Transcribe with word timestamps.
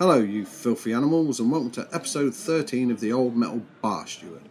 Hello, 0.00 0.18
you 0.18 0.44
filthy 0.44 0.92
animals, 0.92 1.38
and 1.38 1.52
welcome 1.52 1.70
to 1.70 1.86
episode 1.92 2.34
13 2.34 2.90
of 2.90 2.98
the 2.98 3.12
Old 3.12 3.36
Metal 3.36 3.62
Bar 3.80 4.08
Steward. 4.08 4.42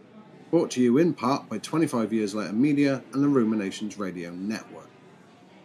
Brought 0.50 0.70
to 0.70 0.80
you 0.80 0.96
in 0.96 1.12
part 1.12 1.50
by 1.50 1.58
25 1.58 2.14
Years 2.14 2.34
Later 2.34 2.54
Media 2.54 3.04
and 3.12 3.22
the 3.22 3.28
Ruminations 3.28 3.98
Radio 3.98 4.30
Network. 4.30 4.88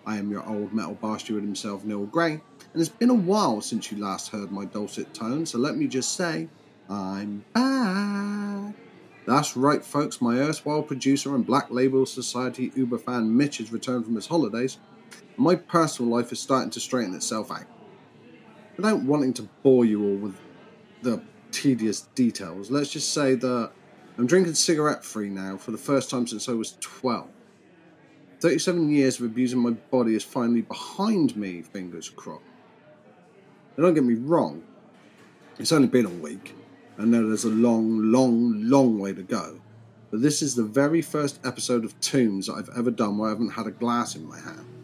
I 0.06 0.18
am 0.18 0.30
your 0.30 0.46
old 0.46 0.74
metal 0.74 0.96
bar 0.96 1.18
steward 1.18 1.44
himself, 1.44 1.86
Neil 1.86 2.06
Gray, 2.06 2.42
and 2.74 2.82
it's 2.82 2.90
been 2.90 3.10
a 3.10 3.14
while 3.14 3.62
since 3.62 3.90
you 3.90 4.04
last 4.04 4.32
heard 4.32 4.52
my 4.52 4.66
dulcet 4.66 5.14
tones, 5.14 5.52
so 5.52 5.58
let 5.58 5.78
me 5.78 5.88
just 5.88 6.12
say, 6.12 6.50
I'm 6.90 7.46
back. 7.54 8.76
That's 9.26 9.56
right, 9.56 9.84
folks, 9.84 10.20
my 10.20 10.40
erstwhile 10.40 10.84
producer 10.84 11.34
and 11.36 11.48
Black 11.48 11.72
Label 11.72 12.06
Society 12.06 12.74
Uber 12.76 12.98
fan 12.98 13.38
Mitch 13.38 13.60
has 13.60 13.72
returned 13.72 14.04
from 14.04 14.16
his 14.16 14.28
holidays, 14.28 14.78
and 15.38 15.46
my 15.46 15.56
personal 15.56 16.12
life 16.12 16.34
is 16.34 16.42
starting 16.42 16.72
to 16.72 16.82
straighten 16.82 17.16
itself 17.16 17.50
out. 17.50 17.64
Without 18.80 19.02
wanting 19.02 19.34
to 19.34 19.42
bore 19.62 19.84
you 19.84 20.02
all 20.02 20.16
with 20.16 20.38
the 21.02 21.22
tedious 21.52 22.04
details, 22.16 22.72
let's 22.72 22.90
just 22.90 23.14
say 23.14 23.36
that 23.36 23.72
I'm 24.18 24.26
drinking 24.26 24.54
cigarette 24.54 25.04
free 25.04 25.30
now 25.30 25.58
for 25.58 25.72
the 25.72 25.78
first 25.78 26.10
time 26.10 26.26
since 26.26 26.48
I 26.48 26.54
was 26.54 26.78
12. 26.80 27.28
37 28.40 28.90
years 28.90 29.20
of 29.20 29.26
abusing 29.26 29.60
my 29.60 29.72
body 29.72 30.16
is 30.16 30.24
finally 30.24 30.62
behind 30.62 31.36
me, 31.36 31.62
fingers 31.62 32.08
crossed. 32.08 32.46
Now, 33.76 33.84
don't 33.84 33.96
get 33.96 34.06
me 34.06 34.14
wrong, 34.14 34.64
it's 35.58 35.74
only 35.74 35.90
been 35.90 36.06
a 36.06 36.10
week. 36.10 36.56
I 36.98 37.04
know 37.04 37.28
there's 37.28 37.44
a 37.44 37.50
long, 37.50 38.14
long, 38.14 38.64
long 38.64 38.98
way 38.98 39.12
to 39.12 39.24
go. 39.24 39.60
But 40.10 40.22
this 40.22 40.42
is 40.42 40.56
the 40.56 40.64
very 40.64 41.02
first 41.02 41.46
episode 41.46 41.84
of 41.84 42.00
Tombs 42.00 42.50
I've 42.50 42.70
ever 42.78 42.92
done 42.92 43.18
where 43.18 43.28
I 43.28 43.34
haven't 43.34 43.50
had 43.50 43.68
a 43.68 43.72
glass 43.72 44.16
in 44.16 44.26
my 44.26 44.40
hand. 44.40 44.79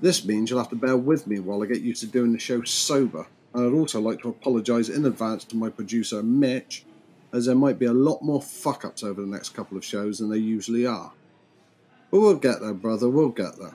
This 0.00 0.24
means 0.24 0.50
you'll 0.50 0.58
have 0.58 0.70
to 0.70 0.76
bear 0.76 0.96
with 0.96 1.26
me 1.26 1.38
while 1.38 1.62
I 1.62 1.66
get 1.66 1.80
used 1.80 2.00
to 2.00 2.06
doing 2.06 2.32
the 2.32 2.38
show 2.38 2.62
sober. 2.62 3.26
And 3.54 3.66
I'd 3.66 3.78
also 3.78 4.00
like 4.00 4.20
to 4.22 4.28
apologise 4.28 4.88
in 4.88 5.04
advance 5.06 5.44
to 5.44 5.56
my 5.56 5.70
producer, 5.70 6.22
Mitch, 6.22 6.84
as 7.32 7.46
there 7.46 7.54
might 7.54 7.78
be 7.78 7.86
a 7.86 7.92
lot 7.92 8.22
more 8.22 8.42
fuck 8.42 8.84
ups 8.84 9.02
over 9.02 9.20
the 9.20 9.26
next 9.26 9.50
couple 9.50 9.76
of 9.76 9.84
shows 9.84 10.18
than 10.18 10.28
there 10.28 10.38
usually 10.38 10.86
are. 10.86 11.12
But 12.10 12.20
we'll 12.20 12.36
get 12.36 12.60
there, 12.60 12.74
brother, 12.74 13.08
we'll 13.08 13.30
get 13.30 13.58
there. 13.58 13.74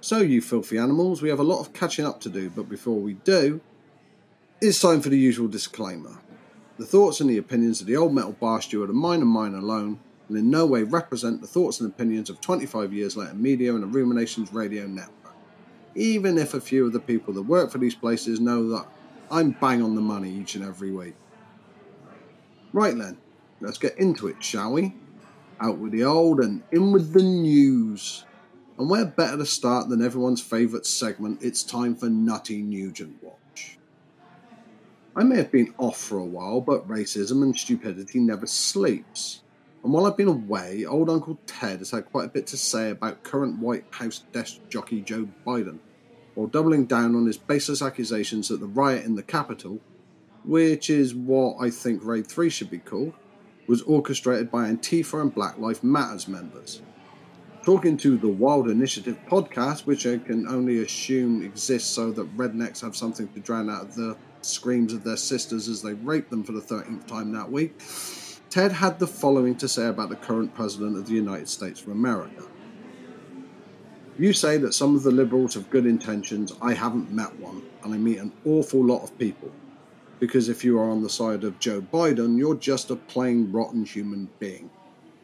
So, 0.00 0.18
you 0.18 0.42
filthy 0.42 0.76
animals, 0.76 1.22
we 1.22 1.30
have 1.30 1.40
a 1.40 1.44
lot 1.44 1.60
of 1.60 1.72
catching 1.72 2.04
up 2.04 2.20
to 2.20 2.28
do, 2.28 2.50
but 2.50 2.68
before 2.68 2.96
we 2.98 3.14
do, 3.14 3.62
it's 4.60 4.80
time 4.80 5.00
for 5.00 5.08
the 5.08 5.18
usual 5.18 5.48
disclaimer. 5.48 6.18
The 6.76 6.84
thoughts 6.84 7.20
and 7.20 7.30
the 7.30 7.38
opinions 7.38 7.80
of 7.80 7.86
the 7.86 7.96
old 7.96 8.14
metal 8.14 8.32
bar 8.32 8.60
steward 8.60 8.90
are 8.90 8.94
mine 8.94 9.20
and 9.20 9.30
mine 9.30 9.54
alone, 9.54 10.00
and 10.28 10.38
in 10.38 10.50
no 10.50 10.66
way 10.66 10.82
represent 10.82 11.40
the 11.40 11.46
thoughts 11.46 11.80
and 11.80 11.90
opinions 11.90 12.30
of 12.30 12.40
25 12.40 12.92
years 12.92 13.16
later 13.16 13.34
media 13.34 13.74
and 13.74 13.82
the 13.82 13.86
Ruminations 13.86 14.52
Radio 14.52 14.86
Network. 14.86 15.34
Even 15.94 16.38
if 16.38 16.54
a 16.54 16.60
few 16.60 16.86
of 16.86 16.92
the 16.92 17.00
people 17.00 17.34
that 17.34 17.42
work 17.42 17.70
for 17.70 17.78
these 17.78 17.94
places 17.94 18.40
know 18.40 18.68
that 18.70 18.86
I'm 19.30 19.52
bang 19.52 19.82
on 19.82 19.94
the 19.94 20.00
money 20.00 20.30
each 20.30 20.54
and 20.54 20.64
every 20.64 20.90
week. 20.90 21.14
Right 22.72 22.96
then, 22.96 23.18
let's 23.60 23.78
get 23.78 23.96
into 23.98 24.26
it, 24.26 24.42
shall 24.42 24.72
we? 24.72 24.94
Out 25.60 25.78
with 25.78 25.92
the 25.92 26.04
old 26.04 26.40
and 26.40 26.62
in 26.72 26.92
with 26.92 27.12
the 27.12 27.22
news. 27.22 28.24
And 28.76 28.90
where 28.90 29.04
better 29.04 29.36
to 29.36 29.46
start 29.46 29.88
than 29.88 30.04
everyone's 30.04 30.42
favourite 30.42 30.84
segment, 30.84 31.42
it's 31.42 31.62
time 31.62 31.94
for 31.94 32.06
Nutty 32.10 32.60
Nugent 32.62 33.22
Watch. 33.22 33.78
I 35.14 35.22
may 35.22 35.36
have 35.36 35.52
been 35.52 35.72
off 35.78 35.96
for 35.96 36.18
a 36.18 36.24
while, 36.24 36.60
but 36.60 36.88
racism 36.88 37.42
and 37.42 37.56
stupidity 37.56 38.18
never 38.18 38.46
sleeps. 38.46 39.42
And 39.84 39.92
while 39.92 40.06
I've 40.06 40.16
been 40.16 40.28
away, 40.28 40.86
old 40.86 41.10
Uncle 41.10 41.38
Ted 41.46 41.80
has 41.80 41.90
had 41.90 42.06
quite 42.06 42.24
a 42.24 42.30
bit 42.30 42.46
to 42.48 42.56
say 42.56 42.88
about 42.88 43.22
current 43.22 43.58
White 43.58 43.84
House 43.90 44.24
desk 44.32 44.56
jockey 44.70 45.02
Joe 45.02 45.28
Biden, 45.46 45.78
while 46.34 46.46
doubling 46.46 46.86
down 46.86 47.14
on 47.14 47.26
his 47.26 47.36
baseless 47.36 47.82
accusations 47.82 48.48
that 48.48 48.60
the 48.60 48.66
riot 48.66 49.04
in 49.04 49.14
the 49.14 49.22
Capitol, 49.22 49.80
which 50.42 50.88
is 50.88 51.14
what 51.14 51.58
I 51.60 51.68
think 51.68 52.02
Raid 52.02 52.26
3 52.26 52.48
should 52.48 52.70
be 52.70 52.78
called, 52.78 53.12
was 53.66 53.82
orchestrated 53.82 54.50
by 54.50 54.70
Antifa 54.70 55.20
and 55.20 55.34
Black 55.34 55.58
Lives 55.58 55.82
Matters 55.82 56.28
members. 56.28 56.80
Talking 57.62 57.98
to 57.98 58.16
the 58.16 58.28
Wild 58.28 58.70
Initiative 58.70 59.18
podcast, 59.28 59.84
which 59.84 60.06
I 60.06 60.16
can 60.16 60.48
only 60.48 60.82
assume 60.82 61.44
exists 61.44 61.90
so 61.90 62.10
that 62.12 62.34
rednecks 62.38 62.80
have 62.80 62.96
something 62.96 63.28
to 63.28 63.40
drown 63.40 63.68
out 63.68 63.92
the 63.92 64.16
screams 64.40 64.94
of 64.94 65.04
their 65.04 65.18
sisters 65.18 65.68
as 65.68 65.82
they 65.82 65.92
rape 65.92 66.30
them 66.30 66.42
for 66.42 66.52
the 66.52 66.60
13th 66.60 67.06
time 67.06 67.32
that 67.32 67.50
week, 67.50 67.78
Ted 68.54 68.70
had 68.70 69.00
the 69.00 69.06
following 69.08 69.56
to 69.56 69.66
say 69.66 69.88
about 69.88 70.10
the 70.10 70.14
current 70.14 70.54
President 70.54 70.96
of 70.96 71.08
the 71.08 71.12
United 71.12 71.48
States 71.48 71.82
of 71.82 71.88
America. 71.88 72.44
You 74.16 74.32
say 74.32 74.58
that 74.58 74.74
some 74.74 74.94
of 74.94 75.02
the 75.02 75.10
liberals 75.10 75.54
have 75.54 75.70
good 75.70 75.86
intentions. 75.86 76.52
I 76.62 76.72
haven't 76.72 77.10
met 77.10 77.36
one, 77.40 77.64
and 77.82 77.92
I 77.92 77.96
meet 77.98 78.18
an 78.18 78.32
awful 78.44 78.84
lot 78.84 79.02
of 79.02 79.18
people. 79.18 79.50
Because 80.20 80.48
if 80.48 80.64
you 80.64 80.78
are 80.78 80.88
on 80.88 81.02
the 81.02 81.10
side 81.10 81.42
of 81.42 81.58
Joe 81.58 81.80
Biden, 81.80 82.38
you're 82.38 82.54
just 82.54 82.92
a 82.92 82.94
plain 82.94 83.50
rotten 83.50 83.84
human 83.84 84.28
being. 84.38 84.70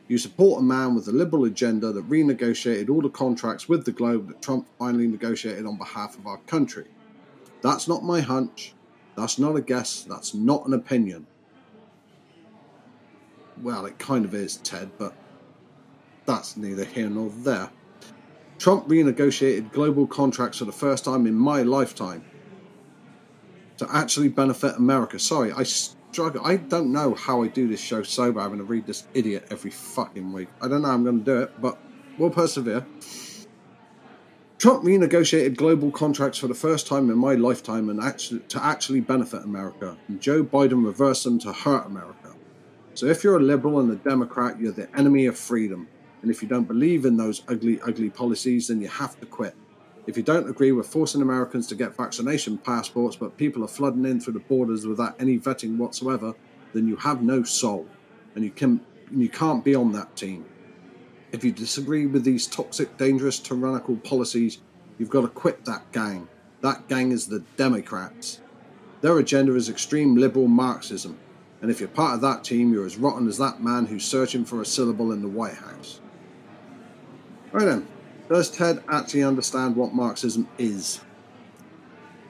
You 0.08 0.18
support 0.18 0.60
a 0.60 0.64
man 0.64 0.96
with 0.96 1.06
a 1.06 1.12
liberal 1.12 1.44
agenda 1.44 1.92
that 1.92 2.10
renegotiated 2.10 2.90
all 2.90 3.00
the 3.00 3.10
contracts 3.10 3.68
with 3.68 3.84
the 3.84 3.92
globe 3.92 4.26
that 4.26 4.42
Trump 4.42 4.66
finally 4.76 5.06
negotiated 5.06 5.66
on 5.66 5.78
behalf 5.78 6.18
of 6.18 6.26
our 6.26 6.38
country. 6.48 6.86
That's 7.62 7.86
not 7.86 8.02
my 8.02 8.22
hunch. 8.22 8.74
That's 9.16 9.38
not 9.38 9.54
a 9.54 9.60
guess. 9.60 10.02
That's 10.02 10.34
not 10.34 10.66
an 10.66 10.74
opinion. 10.74 11.28
Well, 13.62 13.86
it 13.86 13.98
kind 13.98 14.24
of 14.24 14.34
is, 14.34 14.56
Ted, 14.58 14.90
but 14.98 15.14
that's 16.26 16.56
neither 16.56 16.84
here 16.84 17.10
nor 17.10 17.30
there. 17.30 17.70
Trump 18.58 18.88
renegotiated 18.88 19.72
global 19.72 20.06
contracts 20.06 20.58
for 20.58 20.66
the 20.66 20.72
first 20.72 21.04
time 21.04 21.26
in 21.26 21.34
my 21.34 21.62
lifetime 21.62 22.24
to 23.78 23.86
actually 23.90 24.28
benefit 24.28 24.76
America. 24.76 25.18
Sorry, 25.18 25.52
I 25.52 25.62
struggle. 25.62 26.44
I 26.44 26.56
don't 26.56 26.92
know 26.92 27.14
how 27.14 27.42
I 27.42 27.48
do 27.48 27.66
this 27.66 27.80
show 27.80 28.02
sober, 28.02 28.40
having 28.40 28.58
to 28.58 28.64
read 28.64 28.86
this 28.86 29.06
idiot 29.14 29.46
every 29.50 29.70
fucking 29.70 30.32
week. 30.32 30.48
I 30.60 30.68
don't 30.68 30.82
know 30.82 30.88
how 30.88 30.94
I'm 30.94 31.04
going 31.04 31.20
to 31.20 31.24
do 31.24 31.40
it, 31.40 31.60
but 31.60 31.78
we'll 32.18 32.30
persevere. 32.30 32.84
Trump 34.58 34.84
renegotiated 34.84 35.56
global 35.56 35.90
contracts 35.90 36.36
for 36.36 36.46
the 36.46 36.54
first 36.54 36.86
time 36.86 37.08
in 37.08 37.16
my 37.16 37.34
lifetime 37.34 37.88
and 37.88 37.98
actually, 37.98 38.40
to 38.40 38.62
actually 38.62 39.00
benefit 39.00 39.42
America, 39.42 39.96
and 40.06 40.20
Joe 40.20 40.44
Biden 40.44 40.84
reversed 40.84 41.24
them 41.24 41.38
to 41.38 41.50
hurt 41.50 41.86
America. 41.86 42.19
So 43.00 43.06
if 43.06 43.24
you're 43.24 43.38
a 43.38 43.42
liberal 43.42 43.80
and 43.80 43.90
a 43.90 43.96
Democrat, 43.96 44.60
you're 44.60 44.72
the 44.72 44.94
enemy 44.94 45.24
of 45.24 45.38
freedom. 45.38 45.88
And 46.20 46.30
if 46.30 46.42
you 46.42 46.48
don't 46.48 46.68
believe 46.68 47.06
in 47.06 47.16
those 47.16 47.42
ugly, 47.48 47.80
ugly 47.80 48.10
policies, 48.10 48.68
then 48.68 48.82
you 48.82 48.88
have 48.88 49.18
to 49.20 49.24
quit. 49.24 49.54
If 50.06 50.18
you 50.18 50.22
don't 50.22 50.50
agree 50.50 50.70
with 50.72 50.86
forcing 50.86 51.22
Americans 51.22 51.66
to 51.68 51.74
get 51.74 51.96
vaccination 51.96 52.58
passports, 52.58 53.16
but 53.16 53.38
people 53.38 53.64
are 53.64 53.68
flooding 53.68 54.04
in 54.04 54.20
through 54.20 54.34
the 54.34 54.40
borders 54.40 54.86
without 54.86 55.18
any 55.18 55.38
vetting 55.38 55.78
whatsoever, 55.78 56.34
then 56.74 56.86
you 56.86 56.96
have 56.96 57.22
no 57.22 57.42
soul, 57.42 57.86
and 58.34 58.44
you 58.44 58.50
can 58.50 58.82
you 59.10 59.30
can't 59.30 59.64
be 59.64 59.74
on 59.74 59.92
that 59.92 60.14
team. 60.14 60.44
If 61.32 61.42
you 61.42 61.52
disagree 61.52 62.04
with 62.04 62.24
these 62.24 62.46
toxic, 62.46 62.98
dangerous, 62.98 63.38
tyrannical 63.38 63.96
policies, 63.96 64.58
you've 64.98 65.08
got 65.08 65.22
to 65.22 65.28
quit 65.28 65.64
that 65.64 65.90
gang. 65.92 66.28
That 66.60 66.86
gang 66.86 67.12
is 67.12 67.28
the 67.28 67.42
Democrats. 67.56 68.42
Their 69.00 69.18
agenda 69.18 69.54
is 69.54 69.70
extreme 69.70 70.16
liberal 70.16 70.48
Marxism, 70.48 71.18
and 71.60 71.70
if 71.70 71.80
you're 71.80 71.88
part 71.88 72.14
of 72.14 72.20
that 72.22 72.44
team, 72.44 72.72
you're 72.72 72.86
as 72.86 72.96
rotten 72.96 73.28
as 73.28 73.38
that 73.38 73.62
man 73.62 73.86
who's 73.86 74.04
searching 74.04 74.44
for 74.44 74.60
a 74.60 74.66
syllable 74.66 75.12
in 75.12 75.20
the 75.20 75.28
White 75.28 75.54
House. 75.54 76.00
Right 77.52 77.64
then, 77.64 77.86
does 78.28 78.50
Ted 78.50 78.82
actually 78.88 79.24
understand 79.24 79.76
what 79.76 79.92
Marxism 79.92 80.48
is? 80.56 81.00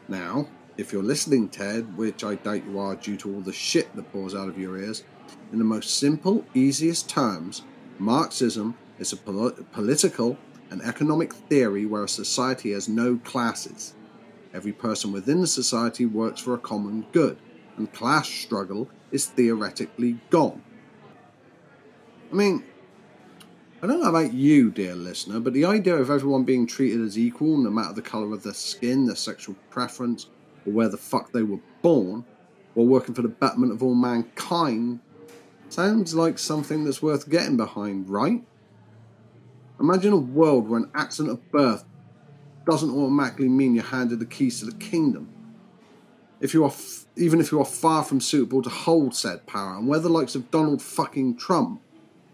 Now, 0.09 0.49
if 0.77 0.93
you're 0.93 1.03
listening, 1.03 1.49
Ted, 1.49 1.97
which 1.97 2.25
I 2.25 2.37
doubt 2.37 2.65
you 2.65 2.79
are 2.79 2.97
due 2.97 3.17
to 3.19 3.35
all 3.35 3.41
the 3.41 3.53
shit 3.53 3.95
that 3.95 4.11
pours 4.13 4.35
out 4.35 4.49
of 4.49 4.59
your 4.59 4.79
ears, 4.79 5.05
in 5.53 5.59
the 5.59 5.65
most 5.65 5.99
simple, 5.99 6.45
easiest 6.55 7.09
terms, 7.09 7.63
Marxism 7.99 8.77
is 8.99 9.13
a 9.13 9.17
pol- 9.17 9.53
political 9.73 10.39
and 10.71 10.81
economic 10.83 11.35
theory 11.35 11.85
where 11.85 12.05
a 12.05 12.09
society 12.09 12.73
has 12.73 12.89
no 12.89 13.19
classes. 13.19 13.95
Every 14.55 14.73
person 14.73 15.13
within 15.13 15.41
the 15.41 15.47
society 15.47 16.07
works 16.07 16.41
for 16.41 16.55
a 16.55 16.59
common 16.59 17.07
good, 17.13 17.39
and 17.77 17.93
class 17.93 18.29
struggle 18.29 18.89
is 19.13 19.27
theoretically 19.27 20.19
gone. 20.31 20.63
I 22.31 22.35
mean, 22.35 22.65
I 23.83 23.87
don't 23.87 24.03
know 24.03 24.11
about 24.11 24.35
you, 24.35 24.71
dear 24.71 24.95
listener, 24.95 25.41
but 25.41 25.53
the 25.55 25.65
idea 25.65 25.97
of 25.97 26.11
everyone 26.11 26.45
being 26.45 26.67
treated 26.67 27.01
as 27.01 27.19
equal, 27.19 27.57
no 27.57 27.71
matter 27.71 27.95
the 27.95 28.03
colour 28.03 28.33
of 28.35 28.43
their 28.43 28.55
skin, 28.55 29.07
their 29.07 29.17
sexual 29.17 29.57
preference, 29.71 30.27
or 30.67 30.73
where 30.73 30.89
the 30.89 30.99
fuck 30.99 31.33
they 31.33 31.43
were 31.43 31.61
born, 31.81 32.25
while 32.75 32.87
working 32.87 33.15
for 33.15 33.23
the 33.23 33.29
betterment 33.29 33.73
of 33.73 33.83
all 33.83 33.95
mankind, 33.95 35.01
sounds 35.71 36.15
like 36.15 36.39
something 36.39 36.85
that's 36.85 37.03
worth 37.03 37.31
getting 37.31 37.57
behind, 37.57 38.09
right? 38.09 38.45
Imagine 39.81 40.13
a 40.13 40.17
world 40.19 40.69
where 40.69 40.79
an 40.79 40.91
accident 40.95 41.33
of 41.33 41.51
birth 41.51 41.85
doesn't 42.67 42.91
automatically 42.91 43.49
mean 43.49 43.75
you're 43.75 43.85
handed 43.85 44.21
the 44.21 44.27
keys 44.27 44.61
to 44.61 44.67
the 44.67 44.77
kingdom. 44.77 45.33
If 46.41 46.53
you 46.53 46.65
are, 46.65 46.73
even 47.21 47.39
if 47.39 47.53
you 47.53 47.61
are 47.61 47.67
far 47.67 48.03
from 48.03 48.21
suitable 48.21 48.63
to 48.63 48.71
hold 48.71 49.15
said 49.15 49.47
power, 49.47 49.77
and 49.77 49.87
where 49.87 50.01
the 50.01 50.09
likes 50.09 50.35
of 50.35 50.51
Donald 50.51 50.81
fucking 50.81 51.37
Trump 51.37 51.83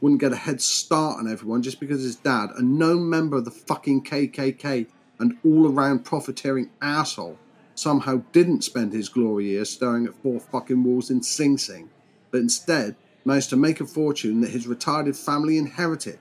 wouldn't 0.00 0.20
get 0.20 0.32
a 0.32 0.36
head 0.36 0.60
start 0.60 1.18
on 1.18 1.30
everyone 1.30 1.62
just 1.62 1.80
because 1.80 2.02
his 2.02 2.16
dad, 2.16 2.50
a 2.56 2.62
known 2.62 3.08
member 3.08 3.36
of 3.36 3.44
the 3.44 3.50
fucking 3.50 4.04
KKK 4.04 4.86
and 5.18 5.36
all 5.44 5.66
around 5.66 6.04
profiteering 6.04 6.70
asshole, 6.80 7.38
somehow 7.74 8.22
didn't 8.32 8.62
spend 8.62 8.92
his 8.92 9.08
glory 9.08 9.46
years 9.46 9.70
staring 9.70 10.06
at 10.06 10.14
four 10.22 10.38
fucking 10.38 10.84
walls 10.84 11.10
in 11.10 11.22
Sing 11.22 11.58
Sing, 11.58 11.90
but 12.30 12.38
instead 12.38 12.94
managed 13.24 13.50
to 13.50 13.56
make 13.56 13.80
a 13.80 13.86
fortune 13.86 14.40
that 14.40 14.50
his 14.50 14.66
retarded 14.66 15.16
family 15.16 15.58
inherited. 15.58 16.18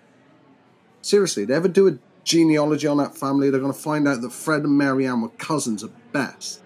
Seriously, 1.03 1.45
they 1.45 1.53
ever 1.53 1.67
do 1.67 1.87
a 1.87 1.99
genealogy 2.23 2.87
on 2.87 2.97
that 2.97 3.15
family, 3.15 3.51
they're 3.51 3.59
going 3.59 3.71
to 3.71 3.79
find 3.79 4.07
out 4.07 4.21
that 4.21 4.31
Fred 4.31 4.63
and 4.63 4.75
Mary 4.75 5.05
Ann 5.05 5.21
were 5.21 5.29
cousins 5.29 5.83
at 5.83 5.91
best. 6.11 6.61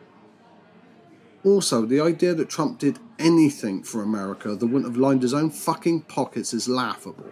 Also, 1.45 1.86
the 1.86 2.01
idea 2.01 2.33
that 2.33 2.50
Trump 2.50 2.80
did 2.80 3.00
anything 3.18 3.81
for 3.81 4.01
America 4.01 4.56
that 4.56 4.65
wouldn't 4.65 4.86
have 4.86 4.97
lined 4.97 5.21
his 5.21 5.33
own 5.33 5.50
fucking 5.50 6.01
pockets 6.01 6.53
is 6.53 6.68
laughable. 6.68 7.31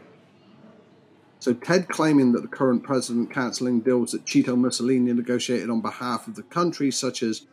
So, 1.40 1.54
Ted 1.54 1.90
claiming 1.90 2.32
that 2.32 2.42
the 2.42 2.48
current 2.48 2.84
president 2.84 3.32
cancelling 3.32 3.82
deals 3.82 4.12
that 4.12 4.26
Cheeto 4.26 4.58
Mussolini 4.58 5.14
negotiated 5.14 5.70
on 5.70 5.82
behalf 5.82 6.28
of 6.28 6.36
the 6.36 6.44
country, 6.44 6.90
such 6.90 7.22
as, 7.22 7.46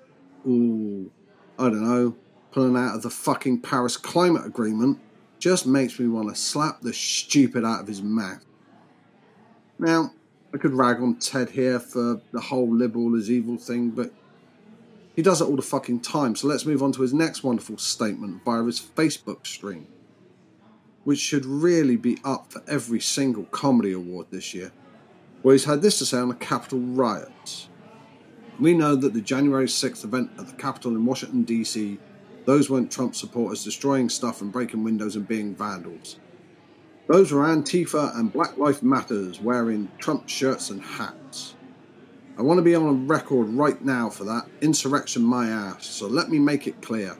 ooh, 0.46 1.10
I 1.58 1.64
don't 1.64 1.84
know, 1.84 2.16
pulling 2.52 2.76
out 2.76 2.94
of 2.94 3.02
the 3.02 3.10
fucking 3.10 3.60
Paris 3.60 3.96
Climate 3.96 4.46
Agreement, 4.46 5.00
just 5.38 5.66
makes 5.66 5.98
me 5.98 6.06
want 6.06 6.28
to 6.28 6.34
slap 6.34 6.80
the 6.80 6.92
stupid 6.92 7.64
out 7.64 7.80
of 7.80 7.88
his 7.88 8.00
mouth. 8.00 8.44
Now, 9.78 10.12
I 10.54 10.58
could 10.58 10.72
rag 10.72 11.00
on 11.00 11.16
Ted 11.16 11.50
here 11.50 11.80
for 11.80 12.20
the 12.32 12.40
whole 12.40 12.72
liberal 12.72 13.16
is 13.16 13.30
evil 13.30 13.56
thing, 13.56 13.90
but 13.90 14.12
he 15.14 15.22
does 15.22 15.40
it 15.40 15.44
all 15.44 15.56
the 15.56 15.62
fucking 15.62 16.00
time. 16.00 16.36
So 16.36 16.46
let's 16.48 16.66
move 16.66 16.82
on 16.82 16.92
to 16.92 17.02
his 17.02 17.14
next 17.14 17.44
wonderful 17.44 17.78
statement 17.78 18.44
via 18.44 18.64
his 18.64 18.80
Facebook 18.80 19.46
stream, 19.46 19.86
which 21.04 21.18
should 21.18 21.44
really 21.46 21.96
be 21.96 22.18
up 22.24 22.52
for 22.52 22.62
every 22.66 23.00
single 23.00 23.44
comedy 23.44 23.92
award 23.92 24.26
this 24.30 24.54
year, 24.54 24.72
where 25.42 25.54
he's 25.54 25.64
had 25.64 25.82
this 25.82 25.98
to 25.98 26.06
say 26.06 26.18
on 26.18 26.28
the 26.28 26.34
Capitol 26.34 26.80
riots. 26.80 27.68
We 28.58 28.74
know 28.74 28.94
that 28.96 29.14
the 29.14 29.20
January 29.20 29.66
6th 29.66 30.04
event 30.04 30.30
at 30.38 30.46
the 30.46 30.52
Capitol 30.54 30.92
in 30.92 31.04
Washington, 31.04 31.42
D.C., 31.42 31.98
those 32.44 32.68
weren't 32.68 32.90
Trump 32.90 33.16
supporters 33.16 33.64
destroying 33.64 34.08
stuff 34.08 34.40
and 34.40 34.52
breaking 34.52 34.84
windows 34.84 35.16
and 35.16 35.26
being 35.26 35.54
vandals. 35.54 36.18
Those 37.06 37.32
were 37.32 37.44
Antifa 37.44 38.16
and 38.18 38.32
Black 38.32 38.56
Lives 38.56 38.82
Matters 38.82 39.40
wearing 39.40 39.90
Trump 39.98 40.28
shirts 40.28 40.70
and 40.70 40.82
hats. 40.82 41.53
I 42.36 42.42
want 42.42 42.58
to 42.58 42.62
be 42.62 42.74
on 42.74 42.82
a 42.82 42.92
record 42.92 43.44
right 43.44 43.80
now 43.84 44.10
for 44.10 44.24
that. 44.24 44.48
Insurrection 44.60 45.22
my 45.22 45.48
ass. 45.48 45.86
So 45.86 46.08
let 46.08 46.30
me 46.30 46.40
make 46.40 46.66
it 46.66 46.82
clear. 46.82 47.16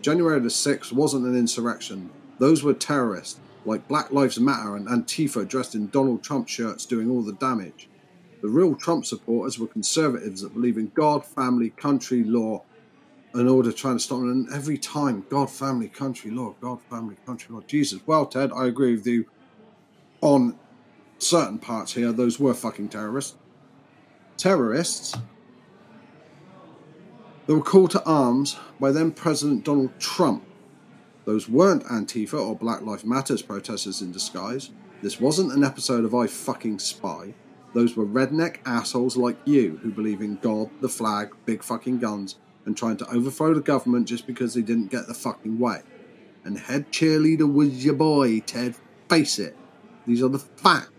January 0.00 0.40
the 0.40 0.48
6th 0.48 0.90
wasn't 0.90 1.26
an 1.26 1.36
insurrection. 1.36 2.10
Those 2.38 2.62
were 2.62 2.72
terrorists, 2.72 3.40
like 3.66 3.86
Black 3.88 4.10
Lives 4.10 4.40
Matter 4.40 4.76
and 4.76 4.88
Antifa 4.88 5.46
dressed 5.46 5.74
in 5.74 5.88
Donald 5.88 6.22
Trump 6.22 6.48
shirts 6.48 6.86
doing 6.86 7.10
all 7.10 7.22
the 7.22 7.34
damage. 7.34 7.88
The 8.40 8.48
real 8.48 8.74
Trump 8.74 9.04
supporters 9.04 9.58
were 9.58 9.66
conservatives 9.66 10.40
that 10.40 10.54
believe 10.54 10.78
in 10.78 10.92
God, 10.94 11.26
family, 11.26 11.68
country, 11.70 12.24
law, 12.24 12.64
in 13.34 13.48
order 13.48 13.70
trying 13.70 13.96
to 13.96 14.02
stop 14.02 14.20
them. 14.20 14.30
And 14.30 14.52
every 14.52 14.78
time, 14.78 15.26
God, 15.28 15.50
family, 15.50 15.88
country, 15.88 16.30
law, 16.30 16.54
God, 16.60 16.80
family, 16.88 17.16
country, 17.26 17.54
law, 17.54 17.62
Jesus. 17.66 18.00
Well, 18.06 18.24
Ted, 18.24 18.50
I 18.54 18.66
agree 18.66 18.96
with 18.96 19.06
you 19.06 19.26
on 20.22 20.58
certain 21.18 21.58
parts 21.58 21.92
here. 21.92 22.12
Those 22.12 22.40
were 22.40 22.54
fucking 22.54 22.88
terrorists. 22.88 23.36
Terrorists 24.36 25.16
that 27.46 27.54
were 27.54 27.62
called 27.62 27.90
to 27.92 28.04
arms 28.04 28.56
by 28.80 28.90
then 28.90 29.12
President 29.12 29.64
Donald 29.64 29.98
Trump. 29.98 30.44
Those 31.24 31.48
weren't 31.48 31.84
Antifa 31.84 32.38
or 32.38 32.54
Black 32.54 32.82
Lives 32.82 33.04
Matters 33.04 33.42
protesters 33.42 34.02
in 34.02 34.12
disguise. 34.12 34.70
This 35.02 35.20
wasn't 35.20 35.52
an 35.52 35.64
episode 35.64 36.04
of 36.04 36.14
I 36.14 36.26
fucking 36.26 36.78
spy. 36.78 37.34
Those 37.74 37.96
were 37.96 38.06
redneck 38.06 38.58
assholes 38.64 39.16
like 39.16 39.36
you 39.44 39.78
who 39.82 39.90
believe 39.90 40.20
in 40.20 40.36
God, 40.36 40.70
the 40.80 40.88
flag, 40.88 41.34
big 41.44 41.62
fucking 41.62 41.98
guns, 41.98 42.36
and 42.66 42.76
trying 42.76 42.96
to 42.98 43.08
overthrow 43.10 43.52
the 43.52 43.60
government 43.60 44.06
just 44.06 44.26
because 44.26 44.54
they 44.54 44.62
didn't 44.62 44.90
get 44.90 45.06
the 45.06 45.14
fucking 45.14 45.58
way. 45.58 45.82
And 46.44 46.58
head 46.58 46.92
cheerleader 46.92 47.52
was 47.52 47.84
your 47.84 47.94
boy, 47.94 48.40
Ted. 48.40 48.76
Face 49.08 49.38
it. 49.38 49.56
These 50.06 50.22
are 50.22 50.28
the 50.28 50.38
facts. 50.38 50.90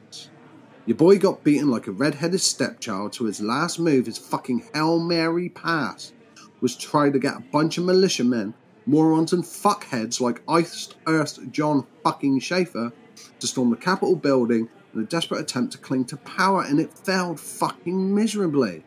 Your 0.85 0.97
boy 0.97 1.17
got 1.17 1.43
beaten 1.43 1.69
like 1.69 1.87
a 1.87 1.91
red-headed 1.91 2.41
stepchild, 2.41 3.15
so 3.15 3.25
his 3.25 3.41
last 3.41 3.79
move, 3.79 4.05
his 4.05 4.17
fucking 4.17 4.67
Hail 4.73 4.99
Mary 4.99 5.49
pass, 5.49 6.13
was 6.61 6.75
try 6.75 7.09
to 7.09 7.19
get 7.19 7.37
a 7.37 7.43
bunch 7.51 7.77
of 7.77 7.85
militiamen, 7.85 8.53
morons 8.85 9.33
and 9.33 9.43
fuckheads 9.43 10.21
like 10.21 10.43
Iced 10.47 10.95
Earth 11.07 11.39
Jon 11.51 11.85
fucking 12.03 12.39
Schaffer 12.39 12.93
to 13.39 13.47
storm 13.47 13.71
the 13.71 13.77
Capitol 13.77 14.15
building 14.15 14.69
in 14.93 15.01
a 15.01 15.05
desperate 15.05 15.41
attempt 15.41 15.73
to 15.73 15.79
cling 15.79 16.05
to 16.05 16.17
power, 16.17 16.63
and 16.63 16.79
it 16.79 16.93
failed 16.93 17.39
fucking 17.39 18.13
miserably 18.13 18.83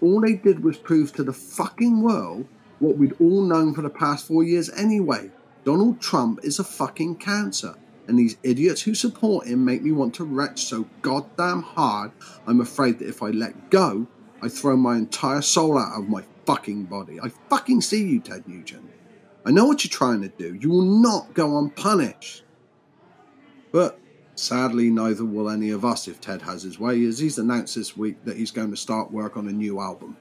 all 0.00 0.20
they 0.20 0.34
did 0.34 0.64
was 0.64 0.78
prove 0.78 1.12
to 1.12 1.22
the 1.22 1.32
fucking 1.32 2.00
world 2.02 2.46
what 2.78 2.96
we'd 2.96 3.14
all 3.20 3.42
known 3.42 3.74
for 3.74 3.82
the 3.82 3.90
past 3.90 4.26
four 4.26 4.42
years 4.42 4.70
anyway. 4.70 5.30
Donald 5.64 6.00
Trump 6.00 6.40
is 6.42 6.58
a 6.58 6.64
fucking 6.64 7.16
cancer. 7.16 7.74
And 8.10 8.18
these 8.18 8.36
idiots 8.42 8.82
who 8.82 8.92
support 8.92 9.46
him 9.46 9.64
make 9.64 9.82
me 9.84 9.92
want 9.92 10.16
to 10.16 10.24
retch 10.24 10.64
so 10.64 10.84
goddamn 11.00 11.62
hard, 11.62 12.10
I'm 12.44 12.60
afraid 12.60 12.98
that 12.98 13.08
if 13.08 13.22
I 13.22 13.28
let 13.28 13.70
go, 13.70 14.08
I 14.42 14.48
throw 14.48 14.76
my 14.76 14.96
entire 14.96 15.42
soul 15.42 15.78
out 15.78 15.96
of 15.96 16.08
my 16.08 16.24
fucking 16.44 16.86
body. 16.86 17.20
I 17.20 17.28
fucking 17.48 17.82
see 17.82 18.04
you, 18.04 18.18
Ted 18.18 18.48
Nugent. 18.48 18.90
I 19.46 19.52
know 19.52 19.64
what 19.64 19.84
you're 19.84 19.96
trying 19.96 20.22
to 20.22 20.28
do. 20.28 20.56
You 20.56 20.70
will 20.70 21.00
not 21.00 21.34
go 21.34 21.56
unpunished. 21.56 22.42
But 23.70 24.00
Sadly, 24.34 24.90
neither 24.90 25.24
will 25.24 25.48
any 25.48 25.70
of 25.70 25.84
us 25.84 26.08
if 26.08 26.20
Ted 26.20 26.42
has 26.42 26.64
his 26.64 26.80
way, 26.80 27.04
as 27.04 27.20
he's 27.20 27.38
announced 27.38 27.76
this 27.76 27.96
week 27.96 28.24
that 28.24 28.38
he's 28.38 28.50
going 28.50 28.70
to 28.70 28.76
start 28.76 29.12
work 29.12 29.36
on 29.36 29.46
a 29.46 29.52
new 29.52 29.80
album. 29.80 30.16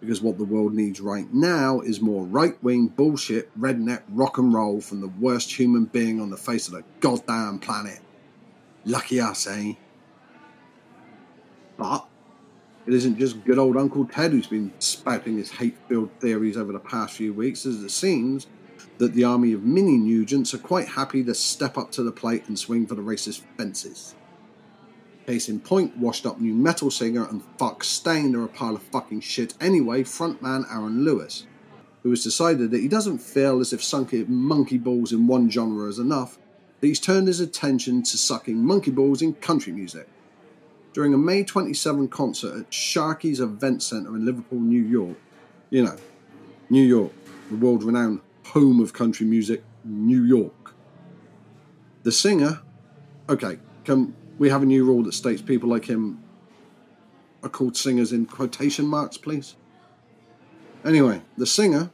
Because 0.00 0.22
what 0.22 0.38
the 0.38 0.44
world 0.44 0.74
needs 0.74 1.00
right 1.00 1.32
now 1.32 1.80
is 1.80 2.00
more 2.00 2.24
right 2.24 2.62
wing 2.62 2.86
bullshit, 2.86 3.50
redneck 3.58 4.02
rock 4.08 4.38
and 4.38 4.54
roll 4.54 4.80
from 4.80 5.00
the 5.00 5.08
worst 5.08 5.52
human 5.52 5.86
being 5.86 6.20
on 6.20 6.30
the 6.30 6.36
face 6.36 6.68
of 6.68 6.74
the 6.74 6.84
goddamn 7.00 7.58
planet. 7.58 7.98
Lucky 8.84 9.20
us, 9.20 9.46
eh? 9.48 9.72
But 11.76 12.06
it 12.86 12.94
isn't 12.94 13.18
just 13.18 13.44
good 13.44 13.58
old 13.58 13.76
Uncle 13.76 14.06
Ted 14.06 14.32
who's 14.32 14.46
been 14.46 14.72
spouting 14.78 15.36
his 15.36 15.50
hate 15.50 15.76
filled 15.88 16.10
theories 16.20 16.56
over 16.56 16.72
the 16.72 16.78
past 16.78 17.14
few 17.14 17.34
weeks, 17.34 17.66
as 17.66 17.82
it 17.82 17.90
seems 17.90 18.46
that 18.98 19.14
the 19.14 19.24
army 19.24 19.52
of 19.52 19.62
mini 19.62 19.98
Nugents 19.98 20.54
are 20.54 20.58
quite 20.58 20.88
happy 20.88 21.22
to 21.24 21.34
step 21.34 21.76
up 21.76 21.90
to 21.92 22.02
the 22.02 22.12
plate 22.12 22.48
and 22.48 22.58
swing 22.58 22.86
for 22.86 22.94
the 22.94 23.02
racist 23.02 23.42
fences. 23.56 24.14
Case 25.28 25.50
in 25.50 25.60
point, 25.60 25.94
washed 25.98 26.24
up 26.24 26.40
nu 26.40 26.54
metal 26.54 26.90
singer 26.90 27.28
and 27.28 27.42
fuck 27.58 27.84
stain 27.84 28.34
are 28.34 28.44
a 28.44 28.48
pile 28.48 28.74
of 28.74 28.82
fucking 28.82 29.20
shit 29.20 29.52
anyway, 29.60 30.02
frontman 30.02 30.64
Aaron 30.72 31.04
Lewis, 31.04 31.44
who 32.02 32.08
has 32.08 32.24
decided 32.24 32.70
that 32.70 32.80
he 32.80 32.88
doesn't 32.88 33.18
feel 33.18 33.60
as 33.60 33.74
if 33.74 33.84
sunking 33.84 34.24
monkey 34.32 34.78
balls 34.78 35.12
in 35.12 35.26
one 35.26 35.50
genre 35.50 35.86
is 35.86 35.98
enough, 35.98 36.38
that 36.80 36.86
he's 36.86 36.98
turned 36.98 37.26
his 37.26 37.40
attention 37.40 38.02
to 38.04 38.16
sucking 38.16 38.56
monkey 38.56 38.90
balls 38.90 39.20
in 39.20 39.34
country 39.34 39.70
music. 39.70 40.08
During 40.94 41.12
a 41.12 41.18
May 41.18 41.44
27 41.44 42.08
concert 42.08 42.60
at 42.60 42.70
Sharkey's 42.72 43.38
Event 43.38 43.82
Centre 43.82 44.16
in 44.16 44.24
Liverpool, 44.24 44.60
New 44.60 44.82
York, 44.82 45.18
you 45.68 45.84
know, 45.84 45.98
New 46.70 46.84
York, 46.84 47.12
the 47.50 47.56
world 47.56 47.82
renowned 47.82 48.22
home 48.46 48.80
of 48.80 48.94
country 48.94 49.26
music, 49.26 49.62
New 49.84 50.24
York. 50.24 50.74
The 52.04 52.12
singer, 52.12 52.62
okay, 53.28 53.58
can 53.84 54.14
we 54.38 54.48
have 54.50 54.62
a 54.62 54.66
new 54.66 54.84
rule 54.84 55.02
that 55.02 55.12
states 55.12 55.42
people 55.42 55.68
like 55.68 55.84
him 55.84 56.22
are 57.42 57.48
called 57.48 57.76
singers 57.76 58.12
in 58.12 58.26
quotation 58.26 58.86
marks, 58.86 59.16
please? 59.16 59.56
Anyway, 60.84 61.22
the 61.36 61.46
singer 61.46 61.90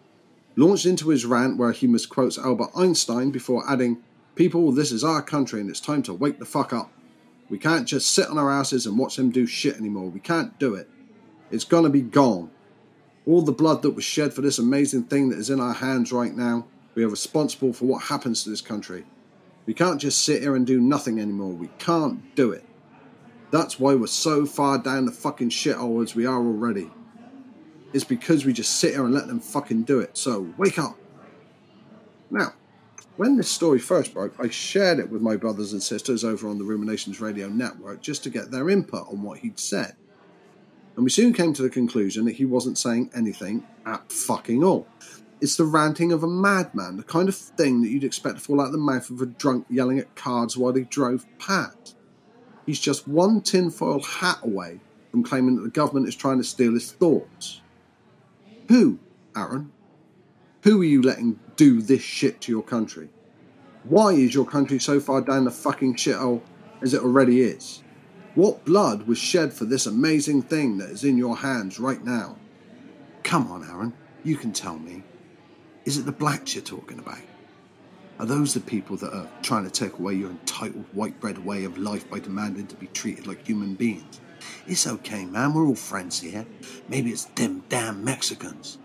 launched 0.57 0.87
into 0.87 1.09
his 1.09 1.25
rant 1.25 1.57
where 1.57 1.73
he 1.73 1.87
misquotes 1.87 2.39
Albert 2.39 2.71
Einstein 2.77 3.31
before 3.31 3.69
adding, 3.69 3.99
People, 4.35 4.73
this 4.73 4.91
is 4.91 5.05
our 5.05 5.23
country 5.23 5.61
and 5.61 5.71
it's 5.71 5.81
time 5.81 6.03
to 6.03 6.13
wake 6.13 6.39
the 6.39 6.45
fuck 6.45 6.73
up. 6.73 6.93
We 7.49 7.59
can't 7.59 7.87
just 7.87 8.11
sit 8.11 8.29
on 8.29 8.39
our 8.39 8.51
asses 8.51 8.85
and 8.87 8.99
watch 8.99 9.17
them 9.17 9.31
do 9.31 9.47
shit 9.47 9.77
anymore. 9.77 10.11
We 10.11 10.21
can't 10.21 10.59
do 10.59 10.75
it. 10.75 10.89
It's 11.51 11.65
gonna 11.65 11.91
be 11.91 12.03
gone. 12.03 12.51
All 13.27 13.43
the 13.43 13.53
blood 13.53 13.83
that 13.83 13.93
was 13.93 14.05
shed 14.05 14.35
for 14.35 14.43
this 14.43 14.59
amazing 14.59 15.05
thing 15.05 15.29
that 15.31 15.39
is 15.39 15.51
in 15.51 15.61
our 15.61 15.75
hands 15.75 16.13
right 16.13 16.35
now, 16.35 16.67
we 16.95 17.05
are 17.05 17.09
responsible 17.09 17.73
for 17.73 17.87
what 17.87 18.05
happens 18.05 18.43
to 18.45 18.51
this 18.51 18.61
country. 18.61 19.05
We 19.67 19.75
can't 19.75 20.01
just 20.01 20.25
sit 20.25 20.43
here 20.43 20.57
and 20.57 20.67
do 20.67 20.81
nothing 20.81 21.19
anymore. 21.19 21.53
We 21.53 21.71
can't 21.79 22.35
do 22.35 22.53
it. 22.53 22.65
That's 23.51 23.79
why 23.79 23.95
we're 23.95 24.07
so 24.07 24.47
far 24.47 24.79
down 24.79 25.07
the 25.07 25.13
fucking 25.13 25.51
shithole 25.51 26.03
as 26.03 26.15
we 26.15 26.27
are 26.27 26.39
already. 26.39 26.91
It's 27.93 28.05
because 28.05 28.45
we 28.45 28.53
just 28.53 28.79
sit 28.79 28.95
here 28.95 29.05
and 29.05 29.15
let 29.15 29.29
them 29.29 29.41
fucking 29.41 29.85
do 29.85 30.01
it. 30.01 30.17
So 30.17 30.53
wake 30.59 30.79
up. 30.79 30.99
Now, 32.31 32.55
when 33.17 33.37
this 33.37 33.51
story 33.51 33.79
first 33.79 34.13
broke, 34.13 34.35
I 34.41 34.49
shared 34.49 34.99
it 34.99 35.09
with 35.09 35.23
my 35.23 35.37
brothers 35.37 35.73
and 35.73 35.83
sisters 35.83 36.25
over 36.25 36.49
on 36.49 36.59
the 36.59 36.65
Ruminations 36.65 37.21
Radio 37.21 37.49
Network 37.49 38.03
just 38.03 38.25
to 38.25 38.31
get 38.31 38.51
their 38.51 38.69
input 38.69 39.07
on 39.09 39.23
what 39.23 39.39
he'd 39.39 39.59
said 39.59 39.95
and 40.97 41.05
we 41.05 41.11
soon 41.11 41.33
came 41.33 41.53
to 41.53 41.63
the 41.63 41.71
conclusion 41.71 42.25
that 42.25 42.37
he 42.37 42.45
wasn't 42.45 42.79
saying 42.79 43.11
anything 43.15 43.67
at 43.85 44.13
fucking 44.13 44.63
all. 44.63 44.87
It's 45.45 45.57
the 45.57 45.67
ranting 45.67 46.11
of 46.11 46.23
a 46.23 46.27
madman, 46.27 46.97
the 46.97 47.03
kind 47.03 47.29
of 47.29 47.37
thing 47.37 47.83
that 47.83 47.91
you'd 47.91 48.03
expect 48.03 48.37
to 48.37 48.41
fall 48.41 48.63
out 48.63 48.69
of 48.69 48.73
the 48.73 48.79
mouth 48.79 49.11
of 49.11 49.21
a 49.21 49.27
drunk 49.27 49.67
yelling 49.69 49.99
at 49.99 50.17
cards 50.17 50.57
while 50.57 50.73
they 50.73 50.85
drove 50.85 51.27
past. 51.39 51.99
He's 52.65 52.81
just 52.81 53.07
one 53.07 53.43
tinfoil 53.43 54.03
hat 54.03 54.39
away 54.43 54.81
from 55.11 55.23
claiming 55.23 55.57
that 55.57 55.61
the 55.61 55.69
government 55.69 56.09
is 56.09 56.17
trying 56.17 56.39
to 56.39 56.45
steal 56.45 56.73
his 56.73 56.93
thoughts. 56.93 57.61
Who, 58.69 58.99
Aaron? 59.37 59.71
Who 60.63 60.81
are 60.81 60.87
you 60.87 61.03
letting 61.03 61.39
do 61.57 61.83
this 61.83 62.01
shit 62.01 62.41
to 62.41 62.51
your 62.51 62.63
country? 62.63 63.11
Why 63.83 64.13
is 64.13 64.33
your 64.33 64.47
country 64.47 64.79
so 64.79 64.99
far 64.99 65.21
down 65.21 65.45
the 65.45 65.51
fucking 65.51 65.97
shithole 65.97 66.41
as 66.81 66.95
it 66.95 67.03
already 67.03 67.43
is? 67.43 67.83
What 68.35 68.65
blood 68.65 69.07
was 69.07 69.19
shed 69.19 69.53
for 69.53 69.67
this 69.67 69.85
amazing 69.85 70.41
thing 70.41 70.79
that 70.79 70.89
is 70.89 71.05
in 71.05 71.19
your 71.19 71.37
hands 71.37 71.79
right 71.79 72.03
now? 72.03 72.39
Come 73.25 73.53
on, 73.53 73.63
Aaron, 73.63 73.93
you 74.23 74.39
can 74.39 74.51
tell 74.51 74.79
me. 74.79 75.03
Is 75.85 75.99
it 75.99 76.07
the 76.07 76.13
blacks 76.13 76.55
you're 76.55 76.65
talking 76.65 76.99
about? 76.99 77.19
Are 78.19 78.25
those 78.25 78.55
the 78.55 78.61
people 78.61 78.97
that 78.97 79.13
are 79.13 79.29
trying 79.43 79.65
to 79.65 79.71
take 79.71 79.99
away 79.99 80.15
your 80.15 80.31
entitled 80.31 80.87
white 80.93 81.21
bread 81.21 81.45
way 81.45 81.65
of 81.65 81.77
life 81.77 82.09
by 82.09 82.21
demanding 82.21 82.67
to 82.69 82.77
be 82.77 82.87
treated 82.89 83.27
like 83.27 83.47
human 83.47 83.75
beings? 83.75 84.21
It's 84.67 84.87
okay, 84.87 85.27
man, 85.27 85.53
we're 85.53 85.67
all 85.67 85.75
friends 85.75 86.21
here. 86.21 86.47
Maybe 86.89 87.11
it's 87.11 87.27
them 87.27 87.65
damn 87.69 88.03
Mexicans 88.03 88.79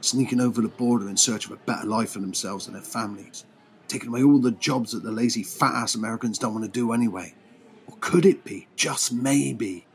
sneaking 0.00 0.40
over 0.40 0.62
the 0.62 0.68
border 0.68 1.08
in 1.08 1.16
search 1.16 1.46
of 1.46 1.52
a 1.52 1.56
better 1.56 1.86
life 1.86 2.10
for 2.10 2.20
themselves 2.20 2.66
and 2.66 2.74
their 2.74 2.82
families, 2.82 3.44
taking 3.88 4.08
away 4.08 4.22
all 4.22 4.38
the 4.38 4.52
jobs 4.52 4.92
that 4.92 5.02
the 5.02 5.12
lazy 5.12 5.42
fat 5.42 5.74
ass 5.74 5.94
Americans 5.94 6.38
don't 6.38 6.54
want 6.54 6.64
to 6.64 6.70
do 6.70 6.92
anyway. 6.92 7.34
Or 7.86 7.96
could 8.00 8.24
it 8.24 8.44
be, 8.44 8.68
just 8.76 9.12
maybe, 9.12 9.86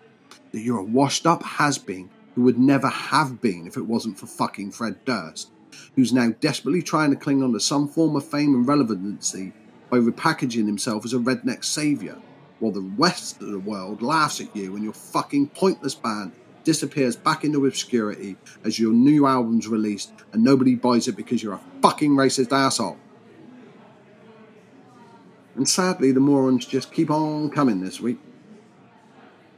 that 0.52 0.62
you're 0.62 0.80
a 0.80 0.84
washed 0.84 1.26
up 1.26 1.44
has 1.44 1.78
been 1.78 2.10
who 2.36 2.44
would 2.44 2.60
never 2.60 2.88
have 2.88 3.42
been 3.42 3.68
if 3.68 3.78
it 3.78 3.86
wasn't 3.86 4.20
for 4.20 4.28
fucking 4.28 4.72
Fred 4.72 5.04
Durst, 5.06 5.51
who's 5.96 6.14
now 6.14 6.34
desperately 6.40 6.82
trying 6.82 7.12
to 7.12 7.16
cling 7.16 7.44
on 7.44 7.54
to 7.54 7.60
some 7.60 7.88
form 7.88 8.16
of 8.16 8.26
fame 8.26 8.54
and 8.54 8.68
relevancy 8.68 9.54
by 9.90 9.98
repackaging 9.98 10.66
himself 10.66 11.06
as 11.06 11.14
a 11.14 11.18
redneck 11.18 11.66
savior, 11.66 12.18
while 12.60 12.72
the 12.72 12.82
rest 12.98 13.42
of 13.42 13.52
the 13.52 13.60
world 13.60 14.02
laughs 14.02 14.40
at 14.40 14.56
you 14.56 14.76
and 14.76 14.84
your 14.84 14.94
fucking 14.94 15.48
pointless 15.50 15.96
band 15.96 16.32
disappears 16.64 17.16
back 17.16 17.44
into 17.44 17.66
obscurity 17.66 18.38
as 18.64 18.80
your 18.80 18.94
new 18.94 19.26
album's 19.26 19.68
released 19.68 20.12
and 20.32 20.44
nobody 20.44 20.76
buys 20.76 21.08
it 21.08 21.16
because 21.18 21.42
you're 21.42 21.54
a 21.54 21.62
fucking 21.82 22.12
racist 22.12 22.52
asshole. 22.52 22.98
And 25.56 25.68
sadly, 25.68 26.12
the 26.12 26.20
morons 26.20 26.66
just 26.66 26.94
keep 26.94 27.10
on 27.12 27.50
coming 27.50 27.82
this 27.82 28.00
week. 28.00 28.20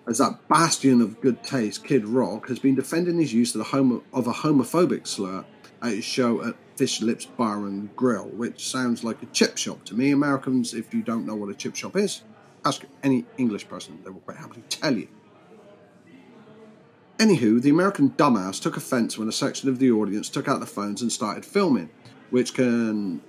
As 0.08 0.18
that 0.18 0.48
bastion 0.50 1.02
of 1.02 1.22
good 1.22 1.44
taste, 1.44 1.86
Kid 1.86 2.06
Rock, 2.06 2.50
has 2.50 2.60
been 2.60 2.76
defending 2.76 3.20
his 3.20 3.34
use 3.34 3.54
of, 3.56 3.60
the 3.60 3.66
homo- 3.66 4.04
of 4.12 4.28
a 4.28 4.34
homophobic 4.34 5.08
slur 5.08 5.46
at 5.84 6.04
show 6.04 6.44
at 6.44 6.56
Fish 6.76 7.02
Lips 7.02 7.26
Bar 7.26 7.66
and 7.66 7.96
Grill, 7.96 8.30
which 8.30 8.68
sounds 8.68 9.04
like 9.04 9.22
a 9.22 9.26
chip 9.28 9.58
shop 9.58 9.84
to 9.86 9.96
me. 9.96 10.12
Americans, 10.12 10.74
if 10.74 10.94
you 10.94 11.02
don't 11.02 11.26
know 11.26 11.36
what 11.36 11.50
a 11.50 11.54
chip 11.54 11.76
shop 11.76 11.96
is, 11.96 12.24
ask 12.66 12.84
any 13.04 13.26
English 13.38 13.68
person, 13.68 14.00
they 14.04 14.10
will 14.10 14.22
quite 14.22 14.38
happily 14.38 14.64
tell 14.70 14.96
you. 14.96 15.08
Anywho, 17.18 17.62
the 17.62 17.70
American 17.70 18.10
dumbass 18.12 18.62
took 18.62 18.76
offence 18.76 19.18
when 19.18 19.28
a 19.28 19.32
section 19.32 19.70
of 19.70 19.78
the 19.80 19.92
audience 19.92 20.30
took 20.30 20.48
out 20.48 20.60
the 20.60 20.66
phones 20.66 21.02
and 21.02 21.12
started 21.12 21.46
filming, 21.46 21.90
which 22.32 22.54
can 22.54 23.22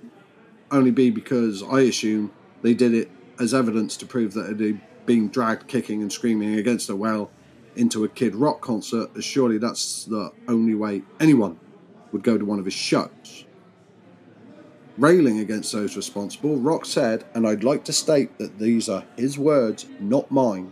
only 0.71 0.91
be 0.91 1.11
because 1.11 1.61
I 1.61 1.81
assume 1.81 2.31
they 2.61 2.73
did 2.73 2.93
it 2.93 3.11
as 3.39 3.53
evidence 3.53 3.95
to 3.97 4.05
prove 4.05 4.33
that 4.33 4.47
had 4.47 4.81
been 5.05 5.29
dragged 5.29 5.67
kicking 5.67 6.01
and 6.01 6.11
screaming 6.11 6.55
against 6.55 6.89
a 6.89 6.95
well 6.95 7.29
into 7.75 8.03
a 8.05 8.09
Kid 8.09 8.33
Rock 8.33 8.61
concert, 8.61 9.11
as 9.15 9.23
surely 9.23 9.57
that's 9.57 10.05
the 10.05 10.31
only 10.47 10.73
way 10.73 11.03
anyone 11.19 11.59
would 12.11 12.23
go 12.23 12.37
to 12.37 12.45
one 12.45 12.59
of 12.59 12.65
his 12.65 12.73
shows. 12.73 13.45
Railing 14.97 15.39
against 15.39 15.73
those 15.73 15.97
responsible, 15.97 16.55
Rock 16.55 16.85
said, 16.85 17.25
and 17.33 17.45
I'd 17.45 17.65
like 17.65 17.83
to 17.85 17.93
state 17.93 18.37
that 18.37 18.59
these 18.59 18.87
are 18.87 19.03
his 19.17 19.37
words, 19.37 19.85
not 19.99 20.31
mine. 20.31 20.71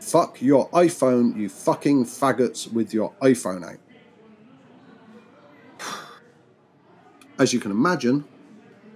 Fuck 0.00 0.42
your 0.42 0.68
iPhone, 0.70 1.36
you 1.36 1.48
fucking 1.48 2.06
faggots 2.06 2.72
with 2.72 2.92
your 2.92 3.12
iPhone 3.22 3.64
out. 3.64 3.78
As 7.38 7.52
you 7.52 7.60
can 7.60 7.70
imagine, 7.70 8.24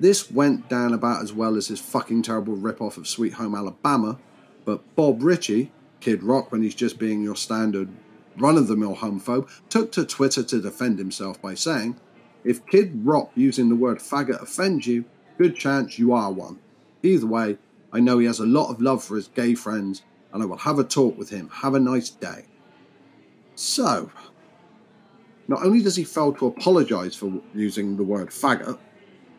this 0.01 0.31
went 0.31 0.69
down 0.69 0.95
about 0.95 1.23
as 1.23 1.33
well 1.33 1.57
as 1.57 1.69
his 1.69 1.79
fucking 1.79 2.23
terrible 2.23 2.57
rip-off 2.57 2.97
of 2.97 3.07
Sweet 3.07 3.35
Home 3.35 3.55
Alabama, 3.55 4.19
but 4.65 4.97
Bob 4.97 5.23
Ritchie, 5.23 5.71
Kid 6.01 6.23
Rock 6.23 6.51
when 6.51 6.63
he's 6.63 6.75
just 6.75 6.99
being 6.99 7.23
your 7.23 7.37
standard 7.37 7.89
run-of-the-mill 8.37 8.97
homophobe, 8.97 9.49
took 9.69 9.93
to 9.93 10.05
Twitter 10.05 10.43
to 10.43 10.61
defend 10.61 10.99
himself 10.99 11.41
by 11.41 11.55
saying, 11.55 11.99
if 12.45 12.65
Kid 12.67 13.05
Rock 13.05 13.31
using 13.35 13.69
the 13.69 13.77
word 13.77 13.99
faggot 13.99 14.41
offends 14.41 14.87
you, 14.87 15.05
good 15.39 15.57
chance 15.57 15.99
you 15.99 16.13
are 16.13 16.33
one. 16.33 16.59
Either 17.03 17.27
way, 17.27 17.59
I 17.93 18.01
know 18.01 18.19
he 18.19 18.27
has 18.27 18.39
a 18.39 18.47
lot 18.47 18.71
of 18.71 18.81
love 18.81 19.03
for 19.03 19.17
his 19.17 19.29
gay 19.29 19.55
friends, 19.55 20.03
and 20.33 20.43
I 20.43 20.47
will 20.47 20.59
have 20.59 20.79
a 20.79 20.85
talk 20.85 21.19
with 21.19 21.31
him. 21.31 21.49
Have 21.49 21.75
a 21.75 21.81
nice 21.81 22.09
day. 22.09 22.45
So, 23.57 24.11
not 25.49 25.65
only 25.65 25.83
does 25.83 25.97
he 25.97 26.05
fail 26.05 26.33
to 26.35 26.47
apologise 26.47 27.17
for 27.17 27.43
using 27.55 27.97
the 27.97 28.05
word 28.05 28.29
faggot, 28.29 28.79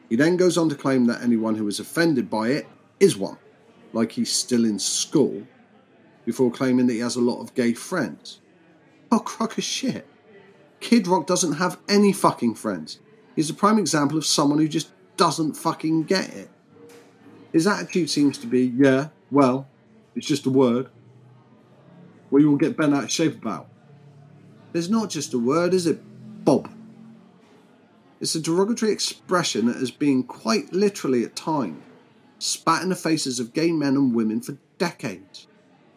he 0.09 0.17
then 0.17 0.35
goes 0.35 0.57
on 0.57 0.67
to 0.69 0.75
claim 0.75 1.05
that 1.05 1.21
anyone 1.21 1.55
who 1.55 1.67
is 1.69 1.79
offended 1.79 2.29
by 2.29 2.49
it 2.49 2.67
is 2.99 3.15
one, 3.15 3.37
like 3.93 4.11
he's 4.11 4.31
still 4.31 4.65
in 4.65 4.77
school, 4.77 5.47
before 6.25 6.51
claiming 6.51 6.85
that 6.87 6.93
he 6.93 6.99
has 6.99 7.15
a 7.15 7.21
lot 7.21 7.41
of 7.41 7.55
gay 7.55 7.73
friends. 7.73 8.40
Oh, 9.11 9.19
crock 9.19 9.57
of 9.57 9.63
shit. 9.63 10.07
Kid 10.79 11.07
Rock 11.07 11.27
doesn't 11.27 11.53
have 11.53 11.77
any 11.89 12.13
fucking 12.13 12.55
friends. 12.55 12.99
He's 13.35 13.49
a 13.49 13.53
prime 13.53 13.77
example 13.77 14.17
of 14.17 14.25
someone 14.25 14.59
who 14.59 14.67
just 14.67 14.89
doesn't 15.17 15.53
fucking 15.53 16.03
get 16.03 16.33
it. 16.33 16.49
His 17.51 17.67
attitude 17.67 18.09
seems 18.09 18.37
to 18.39 18.47
be, 18.47 18.73
yeah, 18.75 19.09
well, 19.29 19.67
it's 20.15 20.27
just 20.27 20.45
a 20.45 20.49
word. 20.49 20.89
What 22.29 22.41
you 22.41 22.49
will 22.49 22.57
get 22.57 22.77
bent 22.77 22.93
out 22.93 23.03
of 23.03 23.11
shape 23.11 23.35
about. 23.35 23.67
It's 24.73 24.89
not 24.89 25.09
just 25.09 25.33
a 25.33 25.39
word, 25.39 25.73
is 25.73 25.85
it, 25.85 25.99
Bob? 26.45 26.71
It's 28.21 28.35
a 28.35 28.39
derogatory 28.39 28.91
expression 28.91 29.65
that 29.65 29.77
has 29.77 29.91
been 29.91 30.23
quite 30.23 30.71
literally 30.71 31.23
at 31.23 31.35
times 31.35 31.83
spat 32.39 32.81
in 32.81 32.89
the 32.89 32.95
faces 32.95 33.39
of 33.39 33.53
gay 33.53 33.71
men 33.71 33.95
and 33.95 34.15
women 34.15 34.41
for 34.41 34.57
decades. 34.79 35.47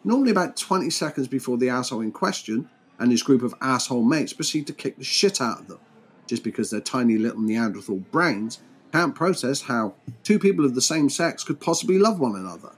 Normally, 0.03 0.29
about 0.29 0.55
20 0.55 0.91
seconds 0.91 1.27
before 1.27 1.57
the 1.57 1.69
asshole 1.69 2.01
in 2.01 2.11
question 2.11 2.69
and 2.99 3.11
his 3.11 3.23
group 3.23 3.41
of 3.41 3.55
asshole 3.61 4.03
mates 4.03 4.33
proceed 4.33 4.67
to 4.67 4.73
kick 4.73 4.97
the 4.97 5.03
shit 5.03 5.41
out 5.41 5.61
of 5.61 5.67
them, 5.67 5.79
just 6.27 6.43
because 6.43 6.69
their 6.69 6.81
tiny 6.81 7.17
little 7.17 7.41
Neanderthal 7.41 7.97
brains 7.97 8.61
can't 8.91 9.15
process 9.15 9.63
how 9.63 9.93
two 10.23 10.39
people 10.39 10.65
of 10.65 10.75
the 10.75 10.81
same 10.81 11.09
sex 11.09 11.43
could 11.43 11.59
possibly 11.59 11.99
love 11.99 12.19
one 12.19 12.35
another. 12.35 12.71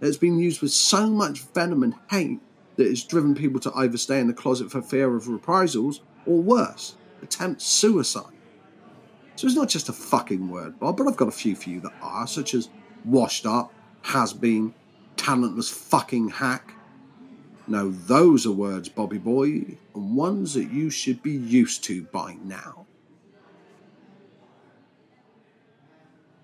It's 0.00 0.16
been 0.16 0.38
used 0.38 0.62
with 0.62 0.72
so 0.72 1.06
much 1.08 1.42
venom 1.54 1.82
and 1.82 1.94
hate 2.10 2.40
that 2.76 2.88
it's 2.88 3.04
driven 3.04 3.34
people 3.34 3.60
to 3.60 3.72
either 3.74 3.98
stay 3.98 4.18
in 4.18 4.26
the 4.26 4.32
closet 4.32 4.70
for 4.70 4.80
fear 4.80 5.14
of 5.14 5.28
reprisals 5.28 6.00
or 6.26 6.40
worse, 6.40 6.96
attempt 7.22 7.60
suicide. 7.60 8.32
So 9.36 9.46
it's 9.46 9.56
not 9.56 9.68
just 9.68 9.88
a 9.88 9.92
fucking 9.92 10.48
word, 10.48 10.78
Bob, 10.80 10.96
but 10.96 11.06
I've 11.06 11.16
got 11.16 11.28
a 11.28 11.32
few 11.32 11.54
for 11.54 11.70
you 11.70 11.80
that 11.80 11.92
are, 12.02 12.26
such 12.26 12.54
as 12.54 12.68
washed 13.04 13.46
up, 13.46 13.72
has 14.02 14.32
been, 14.32 14.74
talentless 15.16 15.70
fucking 15.70 16.30
hack. 16.30 16.74
Now, 17.70 17.88
those 17.88 18.46
are 18.46 18.52
words, 18.52 18.88
Bobby 18.88 19.18
boy, 19.18 19.76
and 19.94 20.16
ones 20.16 20.54
that 20.54 20.72
you 20.72 20.90
should 20.90 21.22
be 21.22 21.30
used 21.30 21.84
to 21.84 22.02
by 22.02 22.36
now. 22.42 22.86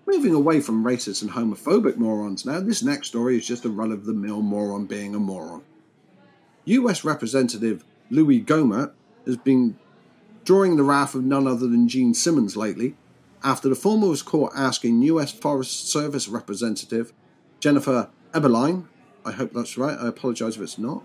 Moving 0.05 0.33
away 0.33 0.61
from 0.61 0.85
racist 0.85 1.21
and 1.21 1.31
homophobic 1.31 1.97
morons 1.97 2.45
now, 2.45 2.61
this 2.61 2.81
next 2.81 3.09
story 3.09 3.37
is 3.37 3.45
just 3.45 3.65
a 3.65 3.69
run 3.69 3.91
of 3.91 4.05
the 4.05 4.13
mill 4.13 4.41
moron 4.41 4.85
being 4.85 5.13
a 5.13 5.19
moron. 5.19 5.63
US 6.63 7.03
Representative 7.03 7.83
Louie 8.09 8.41
Gohmert 8.41 8.93
has 9.25 9.35
been 9.35 9.77
drawing 10.45 10.77
the 10.77 10.83
wrath 10.83 11.13
of 11.13 11.25
none 11.25 11.45
other 11.45 11.67
than 11.67 11.89
Gene 11.89 12.13
Simmons 12.13 12.55
lately 12.55 12.95
after 13.43 13.67
the 13.67 13.75
former 13.75 14.07
was 14.07 14.21
caught 14.21 14.53
asking 14.55 15.01
US 15.01 15.33
Forest 15.33 15.91
Service 15.91 16.29
Representative 16.29 17.11
Jennifer 17.59 18.09
Eberlein, 18.31 18.85
I 19.25 19.33
hope 19.33 19.51
that's 19.51 19.77
right, 19.77 19.97
I 19.99 20.07
apologise 20.07 20.55
if 20.55 20.61
it's 20.61 20.77
not, 20.77 21.03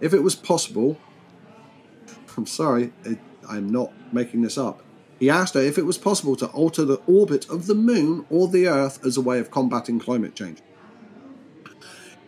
if 0.00 0.14
it 0.14 0.22
was 0.22 0.34
possible, 0.34 0.98
I'm 2.36 2.46
sorry, 2.46 2.92
I'm 3.48 3.70
not 3.70 3.92
making 4.12 4.42
this 4.42 4.58
up, 4.58 4.82
he 5.18 5.28
asked 5.28 5.54
her 5.54 5.60
if 5.60 5.78
it 5.78 5.86
was 5.86 5.98
possible 5.98 6.36
to 6.36 6.46
alter 6.48 6.84
the 6.84 7.00
orbit 7.06 7.48
of 7.50 7.66
the 7.66 7.74
moon 7.74 8.24
or 8.30 8.46
the 8.46 8.68
Earth 8.68 9.04
as 9.04 9.16
a 9.16 9.20
way 9.20 9.40
of 9.40 9.50
combating 9.50 9.98
climate 9.98 10.34
change. 10.34 10.58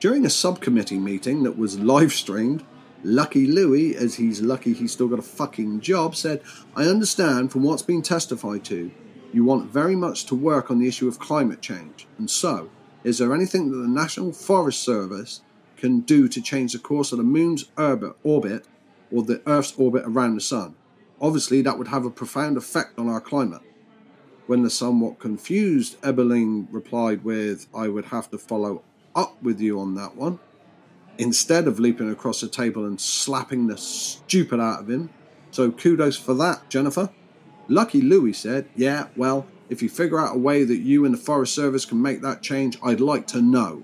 During 0.00 0.24
a 0.24 0.30
subcommittee 0.30 0.98
meeting 0.98 1.42
that 1.44 1.58
was 1.58 1.78
live 1.78 2.12
streamed, 2.12 2.64
Lucky 3.04 3.46
Louie, 3.46 3.94
as 3.94 4.16
he's 4.16 4.40
lucky 4.42 4.72
he's 4.72 4.92
still 4.92 5.08
got 5.08 5.18
a 5.18 5.22
fucking 5.22 5.80
job, 5.80 6.16
said, 6.16 6.42
I 6.74 6.84
understand 6.84 7.52
from 7.52 7.62
what's 7.62 7.82
been 7.82 8.02
testified 8.02 8.64
to, 8.64 8.90
you 9.32 9.44
want 9.44 9.70
very 9.70 9.94
much 9.94 10.26
to 10.26 10.34
work 10.34 10.70
on 10.70 10.78
the 10.78 10.88
issue 10.88 11.06
of 11.06 11.18
climate 11.18 11.60
change. 11.60 12.06
And 12.18 12.28
so, 12.28 12.70
is 13.04 13.18
there 13.18 13.34
anything 13.34 13.70
that 13.70 13.78
the 13.78 13.88
National 13.88 14.32
Forest 14.32 14.82
Service 14.82 15.40
can 15.80 16.00
do 16.00 16.28
to 16.28 16.40
change 16.40 16.72
the 16.72 16.78
course 16.78 17.10
of 17.10 17.18
the 17.18 17.25
moon's 17.25 17.64
orbit 17.76 18.66
or 19.10 19.22
the 19.22 19.42
Earth's 19.46 19.75
orbit 19.76 20.04
around 20.06 20.37
the 20.37 20.40
sun? 20.40 20.76
Obviously, 21.20 21.62
that 21.62 21.78
would 21.78 21.88
have 21.88 22.04
a 22.04 22.10
profound 22.10 22.56
effect 22.56 22.99
on 22.99 23.08
our 23.08 23.20
climate. 23.20 23.62
When 24.46 24.62
the 24.62 24.70
somewhat 24.70 25.18
confused 25.18 26.00
Eberlein 26.02 26.68
replied 26.70 27.25
with, 27.25 27.66
I 27.75 27.88
would 27.88 28.06
have 28.06 28.30
to 28.30 28.38
follow 28.38 28.82
up 29.14 29.42
with 29.42 29.60
you 29.60 29.80
on 29.80 29.94
that 29.96 30.16
one, 30.16 30.38
instead 31.18 31.66
of 31.66 31.78
leaping 31.78 32.10
across 32.10 32.40
the 32.40 32.49
table 32.49 32.84
and 32.84 33.00
slapping 33.00 33.66
the 33.66 33.76
stupid 33.76 34.60
out 34.60 34.80
of 34.80 34.90
him, 34.90 35.10
So 35.50 35.70
kudos 35.70 36.16
for 36.16 36.34
that, 36.34 36.68
Jennifer. 36.68 37.10
Lucky 37.68 38.00
Louie 38.00 38.32
said, 38.32 38.68
Yeah, 38.75 39.08
well, 39.16 39.46
if 39.68 39.82
you 39.82 39.88
figure 39.88 40.18
out 40.18 40.34
a 40.34 40.38
way 40.38 40.64
that 40.64 40.78
you 40.78 41.04
and 41.04 41.14
the 41.14 41.18
Forest 41.18 41.54
Service 41.54 41.84
can 41.84 42.00
make 42.00 42.22
that 42.22 42.42
change, 42.42 42.78
I'd 42.82 43.00
like 43.00 43.26
to 43.28 43.42
know. 43.42 43.82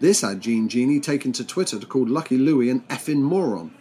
This 0.00 0.22
had 0.22 0.40
Gene 0.40 0.68
Genie 0.68 1.00
taken 1.00 1.32
to 1.32 1.44
Twitter 1.44 1.78
to 1.78 1.86
call 1.86 2.06
Lucky 2.06 2.36
Louie 2.36 2.70
an 2.70 2.80
effing 2.82 3.20
moron. 3.20 3.74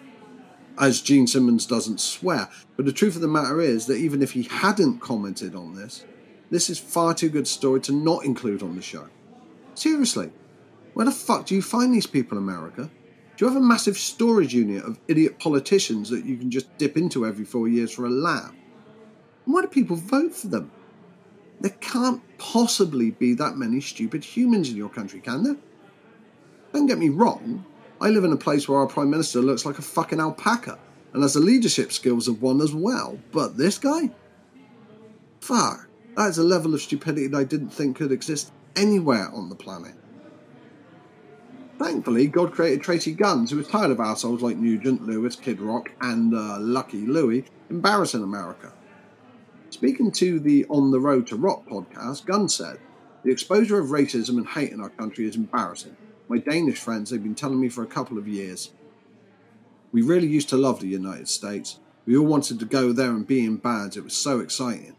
As 0.77 1.01
Gene 1.01 1.27
Simmons 1.27 1.65
doesn't 1.65 1.99
swear, 1.99 2.49
but 2.75 2.85
the 2.85 2.93
truth 2.93 3.15
of 3.15 3.21
the 3.21 3.27
matter 3.27 3.61
is 3.61 3.85
that 3.87 3.97
even 3.97 4.21
if 4.21 4.31
he 4.31 4.43
hadn't 4.43 4.99
commented 4.99 5.55
on 5.55 5.75
this, 5.75 6.05
this 6.49 6.69
is 6.69 6.79
far 6.79 7.13
too 7.13 7.29
good 7.29 7.47
story 7.47 7.79
to 7.81 7.91
not 7.91 8.25
include 8.25 8.63
on 8.63 8.75
the 8.75 8.81
show. 8.81 9.07
Seriously, 9.75 10.31
where 10.93 11.05
the 11.05 11.11
fuck 11.11 11.47
do 11.47 11.55
you 11.55 11.61
find 11.61 11.93
these 11.93 12.07
people, 12.07 12.37
America? 12.37 12.89
Do 13.35 13.45
you 13.45 13.51
have 13.51 13.61
a 13.61 13.65
massive 13.65 13.97
storage 13.97 14.53
unit 14.53 14.83
of 14.83 14.99
idiot 15.07 15.39
politicians 15.39 16.09
that 16.09 16.25
you 16.25 16.37
can 16.37 16.51
just 16.51 16.75
dip 16.77 16.95
into 16.97 17.25
every 17.25 17.45
four 17.45 17.67
years 17.67 17.91
for 17.91 18.05
a 18.05 18.09
laugh? 18.09 18.53
Why 19.45 19.61
do 19.61 19.67
people 19.67 19.95
vote 19.95 20.33
for 20.35 20.47
them? 20.47 20.71
There 21.59 21.75
can't 21.81 22.21
possibly 22.37 23.11
be 23.11 23.33
that 23.35 23.57
many 23.57 23.81
stupid 23.81 24.23
humans 24.23 24.69
in 24.69 24.77
your 24.77 24.89
country, 24.89 25.19
can 25.19 25.43
there? 25.43 25.57
Don't 26.73 26.87
get 26.87 26.97
me 26.97 27.09
wrong, 27.09 27.63
I 28.01 28.09
live 28.09 28.23
in 28.23 28.33
a 28.33 28.37
place 28.37 28.67
where 28.67 28.79
our 28.79 28.87
Prime 28.87 29.09
Minister 29.09 29.39
looks 29.39 29.65
like 29.65 29.77
a 29.77 29.83
fucking 29.83 30.19
alpaca 30.19 30.79
and 31.13 31.21
has 31.21 31.35
the 31.35 31.39
leadership 31.39 31.91
skills 31.91 32.27
of 32.27 32.41
one 32.41 32.59
as 32.61 32.73
well, 32.73 33.19
but 33.31 33.55
this 33.55 33.77
guy? 33.77 34.09
Fuck, 35.39 35.87
that 36.17 36.29
is 36.29 36.39
a 36.39 36.43
level 36.43 36.73
of 36.73 36.81
stupidity 36.81 37.27
that 37.27 37.37
I 37.37 37.43
didn't 37.43 37.69
think 37.69 37.97
could 37.97 38.11
exist 38.11 38.51
anywhere 38.75 39.29
on 39.33 39.49
the 39.49 39.55
planet. 39.55 39.93
Thankfully, 41.77 42.27
God 42.27 42.51
created 42.53 42.81
Tracii 42.81 43.15
Guns, 43.15 43.51
who 43.51 43.57
was 43.57 43.67
tired 43.67 43.91
of 43.91 43.99
assholes 43.99 44.41
like 44.41 44.57
Nugent, 44.57 45.05
Lewis, 45.05 45.35
Kid 45.35 45.59
Rock, 45.59 45.91
and 46.01 46.33
uh, 46.33 46.57
Lucky 46.59 47.05
Louie 47.05 47.45
embarrassing 47.69 48.23
America. 48.23 48.71
Speaking 49.69 50.11
to 50.13 50.39
the 50.39 50.65
On 50.69 50.91
the 50.91 50.99
Road 50.99 51.27
to 51.27 51.35
Rock 51.35 51.67
podcast, 51.67 52.25
Gunn 52.25 52.47
said, 52.49 52.79
The 53.23 53.31
exposure 53.31 53.79
of 53.79 53.89
racism 53.89 54.37
and 54.37 54.47
hate 54.47 54.71
in 54.71 54.81
our 54.81 54.89
country 54.89 55.27
is 55.27 55.35
embarrassing. 55.35 55.97
My 56.29 56.37
Danish 56.37 56.79
friends 56.79 57.11
have 57.11 57.21
been 57.21 57.35
telling 57.35 57.59
me 57.59 57.69
for 57.69 57.83
a 57.83 57.87
couple 57.87 58.17
of 58.17 58.27
years. 58.27 58.71
We 59.91 60.01
really 60.01 60.27
used 60.27 60.49
to 60.49 60.57
love 60.57 60.79
the 60.79 60.87
United 60.87 61.27
States. 61.27 61.79
We 62.05 62.17
all 62.17 62.25
wanted 62.25 62.59
to 62.59 62.65
go 62.65 62.91
there 62.91 63.11
and 63.11 63.27
be 63.27 63.45
in 63.45 63.57
bands. 63.57 63.97
It 63.97 64.03
was 64.03 64.15
so 64.15 64.39
exciting. 64.39 64.95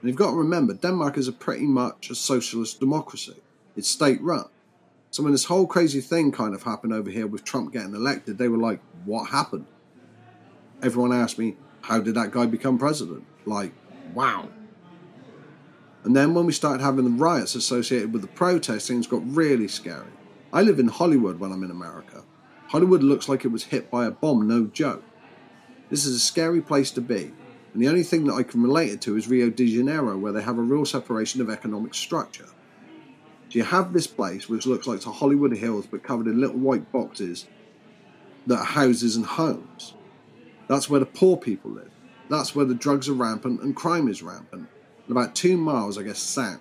And 0.00 0.08
you've 0.08 0.16
got 0.16 0.30
to 0.30 0.36
remember, 0.36 0.74
Denmark 0.74 1.18
is 1.18 1.28
a 1.28 1.32
pretty 1.32 1.66
much 1.66 2.08
a 2.10 2.14
socialist 2.14 2.80
democracy. 2.80 3.36
It's 3.76 3.88
state 3.88 4.22
run. 4.22 4.46
So 5.10 5.22
when 5.22 5.32
this 5.32 5.46
whole 5.46 5.66
crazy 5.66 6.00
thing 6.00 6.32
kind 6.32 6.54
of 6.54 6.62
happened 6.62 6.92
over 6.92 7.10
here 7.10 7.26
with 7.26 7.44
Trump 7.44 7.72
getting 7.72 7.94
elected, 7.94 8.38
they 8.38 8.48
were 8.48 8.58
like, 8.58 8.80
what 9.04 9.30
happened? 9.30 9.66
Everyone 10.82 11.12
asked 11.12 11.38
me, 11.38 11.56
how 11.82 12.00
did 12.00 12.14
that 12.14 12.30
guy 12.30 12.46
become 12.46 12.78
president? 12.78 13.24
Like, 13.44 13.72
wow. 14.14 14.48
And 16.04 16.14
then 16.14 16.34
when 16.34 16.46
we 16.46 16.52
started 16.52 16.82
having 16.82 17.04
the 17.04 17.10
riots 17.10 17.54
associated 17.54 18.12
with 18.12 18.22
the 18.22 18.28
protests, 18.28 18.86
things 18.86 19.06
got 19.06 19.22
really 19.24 19.68
scary. 19.68 20.06
I 20.50 20.62
live 20.62 20.78
in 20.78 20.88
Hollywood 20.88 21.38
when 21.38 21.52
I'm 21.52 21.62
in 21.62 21.70
America. 21.70 22.24
Hollywood 22.68 23.02
looks 23.02 23.28
like 23.28 23.44
it 23.44 23.52
was 23.52 23.64
hit 23.64 23.90
by 23.90 24.06
a 24.06 24.10
bomb, 24.10 24.48
no 24.48 24.64
joke. 24.64 25.04
This 25.90 26.06
is 26.06 26.16
a 26.16 26.20
scary 26.20 26.62
place 26.62 26.90
to 26.92 27.02
be, 27.02 27.32
and 27.74 27.82
the 27.82 27.88
only 27.88 28.02
thing 28.02 28.24
that 28.24 28.34
I 28.34 28.44
can 28.44 28.62
relate 28.62 28.90
it 28.90 29.02
to 29.02 29.16
is 29.16 29.28
Rio 29.28 29.50
de 29.50 29.66
Janeiro, 29.66 30.16
where 30.16 30.32
they 30.32 30.40
have 30.40 30.56
a 30.56 30.62
real 30.62 30.86
separation 30.86 31.42
of 31.42 31.50
economic 31.50 31.92
structure. 31.92 32.46
So 33.48 33.58
you 33.58 33.62
have 33.62 33.92
this 33.92 34.06
place 34.06 34.48
which 34.48 34.66
looks 34.66 34.86
like 34.86 35.00
the 35.00 35.12
Hollywood 35.12 35.54
Hills 35.54 35.86
but 35.86 36.02
covered 36.02 36.26
in 36.26 36.40
little 36.40 36.58
white 36.58 36.90
boxes 36.92 37.46
that 38.46 38.58
are 38.58 38.64
houses 38.64 39.16
and 39.16 39.26
homes. 39.26 39.94
That's 40.66 40.88
where 40.88 41.00
the 41.00 41.06
poor 41.06 41.36
people 41.36 41.72
live. 41.72 41.90
That's 42.30 42.54
where 42.54 42.66
the 42.66 42.74
drugs 42.74 43.08
are 43.08 43.14
rampant 43.14 43.60
and 43.62 43.76
crime 43.76 44.08
is 44.08 44.22
rampant. 44.22 44.68
And 45.06 45.10
about 45.16 45.34
two 45.34 45.56
miles, 45.58 45.98
I 45.98 46.02
guess, 46.02 46.18
south, 46.18 46.60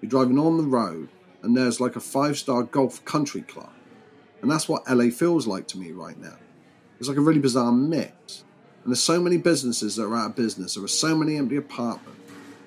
you're 0.00 0.10
driving 0.10 0.38
on 0.38 0.56
the 0.56 0.62
road 0.64 1.08
and 1.42 1.56
there's 1.56 1.80
like 1.80 1.96
a 1.96 2.00
five 2.00 2.38
star 2.38 2.62
golf 2.62 3.04
country 3.04 3.42
club. 3.42 3.72
And 4.42 4.50
that's 4.50 4.68
what 4.68 4.88
LA 4.88 5.10
feels 5.10 5.46
like 5.46 5.66
to 5.68 5.78
me 5.78 5.92
right 5.92 6.18
now. 6.18 6.36
It's 6.98 7.08
like 7.08 7.18
a 7.18 7.22
really 7.22 7.40
bizarre 7.40 7.72
mix. 7.72 8.44
And 8.82 8.92
there's 8.92 9.02
so 9.02 9.20
many 9.20 9.36
businesses 9.36 9.96
that 9.96 10.04
are 10.04 10.16
out 10.16 10.30
of 10.30 10.36
business. 10.36 10.74
There 10.74 10.84
are 10.84 10.88
so 10.88 11.16
many 11.16 11.36
empty 11.36 11.56
apartments. 11.56 12.20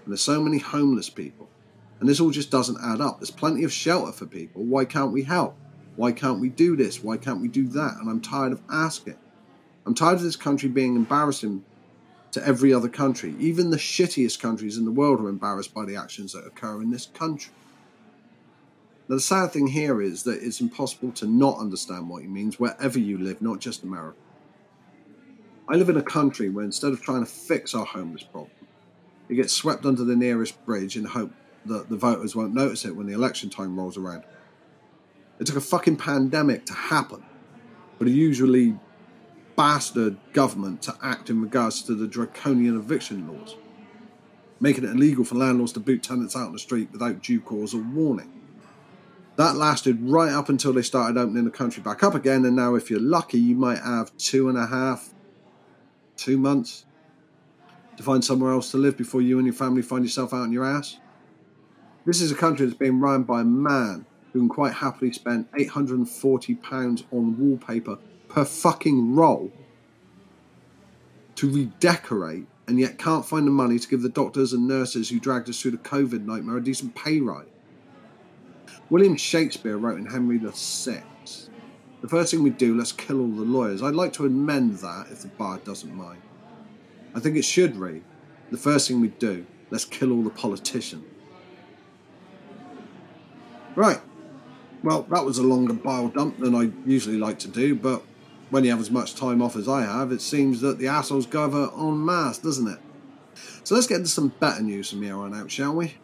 And 0.03 0.11
there's 0.11 0.21
so 0.21 0.41
many 0.41 0.57
homeless 0.57 1.09
people. 1.09 1.49
And 1.99 2.09
this 2.09 2.19
all 2.19 2.31
just 2.31 2.49
doesn't 2.49 2.83
add 2.83 2.99
up. 2.99 3.19
There's 3.19 3.31
plenty 3.31 3.63
of 3.63 3.71
shelter 3.71 4.11
for 4.11 4.25
people. 4.25 4.63
Why 4.63 4.85
can't 4.85 5.11
we 5.11 5.23
help? 5.23 5.55
Why 5.95 6.11
can't 6.11 6.39
we 6.39 6.49
do 6.49 6.75
this? 6.75 7.03
Why 7.03 7.17
can't 7.17 7.41
we 7.41 7.47
do 7.47 7.67
that? 7.69 7.97
And 7.99 8.09
I'm 8.09 8.21
tired 8.21 8.51
of 8.51 8.61
asking. 8.71 9.17
I'm 9.85 9.93
tired 9.93 10.15
of 10.15 10.23
this 10.23 10.35
country 10.35 10.69
being 10.69 10.95
embarrassing 10.95 11.63
to 12.31 12.45
every 12.45 12.73
other 12.73 12.89
country. 12.89 13.35
Even 13.39 13.69
the 13.69 13.77
shittiest 13.77 14.39
countries 14.39 14.77
in 14.77 14.85
the 14.85 14.91
world 14.91 15.19
are 15.19 15.29
embarrassed 15.29 15.73
by 15.73 15.85
the 15.85 15.95
actions 15.95 16.33
that 16.33 16.45
occur 16.45 16.81
in 16.81 16.89
this 16.89 17.07
country. 17.07 17.53
Now, 19.11 19.17
the 19.17 19.23
sad 19.23 19.51
thing 19.51 19.67
here 19.67 20.01
is 20.01 20.23
that 20.23 20.41
it's 20.41 20.61
impossible 20.61 21.11
to 21.15 21.27
not 21.27 21.57
understand 21.57 22.07
what 22.07 22.21
he 22.21 22.29
means 22.29 22.61
wherever 22.61 22.97
you 22.97 23.17
live, 23.17 23.41
not 23.41 23.59
just 23.59 23.83
America. 23.83 24.15
I 25.67 25.75
live 25.75 25.89
in 25.89 25.97
a 25.97 26.01
country 26.01 26.47
where 26.47 26.63
instead 26.63 26.93
of 26.93 27.01
trying 27.01 27.19
to 27.19 27.29
fix 27.29 27.75
our 27.75 27.83
homeless 27.83 28.23
problem, 28.23 28.51
it 29.27 29.35
gets 29.35 29.51
swept 29.51 29.85
under 29.85 30.05
the 30.05 30.15
nearest 30.15 30.65
bridge 30.65 30.95
in 30.95 31.03
hope 31.03 31.33
that 31.65 31.89
the 31.89 31.97
voters 31.97 32.37
won't 32.37 32.53
notice 32.53 32.85
it 32.85 32.95
when 32.95 33.05
the 33.05 33.11
election 33.11 33.49
time 33.49 33.77
rolls 33.77 33.97
around. 33.97 34.23
It 35.41 35.45
took 35.45 35.57
a 35.57 35.61
fucking 35.61 35.97
pandemic 35.97 36.65
to 36.67 36.73
happen, 36.73 37.21
but 37.99 38.07
a 38.07 38.11
usually 38.11 38.79
bastard 39.57 40.15
government 40.31 40.83
to 40.83 40.95
act 41.03 41.29
in 41.29 41.41
regards 41.41 41.81
to 41.81 41.95
the 41.95 42.07
draconian 42.07 42.77
eviction 42.77 43.27
laws, 43.27 43.57
making 44.61 44.85
it 44.85 44.91
illegal 44.91 45.25
for 45.25 45.35
landlords 45.35 45.73
to 45.73 45.81
boot 45.81 46.01
tenants 46.01 46.33
out 46.33 46.47
on 46.47 46.53
the 46.53 46.59
street 46.59 46.87
without 46.93 47.21
due 47.21 47.41
cause 47.41 47.73
or 47.73 47.81
warning. 47.81 48.40
That 49.41 49.55
lasted 49.55 49.99
right 50.03 50.31
up 50.31 50.49
until 50.49 50.71
they 50.71 50.83
started 50.83 51.19
opening 51.19 51.45
the 51.45 51.49
country 51.49 51.81
back 51.81 52.03
up 52.03 52.13
again, 52.13 52.45
and 52.45 52.55
now, 52.55 52.75
if 52.75 52.91
you're 52.91 52.99
lucky, 52.99 53.39
you 53.39 53.55
might 53.55 53.79
have 53.79 54.15
two 54.17 54.49
and 54.49 54.55
a 54.55 54.67
half, 54.67 55.15
two 56.15 56.37
months 56.37 56.85
to 57.97 58.03
find 58.03 58.23
somewhere 58.23 58.51
else 58.51 58.69
to 58.69 58.77
live 58.77 58.95
before 58.95 59.19
you 59.19 59.39
and 59.39 59.47
your 59.47 59.55
family 59.55 59.81
find 59.81 60.05
yourself 60.05 60.31
out 60.31 60.41
on 60.41 60.51
your 60.51 60.63
ass. 60.63 60.97
This 62.05 62.21
is 62.21 62.31
a 62.31 62.35
country 62.35 62.67
that's 62.67 62.77
being 62.77 62.99
run 62.99 63.23
by 63.23 63.41
a 63.41 63.43
man 63.43 64.05
who 64.31 64.41
can 64.41 64.47
quite 64.47 64.73
happily 64.73 65.11
spend 65.11 65.51
£840 65.53 67.03
on 67.11 67.39
wallpaper 67.39 67.97
per 68.27 68.45
fucking 68.45 69.15
roll 69.15 69.51
to 71.33 71.49
redecorate 71.49 72.45
and 72.67 72.79
yet 72.79 72.99
can't 72.99 73.25
find 73.25 73.47
the 73.47 73.51
money 73.51 73.79
to 73.79 73.87
give 73.87 74.03
the 74.03 74.09
doctors 74.09 74.53
and 74.53 74.67
nurses 74.67 75.09
who 75.09 75.19
dragged 75.19 75.49
us 75.49 75.59
through 75.59 75.71
the 75.71 75.77
COVID 75.77 76.25
nightmare 76.25 76.57
a 76.57 76.63
decent 76.63 76.93
pay 76.93 77.19
rise. 77.19 77.47
William 78.89 79.15
Shakespeare 79.15 79.77
wrote 79.77 79.97
in 79.99 80.05
Henry 80.05 80.37
VI, 80.37 81.03
The 82.01 82.07
first 82.07 82.31
thing 82.31 82.43
we 82.43 82.49
do, 82.49 82.77
let's 82.77 82.91
kill 82.91 83.21
all 83.21 83.27
the 83.31 83.43
lawyers. 83.43 83.81
I'd 83.81 83.95
like 83.95 84.13
to 84.13 84.25
amend 84.25 84.77
that 84.79 85.07
if 85.11 85.21
the 85.21 85.27
bard 85.29 85.63
doesn't 85.63 85.93
mind. 85.93 86.21
I 87.15 87.19
think 87.19 87.37
it 87.37 87.45
should 87.45 87.75
read, 87.75 88.03
The 88.49 88.57
first 88.57 88.87
thing 88.87 89.01
we 89.01 89.09
do, 89.09 89.45
let's 89.69 89.85
kill 89.85 90.11
all 90.11 90.23
the 90.23 90.29
politicians. 90.29 91.05
Right. 93.75 94.01
Well, 94.83 95.03
that 95.03 95.23
was 95.23 95.37
a 95.37 95.43
longer 95.43 95.73
bile 95.73 96.09
dump 96.09 96.39
than 96.39 96.55
I 96.55 96.71
usually 96.85 97.17
like 97.17 97.39
to 97.39 97.47
do, 97.47 97.75
but 97.75 98.01
when 98.49 98.63
you 98.65 98.71
have 98.71 98.79
as 98.79 98.91
much 98.91 99.15
time 99.15 99.41
off 99.41 99.55
as 99.55 99.69
I 99.69 99.83
have, 99.83 100.11
it 100.11 100.21
seems 100.21 100.59
that 100.61 100.77
the 100.77 100.87
assholes 100.87 101.25
gather 101.25 101.69
en 101.77 102.03
masse, 102.03 102.39
doesn't 102.39 102.67
it? 102.67 102.79
So 103.63 103.75
let's 103.75 103.87
get 103.87 103.97
into 103.97 104.09
some 104.09 104.29
better 104.39 104.61
news 104.61 104.89
from 104.89 105.03
here 105.03 105.15
on 105.15 105.33
out, 105.33 105.49
shall 105.49 105.73
we? 105.73 105.95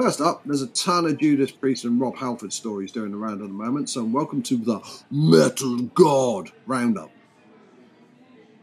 First 0.00 0.22
up, 0.22 0.40
there's 0.46 0.62
a 0.62 0.66
ton 0.68 1.04
of 1.04 1.18
Judas 1.18 1.50
Priest 1.50 1.84
and 1.84 2.00
Rob 2.00 2.16
Halford 2.16 2.54
stories 2.54 2.90
doing 2.90 3.12
around 3.12 3.42
at 3.42 3.48
the 3.48 3.52
moment, 3.52 3.90
so 3.90 4.02
welcome 4.02 4.42
to 4.44 4.56
the 4.56 4.80
Metal 5.10 5.76
God 5.92 6.52
Roundup. 6.64 7.10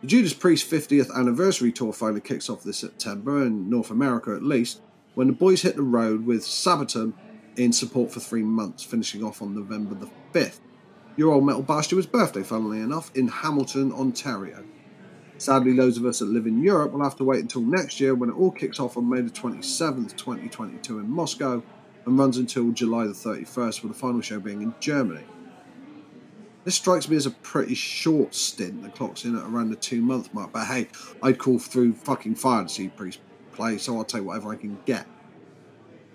The 0.01 0.07
Judas 0.07 0.33
Priest 0.33 0.67
50th 0.67 1.13
anniversary 1.13 1.71
tour 1.71 1.93
finally 1.93 2.21
kicks 2.21 2.49
off 2.49 2.63
this 2.63 2.79
September, 2.79 3.45
in 3.45 3.69
North 3.69 3.91
America 3.91 4.33
at 4.33 4.41
least, 4.41 4.81
when 5.13 5.27
the 5.27 5.33
boys 5.33 5.61
hit 5.61 5.75
the 5.75 5.83
road 5.83 6.25
with 6.25 6.41
Sabaton 6.41 7.13
in 7.55 7.71
support 7.71 8.11
for 8.11 8.19
three 8.19 8.41
months, 8.41 8.83
finishing 8.83 9.23
off 9.23 9.39
on 9.39 9.53
November 9.53 9.93
the 9.93 10.09
5th. 10.33 10.57
Your 11.17 11.33
old 11.33 11.45
metal 11.45 11.61
bastard 11.61 11.97
was 11.97 12.07
birthday, 12.07 12.41
funnily 12.41 12.79
enough, 12.79 13.11
in 13.13 13.27
Hamilton, 13.27 13.91
Ontario. 13.91 14.65
Sadly, 15.39 15.73
those 15.73 15.97
of 15.97 16.05
us 16.05 16.19
that 16.19 16.25
live 16.25 16.47
in 16.47 16.63
Europe 16.63 16.93
will 16.93 17.03
have 17.03 17.15
to 17.17 17.23
wait 17.23 17.41
until 17.41 17.61
next 17.61 17.99
year 17.99 18.15
when 18.15 18.29
it 18.29 18.33
all 18.33 18.51
kicks 18.51 18.79
off 18.79 18.97
on 18.97 19.07
May 19.07 19.21
the 19.21 19.29
27th, 19.29 20.15
2022 20.17 20.99
in 20.99 21.09
Moscow 21.09 21.61
and 22.05 22.17
runs 22.17 22.37
until 22.37 22.71
July 22.71 23.05
the 23.05 23.13
31st, 23.13 23.83
with 23.83 23.91
the 23.91 23.99
final 23.99 24.21
show 24.21 24.39
being 24.39 24.63
in 24.63 24.73
Germany. 24.79 25.25
This 26.63 26.75
strikes 26.75 27.07
me 27.07 27.15
as 27.17 27.25
a 27.25 27.31
pretty 27.31 27.75
short 27.75 28.33
stint 28.33 28.81
that 28.81 28.95
clocks 28.95 29.25
in 29.25 29.37
at 29.37 29.43
around 29.43 29.69
the 29.69 29.75
two 29.75 30.01
month 30.01 30.33
mark, 30.33 30.51
but 30.51 30.65
hey, 30.65 30.87
I'd 31.21 31.37
call 31.37 31.59
through 31.59 31.93
fucking 31.93 32.35
fire 32.35 32.63
to 32.63 32.69
see 32.69 32.87
Priest 32.87 33.19
play, 33.53 33.77
so 33.77 33.95
I'll 33.95 34.05
take 34.05 34.23
whatever 34.23 34.51
I 34.51 34.55
can 34.55 34.79
get. 34.85 35.05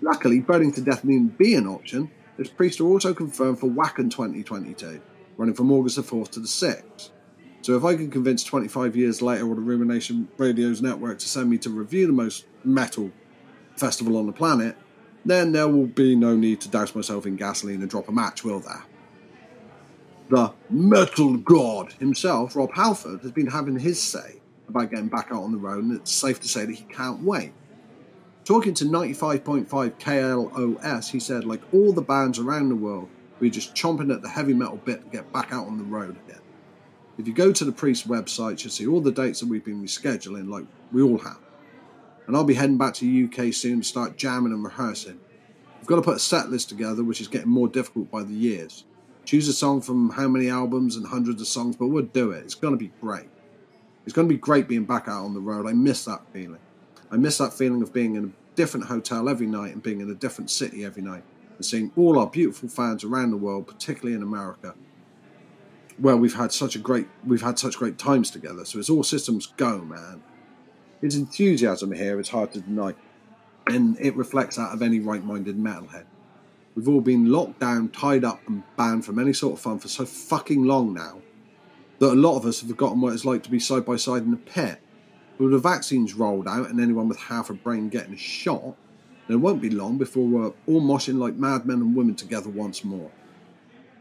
Luckily, 0.01 0.41
Burning 0.41 0.73
to 0.73 0.81
Death 0.81 1.05
needn't 1.05 1.37
be 1.37 1.55
an 1.55 1.65
option, 1.65 2.11
as 2.37 2.49
Priest 2.49 2.81
are 2.81 2.87
also 2.87 3.13
confirmed 3.13 3.59
for 3.59 3.67
Wacken 3.67 4.11
2022, 4.11 4.99
running 5.37 5.55
from 5.55 5.71
August 5.71 5.95
the 5.95 6.01
4th 6.01 6.31
to 6.31 6.39
the 6.39 6.47
6th. 6.47 7.11
So 7.63 7.77
if 7.77 7.85
I 7.85 7.95
can 7.95 8.11
convince 8.11 8.43
25 8.43 8.97
years 8.97 9.21
later 9.21 9.47
or 9.47 9.55
the 9.55 9.61
Rumination 9.61 10.27
Radio's 10.37 10.81
network 10.81 11.17
to 11.19 11.29
send 11.29 11.49
me 11.49 11.57
to 11.59 11.69
review 11.69 12.07
the 12.07 12.13
most 12.13 12.45
metal 12.65 13.09
festival 13.77 14.17
on 14.17 14.25
the 14.25 14.33
planet, 14.33 14.75
then 15.23 15.53
there 15.53 15.69
will 15.69 15.87
be 15.87 16.13
no 16.13 16.35
need 16.35 16.59
to 16.59 16.69
douse 16.69 16.93
myself 16.93 17.25
in 17.25 17.37
gasoline 17.37 17.79
and 17.79 17.89
drop 17.89 18.09
a 18.09 18.11
match, 18.11 18.43
will 18.43 18.59
there? 18.59 18.83
The 20.27 20.51
metal 20.69 21.37
god 21.37 21.93
himself, 21.93 22.53
Rob 22.57 22.73
Halford, 22.73 23.21
has 23.21 23.31
been 23.31 23.47
having 23.47 23.79
his 23.79 24.01
say 24.01 24.41
about 24.67 24.91
getting 24.91 25.07
back 25.07 25.27
out 25.31 25.43
on 25.43 25.53
the 25.53 25.57
road, 25.57 25.85
and 25.85 25.93
it's 25.93 26.11
safe 26.11 26.41
to 26.41 26.49
say 26.49 26.65
that 26.65 26.75
he 26.75 26.83
can't 26.83 27.23
wait. 27.23 27.53
Talking 28.43 28.73
to 28.73 28.83
95.5 28.83 29.67
KLOS, 29.69 31.09
he 31.09 31.21
said, 31.21 31.45
like 31.45 31.61
all 31.73 31.93
the 31.93 32.01
bands 32.01 32.39
around 32.39 32.67
the 32.67 32.75
world, 32.75 33.07
we're 33.39 33.49
just 33.49 33.73
chomping 33.73 34.13
at 34.13 34.21
the 34.21 34.27
heavy 34.27 34.53
metal 34.53 34.81
bit 34.83 35.01
to 35.01 35.09
get 35.09 35.31
back 35.31 35.53
out 35.53 35.67
on 35.67 35.77
the 35.77 35.85
road 35.85 36.17
again. 36.27 36.42
If 37.17 37.27
you 37.27 37.33
go 37.33 37.51
to 37.51 37.65
the 37.65 37.71
Priest 37.71 38.07
website, 38.07 38.63
you'll 38.63 38.71
see 38.71 38.87
all 38.87 39.01
the 39.01 39.11
dates 39.11 39.39
that 39.39 39.49
we've 39.49 39.63
been 39.63 39.83
rescheduling, 39.83 40.49
like 40.49 40.65
we 40.91 41.01
all 41.01 41.19
have. 41.19 41.39
And 42.25 42.35
I'll 42.35 42.43
be 42.43 42.55
heading 42.55 42.77
back 42.77 42.95
to 42.95 43.05
the 43.05 43.25
UK 43.25 43.53
soon 43.53 43.81
to 43.81 43.87
start 43.87 44.17
jamming 44.17 44.51
and 44.51 44.63
rehearsing. 44.63 45.19
We've 45.79 45.87
got 45.87 45.97
to 45.97 46.01
put 46.01 46.15
a 46.15 46.19
set 46.19 46.49
list 46.49 46.69
together, 46.69 47.03
which 47.03 47.21
is 47.21 47.27
getting 47.27 47.49
more 47.49 47.67
difficult 47.67 48.09
by 48.09 48.23
the 48.23 48.33
years. 48.33 48.85
Choose 49.25 49.47
a 49.47 49.53
song 49.53 49.81
from 49.81 50.11
how 50.11 50.27
many 50.27 50.49
albums 50.49 50.95
and 50.95 51.05
hundreds 51.05 51.41
of 51.41 51.47
songs, 51.47 51.75
but 51.75 51.87
we'll 51.87 52.03
do 52.05 52.31
it. 52.31 52.43
It's 52.43 52.55
going 52.55 52.73
to 52.73 52.79
be 52.79 52.91
great. 52.99 53.29
It's 54.05 54.13
going 54.13 54.27
to 54.27 54.33
be 54.33 54.39
great 54.39 54.67
being 54.67 54.85
back 54.85 55.07
out 55.07 55.23
on 55.23 55.33
the 55.33 55.39
road. 55.39 55.67
I 55.67 55.73
miss 55.73 56.05
that 56.05 56.21
feeling. 56.33 56.59
I 57.11 57.17
miss 57.17 57.37
that 57.37 57.53
feeling 57.53 57.81
of 57.81 57.93
being 57.93 58.15
in 58.15 58.25
a 58.25 58.55
different 58.55 58.87
hotel 58.87 59.29
every 59.29 59.47
night 59.47 59.73
and 59.73 59.83
being 59.83 60.01
in 60.01 60.09
a 60.09 60.15
different 60.15 60.49
city 60.49 60.83
every 60.83 61.03
night 61.03 61.23
and 61.57 61.65
seeing 61.65 61.91
all 61.95 62.17
our 62.17 62.27
beautiful 62.27 62.69
fans 62.69 63.03
around 63.03 63.31
the 63.31 63.37
world, 63.37 63.67
particularly 63.67 64.15
in 64.15 64.23
America, 64.23 64.73
where 65.97 66.17
we've 66.17 66.35
had 66.35 66.51
such 66.51 66.75
a 66.75 66.79
great 66.79 67.07
we've 67.25 67.41
had 67.41 67.59
such 67.59 67.77
great 67.77 67.97
times 67.97 68.31
together. 68.31 68.65
So 68.65 68.79
it's 68.79 68.89
all 68.89 69.03
systems 69.03 69.47
go, 69.57 69.79
man. 69.79 70.23
His 71.01 71.15
enthusiasm 71.15 71.91
here 71.91 72.19
is 72.19 72.29
hard 72.29 72.51
to 72.53 72.61
deny, 72.61 72.93
and 73.67 73.97
it 73.99 74.15
reflects 74.15 74.55
that 74.55 74.73
of 74.73 74.81
any 74.81 74.99
right-minded 74.99 75.57
metalhead. 75.57 76.05
We've 76.75 76.87
all 76.87 77.01
been 77.01 77.31
locked 77.31 77.59
down, 77.59 77.89
tied 77.89 78.23
up, 78.23 78.41
and 78.47 78.63
banned 78.77 79.05
from 79.05 79.19
any 79.19 79.33
sort 79.33 79.53
of 79.53 79.59
fun 79.59 79.79
for 79.79 79.89
so 79.89 80.05
fucking 80.05 80.63
long 80.63 80.93
now 80.93 81.21
that 81.99 82.13
a 82.13 82.15
lot 82.15 82.37
of 82.37 82.45
us 82.45 82.61
have 82.61 82.69
forgotten 82.69 83.01
what 83.01 83.13
it's 83.13 83.25
like 83.25 83.43
to 83.43 83.51
be 83.51 83.59
side 83.59 83.85
by 83.85 83.95
side 83.95 84.23
in 84.23 84.33
a 84.33 84.37
pit 84.37 84.79
with 85.37 85.51
the 85.51 85.57
vaccines 85.57 86.13
rolled 86.13 86.47
out 86.47 86.69
and 86.69 86.79
anyone 86.79 87.07
with 87.07 87.19
half 87.19 87.49
a 87.49 87.53
brain 87.53 87.89
getting 87.89 88.13
a 88.13 88.17
shot, 88.17 88.75
then 89.27 89.37
it 89.37 89.39
won't 89.39 89.61
be 89.61 89.69
long 89.69 89.97
before 89.97 90.25
we're 90.25 90.53
all 90.67 90.81
moshing 90.81 91.17
like 91.17 91.35
madmen 91.35 91.81
and 91.81 91.95
women 91.95 92.15
together 92.15 92.49
once 92.49 92.83
more. 92.83 93.11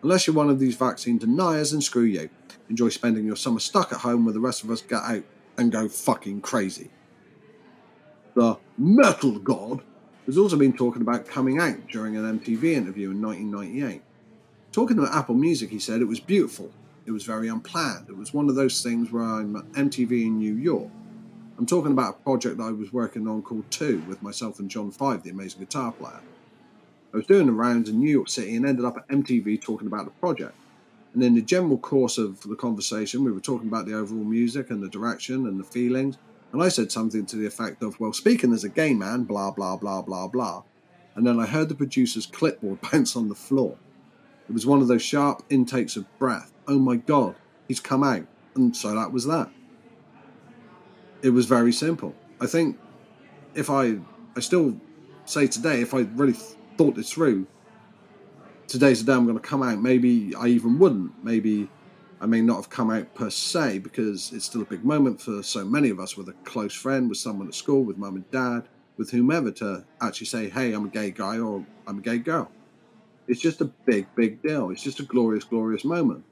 Unless 0.03 0.27
you're 0.27 0.37
one 0.37 0.51
of 0.51 0.59
these 0.59 0.77
vaccine 0.77 1.19
deniers, 1.19 1.73
and 1.73 1.83
screw 1.83 2.03
you. 2.03 2.29
Enjoy 2.69 2.89
spending 2.89 3.25
your 3.25 3.37
summer 3.37 3.61
stuck 3.61 3.93
at 3.93 4.01
home 4.01 4.25
where 4.25 4.35
the 4.35 4.41
rest 4.41 4.65
of 4.65 4.71
us 4.71 4.83
get 4.83 5.03
out 5.03 5.25
and 5.57 5.71
go 5.71 5.89
fucking 5.89 6.41
crazy. 6.41 6.91
The 8.35 8.59
Metal 8.79 9.39
God 9.39 9.83
has 10.27 10.39
also 10.39 10.57
been 10.57 10.73
talking 10.73 11.03
about 11.03 11.27
coming 11.27 11.59
out 11.59 11.87
during 11.89 12.17
an 12.17 12.39
MTV 12.39 12.73
interview 12.73 13.11
in 13.11 13.21
1998. 13.21 14.03
Talking 14.73 14.97
to 14.97 15.15
Apple 15.15 15.35
Music, 15.35 15.71
he 15.71 15.79
said 15.79 16.01
it 16.01 16.07
was 16.07 16.21
beautiful. 16.21 16.73
It 17.05 17.11
was 17.11 17.25
very 17.25 17.49
unplanned. 17.49 18.09
It 18.09 18.17
was 18.17 18.33
one 18.33 18.49
of 18.49 18.55
those 18.55 18.83
things 18.83 19.13
where 19.13 19.25
I'm 19.25 19.57
at 19.57 19.71
MTV 19.73 20.27
in 20.27 20.39
New 20.39 20.55
York 20.55 20.91
I'm 21.63 21.67
talking 21.67 21.93
about 21.93 22.11
a 22.11 22.23
project 22.25 22.61
I 22.61 22.73
was 22.73 22.93
working 22.93 23.29
on 23.29 23.43
called 23.43 23.71
Two 23.71 24.03
with 24.09 24.23
myself 24.23 24.59
and 24.59 24.71
John 24.71 24.91
Five, 24.91 25.23
the 25.23 25.31
amazing 25.31 25.61
guitar 25.61 25.93
player. 25.93 26.21
I 27.13 27.17
was 27.17 27.27
doing 27.27 27.47
the 27.47 27.53
rounds 27.53 27.89
in 27.89 27.99
New 27.99 28.11
York 28.11 28.29
City 28.29 28.57
and 28.57 28.67
ended 28.67 28.85
up 28.85 28.97
at 28.97 29.09
MTV 29.09 29.61
talking 29.61 29.87
about 29.87 30.05
the 30.05 30.13
project. 30.13 30.55
And 31.15 31.23
in 31.23 31.35
the 31.35 31.43
general 31.43 31.79
course 31.79 32.17
of 32.17 32.41
the 32.43 32.57
conversation, 32.57 33.25
we 33.25 33.33
were 33.33 33.41
talking 33.41 33.69
about 33.69 33.87
the 33.87 33.95
overall 33.95 34.25
music 34.25 34.71
and 34.71 34.83
the 34.83 34.89
direction 34.89 35.47
and 35.47 35.61
the 35.61 35.65
feelings. 35.65 36.17
And 36.53 36.63
I 36.63 36.69
said 36.69 36.91
something 36.91 37.27
to 37.27 37.37
the 37.37 37.47
effect 37.47 37.83
of, 37.83 38.01
Well, 38.01 38.13
speaking 38.13 38.53
as 38.53 38.65
a 38.65 38.69
gay 38.69 38.95
man, 38.95 39.25
blah, 39.25 39.51
blah, 39.51 39.77
blah, 39.77 40.03
blah, 40.03 40.29
blah. 40.29 40.63
And 41.15 41.27
then 41.27 41.39
I 41.39 41.47
heard 41.47 41.69
the 41.69 41.75
producer's 41.75 42.27
clipboard 42.27 42.81
bounce 42.93 43.15
on 43.17 43.29
the 43.29 43.35
floor. 43.35 43.77
It 44.49 44.53
was 44.53 44.67
one 44.67 44.81
of 44.81 44.89
those 44.89 45.03
sharp 45.03 45.43
intakes 45.51 45.97
of 45.97 46.07
breath. 46.19 46.53
Oh 46.67 46.79
my 46.79 46.97
God, 46.97 47.35
he's 47.69 47.81
come 47.81 48.03
out. 48.03 48.27
And 48.55 48.77
so 48.77 48.95
that 48.95 49.13
was 49.13 49.27
that 49.27 49.51
it 51.23 51.31
was 51.31 51.47
very 51.47 51.73
simple. 51.73 52.15
I 52.41 52.47
think 52.47 52.79
if 53.55 53.71
I, 53.71 53.99
I 54.37 54.41
still 54.41 54.77
say 55.25 55.47
today, 55.47 55.81
if 55.81 55.95
I 55.95 56.01
really 56.15 56.35
thought 56.77 56.97
this 56.97 57.13
through, 57.13 57.47
today's 58.67 59.05
the 59.05 59.13
day 59.13 59.17
I'm 59.17 59.25
going 59.25 59.39
to 59.39 59.43
come 59.43 59.63
out. 59.63 59.81
Maybe 59.81 60.35
I 60.35 60.47
even 60.49 60.79
wouldn't. 60.79 61.25
Maybe 61.25 61.69
I 62.21 62.27
may 62.27 62.41
not 62.41 62.57
have 62.57 62.71
come 62.71 62.91
out 62.91 63.15
per 63.15 63.31
se 63.31 63.81
because 63.81 64.33
it's 64.33 64.45
still 64.45 64.63
a 64.63 64.67
big 64.67 64.85
moment 64.85 65.21
for 65.21 65.43
so 65.43 65.65
many 65.65 65.91
of 65.91 65.99
us 65.99 66.17
with 66.17 66.29
a 66.29 66.35
close 66.45 66.75
friend, 66.75 67.09
with 67.09 67.19
someone 67.19 67.49
at 67.49 67.55
school, 67.55 67.83
with 67.83 67.99
mum 67.99 68.17
and 68.17 68.31
dad, 68.31 68.69
with 68.97 69.11
whomever 69.11 69.51
to 69.51 69.85
actually 70.01 70.27
say, 70.27 70.49
hey, 70.49 70.73
I'm 70.73 70.87
a 70.87 70.89
gay 70.89 71.11
guy 71.11 71.39
or 71.39 71.65
I'm 71.87 71.99
a 71.99 72.03
gay 72.03 72.19
girl. 72.19 72.51
It's 73.29 73.41
just 73.41 73.61
a 73.61 73.65
big, 73.65 74.07
big 74.15 74.43
deal. 74.43 74.71
It's 74.71 74.83
just 74.83 75.01
a 75.01 75.05
glorious, 75.05 75.45
glorious 75.45 75.85
moment. 75.85 76.25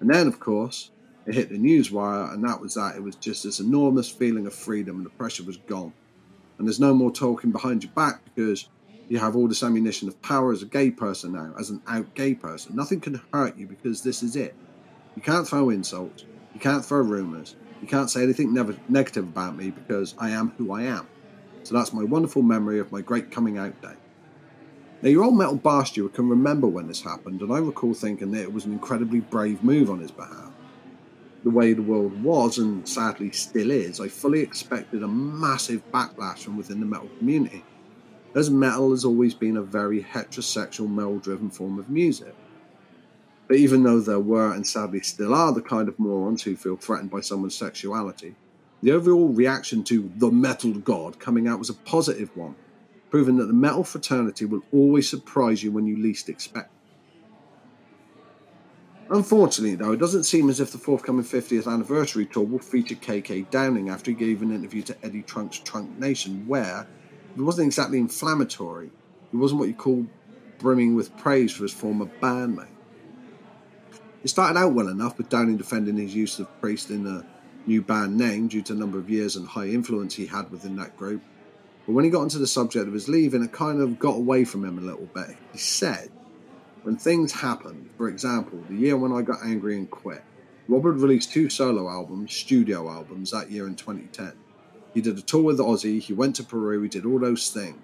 And 0.00 0.10
then, 0.10 0.26
of 0.26 0.40
course, 0.40 0.90
it 1.26 1.34
hit 1.34 1.50
the 1.50 1.58
news 1.58 1.90
wire, 1.90 2.32
and 2.32 2.42
that 2.44 2.60
was 2.60 2.74
that. 2.74 2.96
It 2.96 3.02
was 3.02 3.14
just 3.16 3.44
this 3.44 3.60
enormous 3.60 4.08
feeling 4.08 4.46
of 4.46 4.54
freedom, 4.54 4.96
and 4.96 5.06
the 5.06 5.10
pressure 5.10 5.44
was 5.44 5.56
gone. 5.56 5.92
And 6.58 6.66
there's 6.66 6.80
no 6.80 6.94
more 6.94 7.12
talking 7.12 7.52
behind 7.52 7.84
your 7.84 7.92
back 7.92 8.22
because 8.24 8.68
you 9.12 9.18
have 9.18 9.36
all 9.36 9.46
this 9.46 9.62
ammunition 9.62 10.08
of 10.08 10.22
power 10.22 10.52
as 10.52 10.62
a 10.62 10.66
gay 10.66 10.90
person 10.90 11.32
now, 11.32 11.52
as 11.60 11.68
an 11.68 11.82
out 11.86 12.14
gay 12.14 12.32
person. 12.32 12.74
Nothing 12.74 12.98
can 12.98 13.20
hurt 13.30 13.58
you 13.58 13.66
because 13.66 14.00
this 14.00 14.22
is 14.22 14.36
it. 14.36 14.54
You 15.14 15.20
can't 15.20 15.46
throw 15.46 15.68
insults, 15.68 16.24
you 16.54 16.60
can't 16.60 16.82
throw 16.82 17.02
rumours, 17.02 17.54
you 17.82 17.86
can't 17.86 18.08
say 18.08 18.22
anything 18.22 18.54
never 18.54 18.74
negative 18.88 19.24
about 19.24 19.54
me 19.54 19.68
because 19.68 20.14
I 20.16 20.30
am 20.30 20.54
who 20.56 20.72
I 20.72 20.84
am. 20.84 21.06
So 21.62 21.74
that's 21.74 21.92
my 21.92 22.02
wonderful 22.02 22.40
memory 22.40 22.78
of 22.78 22.90
my 22.90 23.02
great 23.02 23.30
coming 23.30 23.58
out 23.58 23.82
day. 23.82 23.96
Now, 25.02 25.10
your 25.10 25.24
old 25.24 25.36
metal 25.36 25.56
bar 25.56 25.84
steward 25.84 26.14
can 26.14 26.30
remember 26.30 26.66
when 26.66 26.88
this 26.88 27.02
happened, 27.02 27.42
and 27.42 27.52
I 27.52 27.58
recall 27.58 27.92
thinking 27.92 28.30
that 28.30 28.40
it 28.40 28.52
was 28.54 28.64
an 28.64 28.72
incredibly 28.72 29.20
brave 29.20 29.62
move 29.62 29.90
on 29.90 30.00
his 30.00 30.10
behalf 30.10 30.52
the 31.44 31.50
way 31.50 31.72
the 31.72 31.82
world 31.82 32.22
was 32.22 32.58
and 32.58 32.88
sadly 32.88 33.30
still 33.32 33.70
is, 33.70 34.00
I 34.00 34.08
fully 34.08 34.40
expected 34.40 35.02
a 35.02 35.08
massive 35.08 35.82
backlash 35.90 36.38
from 36.38 36.56
within 36.56 36.78
the 36.78 36.86
metal 36.86 37.10
community, 37.18 37.64
as 38.34 38.50
metal 38.50 38.90
has 38.90 39.04
always 39.04 39.34
been 39.34 39.56
a 39.56 39.62
very 39.62 40.02
heterosexual, 40.02 40.88
male 40.88 41.18
driven 41.18 41.50
form 41.50 41.78
of 41.78 41.90
music. 41.90 42.34
But 43.48 43.56
even 43.56 43.82
though 43.82 44.00
there 44.00 44.20
were 44.20 44.52
and 44.52 44.66
sadly 44.66 45.00
still 45.00 45.34
are 45.34 45.52
the 45.52 45.60
kind 45.60 45.88
of 45.88 45.98
morons 45.98 46.42
who 46.42 46.56
feel 46.56 46.76
threatened 46.76 47.10
by 47.10 47.20
someone's 47.20 47.56
sexuality, 47.56 48.34
the 48.82 48.92
overall 48.92 49.28
reaction 49.28 49.84
to 49.84 50.10
the 50.16 50.30
metal 50.30 50.72
god 50.72 51.18
coming 51.18 51.46
out 51.46 51.58
was 51.58 51.70
a 51.70 51.74
positive 51.74 52.34
one, 52.36 52.54
proving 53.10 53.36
that 53.36 53.46
the 53.46 53.52
metal 53.52 53.84
fraternity 53.84 54.44
will 54.44 54.62
always 54.72 55.08
surprise 55.08 55.62
you 55.62 55.70
when 55.70 55.86
you 55.86 55.96
least 55.96 56.28
expect 56.28 56.72
Unfortunately, 59.12 59.74
though, 59.74 59.92
it 59.92 60.00
doesn't 60.00 60.24
seem 60.24 60.48
as 60.48 60.58
if 60.58 60.72
the 60.72 60.78
forthcoming 60.78 61.22
50th 61.22 61.70
anniversary 61.70 62.24
tour 62.24 62.44
will 62.44 62.58
feature 62.58 62.94
KK 62.94 63.50
Downing 63.50 63.90
after 63.90 64.10
he 64.10 64.16
gave 64.16 64.40
an 64.40 64.50
interview 64.50 64.80
to 64.84 64.96
Eddie 65.04 65.20
Trunk's 65.20 65.58
Trunk 65.58 65.98
Nation, 65.98 66.46
where 66.46 66.86
it 67.36 67.40
wasn't 67.40 67.66
exactly 67.66 67.98
inflammatory. 67.98 68.90
He 69.30 69.36
wasn't 69.36 69.60
what 69.60 69.68
you 69.68 69.74
call 69.74 70.06
brimming 70.58 70.94
with 70.94 71.16
praise 71.16 71.52
for 71.52 71.64
his 71.64 71.72
former 71.72 72.06
bandmate. 72.20 72.68
It 74.22 74.28
started 74.28 74.58
out 74.58 74.74
well 74.74 74.88
enough 74.88 75.18
with 75.18 75.28
Downing 75.28 75.56
defending 75.56 75.96
his 75.96 76.14
use 76.14 76.38
of 76.38 76.60
Priest 76.60 76.90
in 76.90 77.02
the 77.02 77.24
new 77.66 77.82
band 77.82 78.16
name 78.16 78.48
due 78.48 78.62
to 78.62 78.72
the 78.72 78.78
number 78.78 78.98
of 78.98 79.10
years 79.10 79.36
and 79.36 79.46
high 79.46 79.68
influence 79.68 80.14
he 80.14 80.26
had 80.26 80.50
within 80.50 80.76
that 80.76 80.96
group. 80.96 81.22
But 81.86 81.92
when 81.92 82.04
he 82.04 82.10
got 82.10 82.22
into 82.22 82.38
the 82.38 82.46
subject 82.46 82.86
of 82.86 82.94
his 82.94 83.08
leaving, 83.08 83.42
it 83.42 83.52
kind 83.52 83.80
of 83.80 83.98
got 83.98 84.16
away 84.16 84.44
from 84.44 84.64
him 84.64 84.78
a 84.78 84.82
little 84.82 85.08
bit. 85.12 85.36
He 85.52 85.58
said 85.58 86.10
when 86.82 86.96
things 86.96 87.32
happened, 87.32 87.90
for 87.96 88.08
example, 88.08 88.62
the 88.68 88.76
year 88.76 88.96
when 88.96 89.12
I 89.12 89.22
got 89.22 89.44
angry 89.44 89.76
and 89.76 89.90
quit, 89.90 90.22
Robert 90.68 90.92
released 90.92 91.32
two 91.32 91.48
solo 91.48 91.88
albums, 91.88 92.32
studio 92.32 92.88
albums, 92.88 93.30
that 93.30 93.50
year 93.50 93.66
in 93.66 93.74
2010. 93.74 94.32
He 94.94 95.00
did 95.00 95.18
a 95.18 95.22
tour 95.22 95.42
with 95.42 95.58
Ozzy, 95.58 96.00
he 96.00 96.12
went 96.12 96.36
to 96.36 96.44
Peru, 96.44 96.82
he 96.82 96.88
did 96.88 97.06
all 97.06 97.18
those 97.18 97.50
things. 97.50 97.78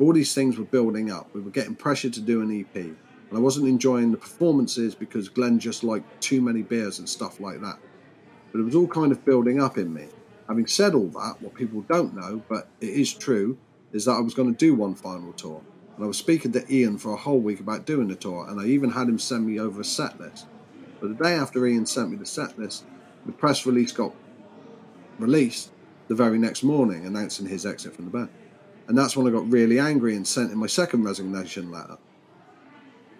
All 0.00 0.12
these 0.12 0.34
things 0.34 0.58
were 0.58 0.64
building 0.64 1.10
up. 1.10 1.32
We 1.32 1.40
were 1.40 1.52
getting 1.52 1.76
pressure 1.76 2.10
to 2.10 2.20
do 2.20 2.42
an 2.42 2.60
EP. 2.60 2.74
And 2.74 2.96
I 3.32 3.38
wasn't 3.38 3.68
enjoying 3.68 4.10
the 4.10 4.18
performances 4.18 4.94
because 4.94 5.28
Glenn 5.28 5.60
just 5.60 5.84
liked 5.84 6.20
too 6.20 6.40
many 6.40 6.62
beers 6.62 6.98
and 6.98 7.08
stuff 7.08 7.38
like 7.38 7.60
that. 7.60 7.78
But 8.50 8.58
it 8.58 8.64
was 8.64 8.74
all 8.74 8.88
kind 8.88 9.12
of 9.12 9.24
building 9.24 9.62
up 9.62 9.78
in 9.78 9.94
me. 9.94 10.08
Having 10.48 10.66
said 10.66 10.94
all 10.94 11.08
that, 11.08 11.40
what 11.40 11.54
people 11.54 11.82
don't 11.82 12.14
know, 12.16 12.42
but 12.48 12.68
it 12.80 12.90
is 12.90 13.12
true, 13.14 13.56
is 13.92 14.06
that 14.06 14.12
I 14.12 14.20
was 14.20 14.34
going 14.34 14.52
to 14.52 14.58
do 14.58 14.74
one 14.74 14.96
final 14.96 15.32
tour 15.32 15.62
and 15.96 16.04
I 16.04 16.08
was 16.08 16.18
speaking 16.18 16.52
to 16.52 16.74
Ian 16.74 16.98
for 16.98 17.12
a 17.12 17.16
whole 17.16 17.38
week 17.38 17.60
about 17.60 17.86
doing 17.86 18.08
the 18.08 18.16
tour, 18.16 18.46
and 18.48 18.60
I 18.60 18.66
even 18.66 18.90
had 18.90 19.08
him 19.08 19.18
send 19.18 19.46
me 19.46 19.60
over 19.60 19.80
a 19.80 19.84
set 19.84 20.18
list. 20.20 20.46
But 21.00 21.16
the 21.16 21.24
day 21.24 21.34
after 21.34 21.64
Ian 21.66 21.86
sent 21.86 22.10
me 22.10 22.16
the 22.16 22.26
set 22.26 22.58
list, 22.58 22.84
the 23.26 23.32
press 23.32 23.64
release 23.64 23.92
got 23.92 24.12
released 25.18 25.70
the 26.08 26.14
very 26.14 26.38
next 26.38 26.62
morning 26.62 27.06
announcing 27.06 27.46
his 27.46 27.64
exit 27.64 27.94
from 27.94 28.04
the 28.04 28.10
band. 28.10 28.30
And 28.88 28.98
that's 28.98 29.16
when 29.16 29.26
I 29.26 29.30
got 29.30 29.50
really 29.50 29.78
angry 29.78 30.14
and 30.14 30.26
sent 30.26 30.52
in 30.52 30.58
my 30.58 30.66
second 30.66 31.04
resignation 31.04 31.70
letter. 31.70 31.96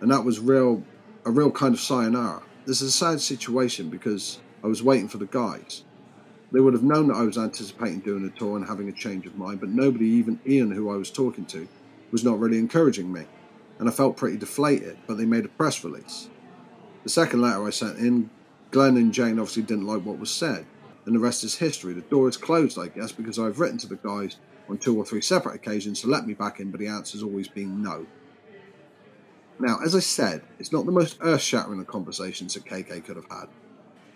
And 0.01 0.11
that 0.11 0.25
was 0.25 0.39
real 0.41 0.85
a 1.25 1.31
real 1.31 1.51
kind 1.51 1.75
of 1.75 1.81
sayonara. 1.81 2.43
This 2.67 2.83
is 2.83 2.89
a 2.89 2.93
sad 2.93 3.21
situation 3.21 3.89
because 3.89 4.41
I 4.63 4.67
was 4.67 4.83
waiting 4.83 5.09
for 5.09 5.19
the 5.19 5.27
guys. 5.27 5.85
They 6.53 6.61
would 6.61 6.75
have 6.75 6.83
known 6.83 7.09
that 7.09 7.17
I 7.17 7.23
was 7.23 7.39
anticipating 7.39 8.01
doing 8.01 8.25
a 8.27 8.39
tour 8.39 8.57
and 8.57 8.67
having 8.67 8.89
a 8.89 8.93
change 8.93 9.27
of 9.27 9.37
mind, 9.37 9.61
but 9.61 9.71
nobody, 9.71 10.07
even 10.07 10.39
Ian, 10.47 10.71
who 10.71 10.91
I 10.91 10.97
was 10.97 11.11
talking 11.11 11.47
to, 11.47 11.67
was 12.11 12.25
not 12.25 12.39
really 12.39 12.59
encouraging 12.59 13.13
me, 13.13 13.25
and 13.79 13.89
I 13.89 13.93
felt 13.93 14.17
pretty 14.17 14.37
deflated, 14.37 14.99
but 15.07 15.17
they 15.17 15.25
made 15.25 15.45
a 15.45 15.49
press 15.49 15.83
release. 15.83 16.29
The 17.03 17.11
second 17.11 17.41
letter 17.43 17.67
I 17.67 17.71
sent 17.71 17.99
in, 17.99 18.31
Glenn 18.71 18.97
and 18.97 19.13
Jane 19.13 19.39
obviously 19.39 19.63
didn't 19.63 19.87
like 19.87 20.05
what 20.05 20.19
was 20.19 20.31
said, 20.31 20.65
and 21.07 21.15
the 21.15 21.21
rest 21.21 21.45
is 21.45 21.57
history. 21.57 21.93
The 21.93 22.01
door 22.03 22.29
is 22.29 22.37
closed, 22.37 22.79
I 22.79 22.89
guess, 22.89 23.13
because 23.13 23.39
I've 23.39 23.61
written 23.61 23.79
to 23.79 23.87
the 23.87 23.97
guys 23.97 24.37
on 24.69 24.79
two 24.79 24.97
or 24.97 25.05
three 25.05 25.21
separate 25.21 25.55
occasions 25.55 26.01
to 26.01 26.09
let 26.09 26.27
me 26.27 26.35
back 26.35 26.61
in, 26.61 26.71
but 26.71 26.81
the 26.81 26.87
answer's 26.87 27.23
always 27.23 27.49
been 27.49 27.83
no. 27.83 28.07
Now, 29.59 29.79
as 29.85 29.95
I 29.95 30.01
said, 30.01 30.43
it's 30.59 30.73
not 30.73 30.87
the 30.87 30.93
most 30.93 31.19
earth 31.21 31.43
shattering 31.43 31.81
of 31.81 31.87
conversations 31.87 32.55
that 32.55 32.65
KK 32.65 33.05
could 33.05 33.17
have 33.17 33.29
had, 33.31 33.49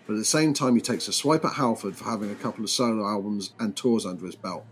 but 0.05 0.13
at 0.13 0.19
the 0.19 0.25
same 0.25 0.53
time, 0.53 0.75
he 0.75 0.81
takes 0.81 1.07
a 1.07 1.13
swipe 1.13 1.45
at 1.45 1.53
Halford 1.53 1.95
for 1.95 2.05
having 2.05 2.31
a 2.31 2.35
couple 2.35 2.63
of 2.63 2.69
solo 2.69 3.07
albums 3.07 3.53
and 3.59 3.75
tours 3.75 4.05
under 4.05 4.25
his 4.25 4.35
belt, 4.35 4.65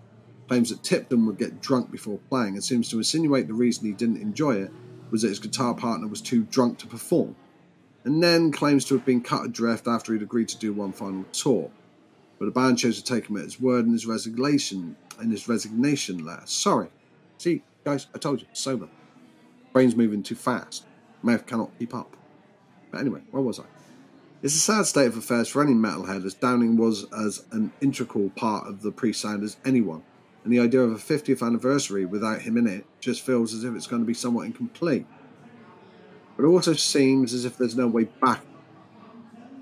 claims 0.48 0.70
that 0.70 0.84
Tipton 0.84 1.26
would 1.26 1.38
get 1.38 1.62
drunk 1.62 1.92
before 1.92 2.20
playing, 2.30 2.56
and 2.56 2.64
seems 2.64 2.90
to 2.90 2.98
insinuate 2.98 3.48
the 3.48 3.54
reason 3.54 3.86
he 3.86 3.94
didn't 3.94 4.22
enjoy 4.22 4.56
it 4.56 4.72
was 5.10 5.22
that 5.22 5.30
his 5.30 5.40
guitar 5.40 5.74
partner 5.74 6.08
was 6.08 6.22
too 6.22 6.44
drunk 6.44 6.80
to 6.80 6.88
perform, 6.88 7.36
and 8.04 8.22
then 8.22 8.52
claims 8.52 8.84
to 8.86 8.96
have 8.96 9.06
been 9.06 9.22
cut 9.22 9.46
adrift 9.46 9.88
after 9.88 10.12
he'd 10.12 10.22
agreed 10.22 10.50
to 10.50 10.58
do 10.58 10.74
one 10.74 10.92
final 10.92 11.24
tour. 11.32 11.72
But 12.40 12.46
the 12.46 12.52
band 12.52 12.78
chose 12.78 13.02
to 13.02 13.04
take 13.04 13.30
him 13.30 13.38
at 13.38 13.44
his 13.44 13.60
word 13.60 13.86
in 13.86 13.92
his 13.92 14.06
resignation 14.06 14.96
in 15.22 15.32
his 15.32 15.48
resignation 15.48 16.24
letter. 16.24 16.46
Sorry. 16.46 16.90
See, 17.38 17.64
guys, 17.84 18.08
I 18.14 18.18
told 18.18 18.42
you, 18.42 18.48
sober. 18.54 18.88
Brain's 19.74 19.96
moving 19.96 20.24
too 20.24 20.36
fast. 20.36 20.86
Mouth 21.22 21.46
cannot 21.46 21.78
keep 21.80 21.94
up. 21.94 22.16
But 22.92 23.02
anyway, 23.02 23.22
where 23.32 23.42
was 23.42 23.60
I? 23.60 23.64
It's 24.44 24.56
a 24.56 24.60
sad 24.60 24.86
state 24.86 25.08
of 25.08 25.18
affairs 25.18 25.50
for 25.50 25.64
any 25.64 25.74
metalhead, 25.74 26.24
as 26.24 26.36
Downing 26.36 26.78
was 26.78 27.12
as 27.12 27.44
an 27.52 27.74
integral 27.82 28.30
part 28.30 28.68
of 28.68 28.84
the 28.84 28.92
pre-sound 28.92 29.44
as 29.44 29.58
anyone, 29.66 30.04
and 30.44 30.54
the 30.54 30.60
idea 30.60 30.82
of 30.82 30.92
a 30.92 30.96
50th 30.96 31.46
anniversary 31.46 32.06
without 32.06 32.42
him 32.42 32.56
in 32.56 32.68
it 32.68 32.86
just 33.00 33.22
feels 33.22 33.54
as 33.54 33.64
if 33.64 33.76
it's 33.76 33.88
going 33.88 34.02
to 34.04 34.06
be 34.06 34.14
somewhat 34.14 34.46
incomplete. 34.46 35.08
But 36.36 36.44
it 36.44 36.48
also 36.48 36.74
seems 36.74 37.34
as 37.34 37.46
if 37.46 37.58
there's 37.58 37.76
no 37.76 37.88
way 37.88 38.04
back. 38.04 38.42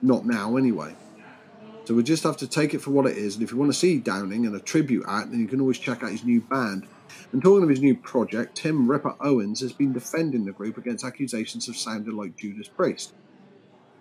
Not 0.02 0.26
now, 0.26 0.58
anyway. 0.58 0.94
So 1.86 1.93
we 1.93 2.02
just 2.02 2.24
have 2.24 2.38
to 2.38 2.48
take 2.48 2.74
it 2.74 2.80
for 2.80 2.89
what 2.89 3.06
it 3.06 3.15
is. 3.15 3.36
And 3.36 3.43
if 3.43 3.52
you 3.52 3.58
want 3.58 3.71
to 3.71 3.78
see 3.78 4.00
Downing 4.00 4.48
and 4.48 4.56
a 4.56 4.60
tribute 4.60 5.06
act, 5.08 5.30
then 5.30 5.39
you 5.39 5.48
can 5.48 5.62
always 5.62 5.78
check 5.78 6.02
out 6.02 6.10
his 6.10 6.24
new 6.24 6.41
band. 6.41 6.88
And 7.32 7.43
talking 7.43 7.62
of 7.62 7.69
his 7.69 7.82
new 7.82 7.95
project, 7.95 8.58
Tim 8.58 8.89
Ripper 8.89 9.15
Owens 9.21 9.62
has 9.62 9.71
been 9.71 9.93
defending 9.93 10.45
the 10.45 10.52
group 10.52 10.78
against 10.78 11.06
accusations 11.06 11.69
of 11.69 11.78
sounding 11.78 12.17
like 12.17 12.38
Judas 12.38 12.67
Priest. 12.67 13.13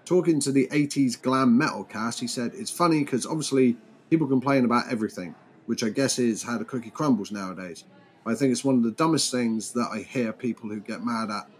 Talking 0.06 0.40
to 0.40 0.52
the 0.52 0.66
80s 0.68 1.20
glam 1.20 1.58
metal 1.58 1.84
cast, 1.84 2.20
he 2.20 2.26
said, 2.26 2.52
It's 2.54 2.70
funny 2.70 3.04
because 3.04 3.26
obviously 3.26 3.76
people 4.08 4.26
complain 4.26 4.64
about 4.64 4.90
everything, 4.90 5.34
which 5.66 5.84
I 5.84 5.90
guess 5.90 6.18
is 6.18 6.42
how 6.42 6.56
the 6.56 6.64
cookie 6.64 6.90
crumbles 6.90 7.32
nowadays. 7.32 7.84
I 8.24 8.34
think 8.34 8.52
it's 8.52 8.64
one 8.64 8.76
of 8.76 8.82
the 8.82 8.92
dumbest 8.92 9.30
things 9.30 9.72
that 9.72 9.88
I 9.92 9.98
hear 9.98 10.32
people 10.32 10.70
who 10.70 10.80
get 10.80 11.04
mad 11.04 11.30
at 11.30 11.50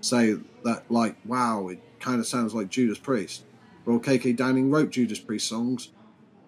say 0.00 0.36
that, 0.62 0.84
like, 0.88 1.16
wow, 1.24 1.68
it 1.68 1.80
kind 1.98 2.20
of 2.20 2.26
sounds 2.26 2.54
like 2.54 2.68
Judas 2.68 2.98
Priest. 2.98 3.42
Well, 3.84 3.98
KK 3.98 4.36
Downing 4.36 4.70
wrote 4.70 4.90
Judas 4.90 5.18
Priest 5.18 5.48
songs 5.48 5.88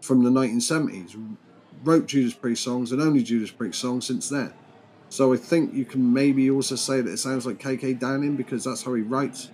from 0.01 0.23
the 0.23 0.31
1970s, 0.31 1.17
wrote 1.83 2.07
Judas 2.07 2.35
Priest 2.35 2.63
songs 2.63 2.93
and 2.93 3.01
only 3.01 3.23
Judas 3.23 3.51
Priest 3.51 3.81
songs 3.81 4.07
since 4.07 4.29
then. 4.29 4.53
So 5.09 5.33
I 5.33 5.37
think 5.37 5.75
you 5.75 5.85
can 5.85 6.13
maybe 6.13 6.51
also 6.51 6.77
say 6.77 7.01
that 7.01 7.11
it 7.11 7.19
sounds 7.19 7.47
like 7.47 7.59
KK 7.59 7.99
Downing 7.99 8.37
because 8.37 8.65
that's 8.65 8.83
how 8.83 8.95
he 8.95 9.03
writes. 9.03 9.51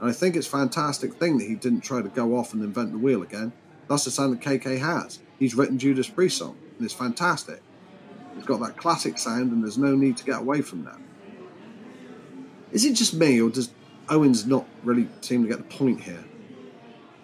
And 0.00 0.08
I 0.08 0.12
think 0.12 0.36
it's 0.36 0.46
a 0.46 0.50
fantastic 0.50 1.14
thing 1.14 1.38
that 1.38 1.46
he 1.46 1.54
didn't 1.54 1.80
try 1.80 2.02
to 2.02 2.08
go 2.08 2.36
off 2.36 2.52
and 2.52 2.62
invent 2.62 2.92
the 2.92 2.98
wheel 2.98 3.22
again. 3.22 3.52
That's 3.88 4.04
the 4.04 4.10
sound 4.10 4.34
that 4.34 4.40
KK 4.40 4.78
has. 4.78 5.20
He's 5.38 5.54
written 5.54 5.78
Judas 5.78 6.08
Priest 6.08 6.38
song, 6.38 6.56
and 6.76 6.84
it's 6.84 6.94
fantastic. 6.94 7.62
It's 8.36 8.46
got 8.46 8.60
that 8.60 8.76
classic 8.76 9.18
sound, 9.18 9.50
and 9.50 9.62
there's 9.62 9.78
no 9.78 9.96
need 9.96 10.16
to 10.18 10.24
get 10.24 10.40
away 10.40 10.62
from 10.62 10.84
that. 10.84 10.98
Is 12.70 12.84
it 12.84 12.94
just 12.94 13.14
me, 13.14 13.40
or 13.40 13.50
does 13.50 13.70
Owens 14.08 14.46
not 14.46 14.66
really 14.84 15.08
seem 15.20 15.42
to 15.42 15.48
get 15.48 15.58
the 15.58 15.76
point 15.76 16.00
here? 16.02 16.24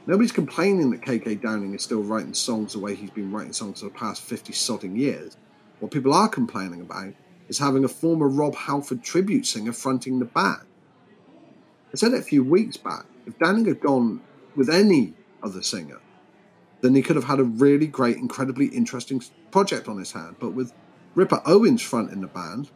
Nobody's 0.07 0.33
complaining 0.33 0.91
that 0.91 1.01
KK 1.01 1.41
Downing 1.41 1.73
is 1.73 1.83
still 1.83 2.03
writing 2.03 2.35
songs 2.35 2.75
the 2.75 2.79
way 2.79 2.95
he's 2.95 3.11
been 3.11 3.33
writing 3.33 3.55
songs 3.55 3.81
for 3.81 3.87
the 3.87 3.95
past 3.95 4.21
50 4.21 4.53
sodding 4.53 4.99
years. 4.99 5.39
What 5.81 5.93
people 5.93 6.13
are 6.13 6.29
complaining 6.29 6.83
about 6.83 7.15
is 7.49 7.59
having 7.59 7.85
a 7.85 7.89
former 7.89 8.29
Rob 8.29 8.55
Halford 8.55 9.03
tribute 9.03 9.47
singer 9.47 9.73
fronting 9.73 10.19
the 10.19 10.27
band. 10.27 10.67
I 11.93 11.97
said 11.97 12.13
it 12.13 12.21
a 12.21 12.23
few 12.23 12.45
weeks 12.45 12.77
back. 12.77 13.07
If 13.27 13.39
Downing 13.39 13.65
had 13.65 13.81
gone 13.81 14.21
with 14.55 14.69
any 14.69 15.15
other 15.43 15.63
singer, 15.63 16.01
then 16.83 16.95
he 16.95 17.01
could 17.01 17.17
have 17.17 17.25
had 17.25 17.41
a 17.41 17.45
really 17.45 17.87
great, 17.87 18.19
incredibly 18.19 18.67
interesting 18.67 19.23
project 19.51 19.89
on 19.89 19.97
his 19.97 20.13
hand. 20.13 20.37
But 20.39 20.51
with 20.51 20.75
Ripper 21.15 21.41
Owens 21.47 21.81
fronting 21.81 22.21
the 22.21 22.27
band, 22.27 22.71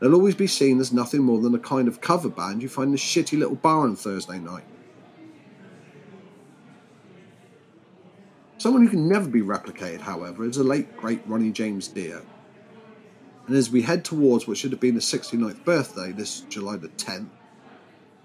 they'll 0.00 0.14
always 0.14 0.34
be 0.34 0.46
seen 0.46 0.80
as 0.80 0.94
nothing 0.94 1.24
more 1.24 1.42
than 1.42 1.54
a 1.54 1.58
kind 1.58 1.88
of 1.88 2.00
cover 2.00 2.30
band 2.30 2.62
you 2.62 2.70
find 2.70 2.88
in 2.88 2.94
a 2.94 2.96
shitty 2.96 3.38
little 3.38 3.56
bar 3.56 3.80
on 3.80 3.96
Thursday 3.96 4.38
night. 4.38 4.64
Someone 8.64 8.82
who 8.82 8.88
can 8.88 9.06
never 9.06 9.28
be 9.28 9.42
replicated, 9.42 10.00
however, 10.00 10.42
is 10.42 10.56
the 10.56 10.64
late 10.64 10.96
great 10.96 11.20
Ronnie 11.26 11.52
James 11.52 11.86
Dio. 11.86 12.22
And 13.46 13.54
as 13.54 13.68
we 13.68 13.82
head 13.82 14.06
towards 14.06 14.48
what 14.48 14.56
should 14.56 14.70
have 14.70 14.80
been 14.80 14.94
his 14.94 15.04
69th 15.04 15.62
birthday 15.66 16.12
this 16.12 16.40
July 16.48 16.76
the 16.78 16.88
10th, 16.88 17.28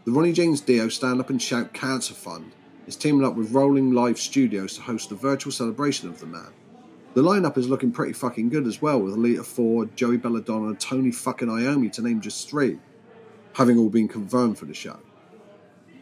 the 0.06 0.14
Ronnie 0.14 0.32
James 0.32 0.62
Dio 0.62 0.88
Stand 0.88 1.20
Up 1.20 1.30
and 1.30 1.42
Shout 1.42 1.74
Cancer 1.74 2.14
Fund 2.14 2.54
is 2.88 2.96
teaming 2.96 3.26
up 3.26 3.36
with 3.36 3.52
Rolling 3.52 3.92
Live 3.92 4.18
Studios 4.18 4.76
to 4.76 4.82
host 4.82 5.12
a 5.12 5.16
virtual 5.16 5.52
celebration 5.52 6.08
of 6.08 6.22
the 6.22 6.26
man. 6.26 6.54
The 7.16 7.22
lineup 7.22 7.58
is 7.58 7.68
looking 7.68 7.92
pretty 7.92 8.14
fucking 8.14 8.48
good 8.48 8.66
as 8.66 8.82
well, 8.82 9.02
with 9.02 9.18
Lita 9.18 9.44
Ford, 9.44 9.94
Joey 9.98 10.16
Belladonna, 10.16 10.68
and 10.68 10.80
Tony 10.80 11.12
fucking 11.12 11.50
Iommi 11.50 11.92
to 11.92 12.02
name 12.02 12.22
just 12.22 12.50
three, 12.50 12.80
having 13.56 13.78
all 13.78 13.90
been 13.90 14.08
confirmed 14.08 14.58
for 14.58 14.68
the 14.68 14.74
show. 14.74 15.00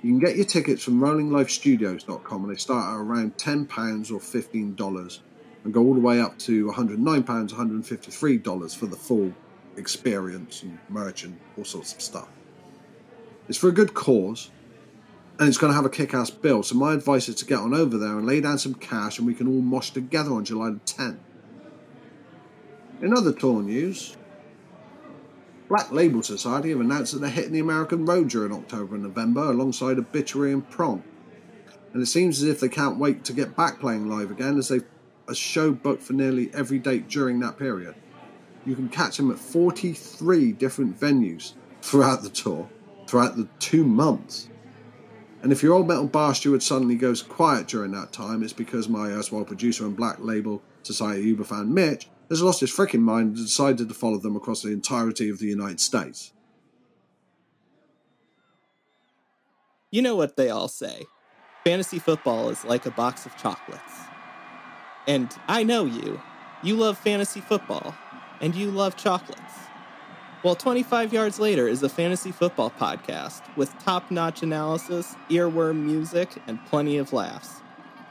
You 0.04 0.12
can 0.12 0.20
get 0.20 0.36
your 0.36 0.46
tickets 0.46 0.84
from 0.84 1.00
rollinglivestudios.com 1.00 2.44
and 2.44 2.54
they 2.54 2.58
start 2.58 2.94
at 2.94 3.00
around 3.00 3.36
£10 3.38 3.68
or 4.12 4.20
$15 4.20 5.20
and 5.64 5.74
go 5.74 5.84
all 5.84 5.94
the 5.96 6.00
way 6.00 6.22
up 6.22 6.38
to 6.40 6.68
£109, 6.68 7.24
$153 7.26 8.76
for 8.76 8.86
the 8.86 8.96
full 8.96 9.34
experience 9.76 10.64
and 10.64 10.78
merch 10.90 11.24
and 11.24 11.40
all 11.58 11.66
sorts 11.66 11.94
of 11.94 12.02
stuff. 12.02 12.28
It's 13.50 13.58
for 13.58 13.70
a 13.70 13.74
good 13.74 13.94
cause 13.94 14.52
and 15.40 15.48
it's 15.48 15.58
going 15.58 15.72
to 15.72 15.76
have 15.76 15.86
a 15.86 15.90
kick 15.90 16.14
ass 16.14 16.30
bill. 16.30 16.64
So, 16.64 16.76
my 16.76 16.94
advice 16.94 17.28
is 17.28 17.36
to 17.36 17.46
get 17.46 17.60
on 17.60 17.74
over 17.74 17.98
there 17.98 18.18
and 18.18 18.26
lay 18.26 18.42
down 18.42 18.60
some 18.60 18.76
cash 18.76 19.18
and 19.18 19.28
we 19.28 19.34
can 19.34 19.48
all 19.48 19.62
mosh 19.62 19.92
together 19.92 20.32
on 20.32 20.46
July 20.46 20.72
the 20.72 20.80
10th. 20.80 21.18
In 23.02 23.14
other 23.14 23.32
tour 23.32 23.62
news, 23.62 24.16
Black 25.70 25.92
Label 25.92 26.24
Society 26.24 26.70
have 26.70 26.80
announced 26.80 27.14
that 27.14 27.20
they're 27.20 27.30
hitting 27.30 27.52
the 27.52 27.60
American 27.60 28.06
road 28.06 28.30
during 28.30 28.54
October 28.54 28.96
and 28.96 29.04
November 29.04 29.52
alongside 29.52 30.00
Obituary 30.00 30.54
and 30.54 30.70
Prong. 30.70 31.04
And 31.94 32.02
it 32.02 32.06
seems 32.06 32.42
as 32.42 32.48
if 32.48 32.60
they 32.60 32.70
can't 32.70 32.98
wait 32.98 33.26
to 33.26 33.34
get 33.34 33.56
back 33.56 33.80
playing 33.80 34.08
live 34.08 34.32
again 34.32 34.58
as 34.58 34.70
they've 34.70 34.86
a 35.28 35.36
show 35.36 35.72
booked 35.72 36.04
for 36.04 36.14
nearly 36.14 36.50
every 36.54 36.80
date 36.80 37.10
during 37.10 37.40
that 37.42 37.58
period. 37.58 37.96
You 38.66 38.76
can 38.76 38.90
catch 38.90 39.18
them 39.18 39.32
at 39.32 39.40
43 39.40 40.54
different 40.54 41.00
venues 41.00 41.54
throughout 41.82 42.24
the 42.24 42.30
tour, 42.30 42.70
throughout 43.08 43.36
the 43.36 43.48
two 43.60 43.84
months. 43.84 44.50
And 45.44 45.52
if 45.52 45.62
your 45.62 45.74
old 45.74 45.88
metal 45.88 46.08
bar 46.08 46.34
steward 46.34 46.64
suddenly 46.64 46.96
goes 46.96 47.22
quiet 47.22 47.68
during 47.68 47.92
that 47.92 48.12
time, 48.12 48.42
it's 48.42 48.54
because 48.54 48.90
my 48.90 49.10
erstwhile 49.10 49.46
producer 49.46 49.86
and 49.86 49.96
Black 49.96 50.18
Label 50.20 50.62
Society 50.84 51.24
Uber 51.24 51.44
fan 51.44 51.74
Mitch 51.74 52.08
has 52.30 52.42
lost 52.42 52.60
his 52.60 52.72
freaking 52.72 53.02
mind 53.02 53.36
and 53.36 53.46
decided 53.46 53.88
to 53.88 53.94
follow 53.94 54.18
them 54.18 54.36
across 54.36 54.62
the 54.62 54.72
entirety 54.72 55.30
of 55.30 55.40
the 55.40 55.48
United 55.48 55.80
States. 55.80 56.34
You 59.92 60.02
know 60.02 60.16
what 60.16 60.36
they 60.36 60.50
all 60.50 60.68
say 60.68 61.06
fantasy 61.68 62.00
football 62.00 62.50
is 62.50 62.64
like 62.64 62.86
a 62.86 62.92
box 62.92 63.26
of 63.26 63.36
chocolates. 63.36 63.82
And 65.06 65.30
I 65.50 65.64
know 65.64 65.84
you. 65.84 66.22
You 66.64 66.76
love 66.76 66.98
fantasy 66.98 67.42
football, 67.42 67.94
and 68.40 68.56
you 68.56 68.72
love 68.72 68.96
chocolates. 68.96 69.42
Well, 70.44 70.56
25 70.56 71.12
Yards 71.12 71.40
Later 71.40 71.68
is 71.68 71.84
a 71.84 71.90
fantasy 71.90 72.32
football 72.32 72.70
podcast 72.70 73.42
with 73.58 73.78
top 73.80 74.10
notch 74.12 74.44
analysis, 74.44 75.16
earworm 75.30 75.84
music, 75.84 76.30
and 76.48 76.66
plenty 76.68 76.98
of 76.98 77.12
laughs. 77.12 77.62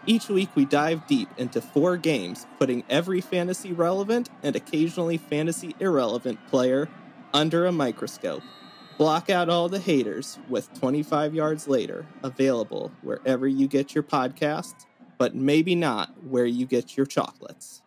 Each 0.09 0.29
week, 0.29 0.51
we 0.55 0.65
dive 0.65 1.05
deep 1.09 1.29
into 1.37 1.61
four 1.61 1.97
games, 1.97 2.47
putting 2.61 2.85
every 2.89 3.21
fantasy 3.21 3.73
relevant 3.73 4.31
and 4.45 4.55
occasionally 4.55 5.17
fantasy 5.19 5.75
irrelevant 5.81 6.39
player 6.47 6.89
under 7.35 7.67
a 7.67 7.73
microscope. 7.73 8.45
Block 8.99 9.29
out 9.29 9.49
all 9.49 9.69
the 9.69 9.81
haters 9.81 10.39
with 10.49 10.73
25 10.79 11.35
Yards 11.35 11.67
Later, 11.67 12.07
available 12.23 12.93
wherever 13.03 13.49
you 13.49 13.67
get 13.67 13.97
your 13.97 14.05
podcasts, 14.05 14.87
but 15.19 15.35
maybe 15.35 15.75
not 15.75 16.15
where 16.23 16.47
you 16.47 16.67
get 16.67 16.97
your 16.97 17.05
chocolates. 17.05 17.83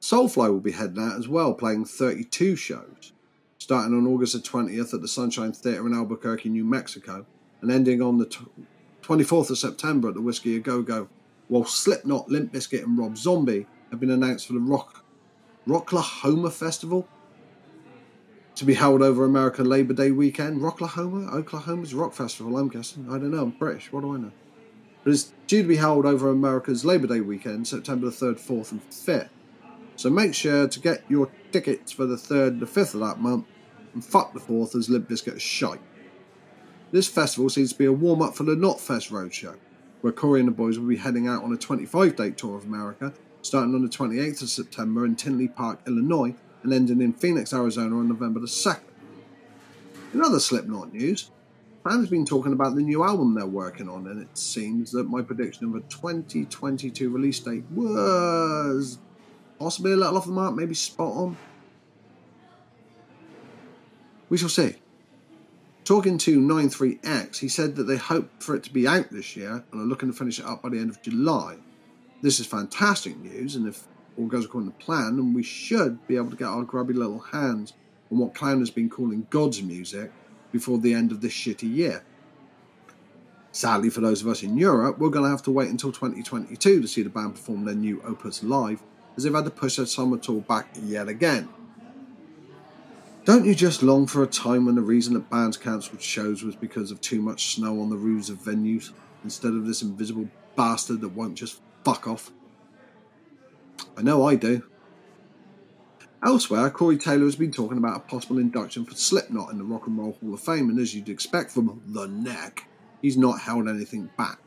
Soulfly 0.00 0.48
will 0.48 0.60
be 0.60 0.72
heading 0.72 1.02
out 1.02 1.18
as 1.18 1.28
well, 1.28 1.52
playing 1.52 1.84
32 1.84 2.56
shows, 2.56 3.12
starting 3.58 3.94
on 3.94 4.06
August 4.06 4.32
the 4.32 4.38
20th 4.38 4.94
at 4.94 5.02
the 5.02 5.08
Sunshine 5.08 5.52
Theatre 5.52 5.86
in 5.86 5.94
Albuquerque, 5.94 6.48
New 6.48 6.64
Mexico, 6.64 7.26
and 7.64 7.72
ending 7.72 8.00
on 8.00 8.18
the 8.18 8.26
24th 9.02 9.50
of 9.50 9.58
September 9.58 10.08
at 10.08 10.14
the 10.14 10.20
Whiskey 10.20 10.56
A 10.56 10.60
Go 10.60 10.82
Go, 10.82 11.08
while 11.48 11.64
Slipknot, 11.64 12.28
Limp 12.28 12.52
Bizkit, 12.52 12.84
and 12.84 12.96
Rob 12.96 13.16
Zombie 13.16 13.66
have 13.90 14.00
been 14.00 14.10
announced 14.10 14.46
for 14.46 14.52
the 14.52 14.60
Rock 14.60 15.04
Rocklahoma 15.66 16.52
Festival 16.52 17.08
to 18.54 18.64
be 18.64 18.74
held 18.74 19.02
over 19.02 19.24
American 19.24 19.66
Labor 19.66 19.94
Day 19.94 20.10
weekend. 20.10 20.60
Rocklahoma? 20.60 21.32
Oklahoma's 21.32 21.94
Rock 21.94 22.12
Festival, 22.12 22.56
I'm 22.56 22.68
guessing. 22.68 23.06
I 23.08 23.12
don't 23.12 23.30
know, 23.30 23.42
I'm 23.42 23.50
British, 23.50 23.90
what 23.90 24.02
do 24.02 24.14
I 24.14 24.18
know? 24.18 24.32
But 25.02 25.12
it's 25.12 25.32
due 25.46 25.62
to 25.62 25.68
be 25.68 25.76
held 25.76 26.06
over 26.06 26.30
America's 26.30 26.84
Labor 26.84 27.06
Day 27.06 27.20
weekend, 27.20 27.66
September 27.66 28.06
the 28.06 28.12
3rd, 28.12 28.38
4th, 28.40 28.72
and 28.72 28.90
5th. 28.90 29.28
So 29.96 30.10
make 30.10 30.34
sure 30.34 30.68
to 30.68 30.80
get 30.80 31.04
your 31.08 31.30
tickets 31.52 31.92
for 31.92 32.04
the 32.04 32.16
3rd 32.16 32.48
and 32.48 32.60
the 32.60 32.66
5th 32.66 32.94
of 32.94 33.00
that 33.00 33.20
month, 33.20 33.46
and 33.92 34.04
fuck 34.04 34.32
the 34.32 34.40
4th 34.40 34.74
as 34.74 34.88
Limp 34.88 35.08
Bizkit 35.08 35.36
is 35.36 35.42
shite. 35.42 35.80
This 36.94 37.08
festival 37.08 37.50
seems 37.50 37.72
to 37.72 37.78
be 37.78 37.86
a 37.86 37.92
warm 37.92 38.22
up 38.22 38.36
for 38.36 38.44
the 38.44 38.54
Knotfest 38.54 39.10
Roadshow, 39.10 39.56
where 40.00 40.12
Corey 40.12 40.38
and 40.38 40.46
the 40.46 40.52
boys 40.52 40.78
will 40.78 40.86
be 40.86 40.96
heading 40.96 41.26
out 41.26 41.42
on 41.42 41.52
a 41.52 41.56
25 41.56 42.14
date 42.14 42.36
tour 42.38 42.56
of 42.56 42.66
America, 42.66 43.12
starting 43.42 43.74
on 43.74 43.82
the 43.82 43.88
28th 43.88 44.42
of 44.42 44.48
September 44.48 45.04
in 45.04 45.16
Tinley 45.16 45.48
Park, 45.48 45.80
Illinois, 45.88 46.36
and 46.62 46.72
ending 46.72 47.00
in 47.00 47.12
Phoenix, 47.12 47.52
Arizona 47.52 47.98
on 47.98 48.06
November 48.06 48.38
the 48.38 48.46
2nd. 48.46 48.78
In 50.12 50.22
other 50.22 50.38
Slipknot 50.38 50.92
news, 50.92 51.32
fans 51.82 52.02
have 52.02 52.10
been 52.10 52.24
talking 52.24 52.52
about 52.52 52.76
the 52.76 52.82
new 52.82 53.02
album 53.02 53.34
they're 53.34 53.44
working 53.44 53.88
on, 53.88 54.06
and 54.06 54.22
it 54.22 54.38
seems 54.38 54.92
that 54.92 55.10
my 55.10 55.20
prediction 55.20 55.66
of 55.66 55.74
a 55.74 55.80
2022 55.88 57.10
release 57.10 57.40
date 57.40 57.64
was 57.72 59.00
possibly 59.58 59.90
a 59.90 59.96
little 59.96 60.16
off 60.16 60.26
the 60.26 60.30
mark, 60.30 60.54
maybe 60.54 60.74
spot 60.74 61.12
on. 61.12 61.36
We 64.28 64.38
shall 64.38 64.48
see. 64.48 64.76
Talking 65.84 66.16
to 66.16 66.40
93X, 66.40 67.40
he 67.40 67.48
said 67.48 67.76
that 67.76 67.84
they 67.84 67.98
hope 67.98 68.42
for 68.42 68.56
it 68.56 68.62
to 68.62 68.72
be 68.72 68.88
out 68.88 69.10
this 69.10 69.36
year 69.36 69.62
and 69.70 69.80
are 69.82 69.84
looking 69.84 70.10
to 70.10 70.16
finish 70.16 70.38
it 70.38 70.46
up 70.46 70.62
by 70.62 70.70
the 70.70 70.78
end 70.78 70.88
of 70.88 71.02
July. 71.02 71.58
This 72.22 72.40
is 72.40 72.46
fantastic 72.46 73.18
news, 73.18 73.54
and 73.54 73.68
if 73.68 73.86
all 74.16 74.26
goes 74.26 74.46
according 74.46 74.72
to 74.72 74.78
plan, 74.78 75.16
then 75.16 75.34
we 75.34 75.42
should 75.42 76.06
be 76.06 76.16
able 76.16 76.30
to 76.30 76.36
get 76.36 76.48
our 76.48 76.62
grubby 76.62 76.94
little 76.94 77.18
hands 77.18 77.74
on 78.10 78.16
what 78.16 78.34
Clown 78.34 78.60
has 78.60 78.70
been 78.70 78.88
calling 78.88 79.26
God's 79.28 79.62
music 79.62 80.10
before 80.52 80.78
the 80.78 80.94
end 80.94 81.12
of 81.12 81.20
this 81.20 81.34
shitty 81.34 81.70
year. 81.70 82.02
Sadly, 83.52 83.90
for 83.90 84.00
those 84.00 84.22
of 84.22 84.28
us 84.28 84.42
in 84.42 84.56
Europe, 84.56 84.98
we're 84.98 85.10
going 85.10 85.26
to 85.26 85.30
have 85.30 85.42
to 85.42 85.50
wait 85.50 85.68
until 85.68 85.92
2022 85.92 86.80
to 86.80 86.88
see 86.88 87.02
the 87.02 87.10
band 87.10 87.34
perform 87.34 87.66
their 87.66 87.74
new 87.74 88.00
opus 88.06 88.42
live, 88.42 88.82
as 89.18 89.24
they've 89.24 89.34
had 89.34 89.44
to 89.44 89.50
push 89.50 89.76
their 89.76 89.84
summer 89.84 90.16
tour 90.16 90.40
back 90.40 90.68
yet 90.82 91.08
again. 91.08 91.50
Don't 93.24 93.46
you 93.46 93.54
just 93.54 93.82
long 93.82 94.06
for 94.06 94.22
a 94.22 94.26
time 94.26 94.66
when 94.66 94.74
the 94.74 94.82
reason 94.82 95.14
that 95.14 95.30
bands 95.30 95.56
cancelled 95.56 96.02
shows 96.02 96.42
was 96.42 96.54
because 96.54 96.90
of 96.90 97.00
too 97.00 97.22
much 97.22 97.54
snow 97.54 97.80
on 97.80 97.88
the 97.88 97.96
roofs 97.96 98.28
of 98.28 98.36
venues, 98.36 98.90
instead 99.22 99.54
of 99.54 99.66
this 99.66 99.80
invisible 99.80 100.28
bastard 100.56 101.00
that 101.00 101.08
won't 101.08 101.34
just 101.34 101.62
fuck 101.84 102.06
off? 102.06 102.30
I 103.96 104.02
know 104.02 104.26
I 104.26 104.34
do. 104.34 104.62
Elsewhere, 106.22 106.68
Corey 106.68 106.98
Taylor 106.98 107.24
has 107.24 107.36
been 107.36 107.50
talking 107.50 107.78
about 107.78 107.96
a 107.96 108.00
possible 108.00 108.38
induction 108.38 108.84
for 108.84 108.94
Slipknot 108.94 109.50
in 109.50 109.56
the 109.56 109.64
Rock 109.64 109.86
and 109.86 109.96
Roll 109.96 110.18
Hall 110.20 110.34
of 110.34 110.40
Fame, 110.40 110.68
and 110.68 110.78
as 110.78 110.94
you'd 110.94 111.08
expect 111.08 111.50
from 111.50 111.80
the 111.86 112.06
neck, 112.06 112.68
he's 113.00 113.16
not 113.16 113.40
held 113.40 113.68
anything 113.68 114.10
back. 114.18 114.38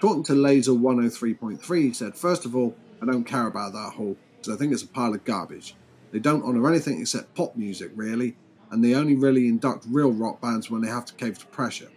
Talking 0.00 0.24
to 0.24 0.32
Lazer 0.32 0.76
103.3, 0.76 1.82
he 1.82 1.92
said, 1.92 2.16
First 2.16 2.44
of 2.44 2.56
all, 2.56 2.76
I 3.00 3.06
don't 3.06 3.22
care 3.22 3.46
about 3.46 3.72
that 3.74 3.92
hall, 3.92 4.16
because 4.36 4.52
I 4.52 4.58
think 4.58 4.72
it's 4.72 4.82
a 4.82 4.88
pile 4.88 5.14
of 5.14 5.24
garbage. 5.24 5.76
They 6.10 6.18
don't 6.18 6.42
honour 6.42 6.68
anything 6.68 7.00
except 7.00 7.34
pop 7.34 7.56
music, 7.56 7.90
really, 7.94 8.36
and 8.70 8.84
they 8.84 8.94
only 8.94 9.14
really 9.14 9.48
induct 9.48 9.86
real 9.88 10.12
rock 10.12 10.40
bands 10.40 10.70
when 10.70 10.80
they 10.80 10.88
have 10.88 11.04
to 11.06 11.14
cave 11.14 11.38
to 11.38 11.46
pressure. 11.46 11.88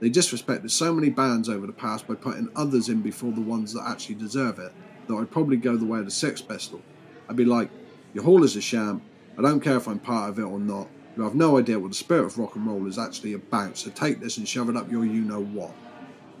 They 0.00 0.10
disrespected 0.10 0.70
so 0.70 0.92
many 0.92 1.10
bands 1.10 1.48
over 1.48 1.66
the 1.66 1.72
past 1.72 2.08
by 2.08 2.14
putting 2.14 2.48
others 2.56 2.88
in 2.88 3.02
before 3.02 3.32
the 3.32 3.40
ones 3.40 3.72
that 3.72 3.86
actually 3.86 4.16
deserve 4.16 4.58
it 4.58 4.72
that 5.06 5.14
I'd 5.14 5.30
probably 5.30 5.56
go 5.56 5.76
the 5.76 5.84
way 5.84 6.00
of 6.00 6.04
the 6.04 6.10
Sex 6.10 6.40
Pistol. 6.40 6.82
I'd 7.28 7.36
be 7.36 7.44
like, 7.44 7.70
your 8.14 8.24
hall 8.24 8.44
is 8.44 8.56
a 8.56 8.60
sham, 8.60 9.02
I 9.38 9.42
don't 9.42 9.60
care 9.60 9.76
if 9.76 9.86
I'm 9.86 9.98
part 9.98 10.30
of 10.30 10.38
it 10.38 10.42
or 10.42 10.58
not, 10.58 10.88
you 11.16 11.22
have 11.22 11.34
no 11.34 11.58
idea 11.58 11.78
what 11.78 11.90
the 11.90 11.96
spirit 11.96 12.24
of 12.24 12.38
rock 12.38 12.56
and 12.56 12.66
roll 12.66 12.86
is 12.86 12.98
actually 12.98 13.34
about, 13.34 13.76
so 13.76 13.90
take 13.90 14.20
this 14.20 14.38
and 14.38 14.48
shove 14.48 14.68
it 14.68 14.76
up 14.76 14.90
your 14.90 15.04
you 15.04 15.22
know 15.22 15.42
what. 15.42 15.72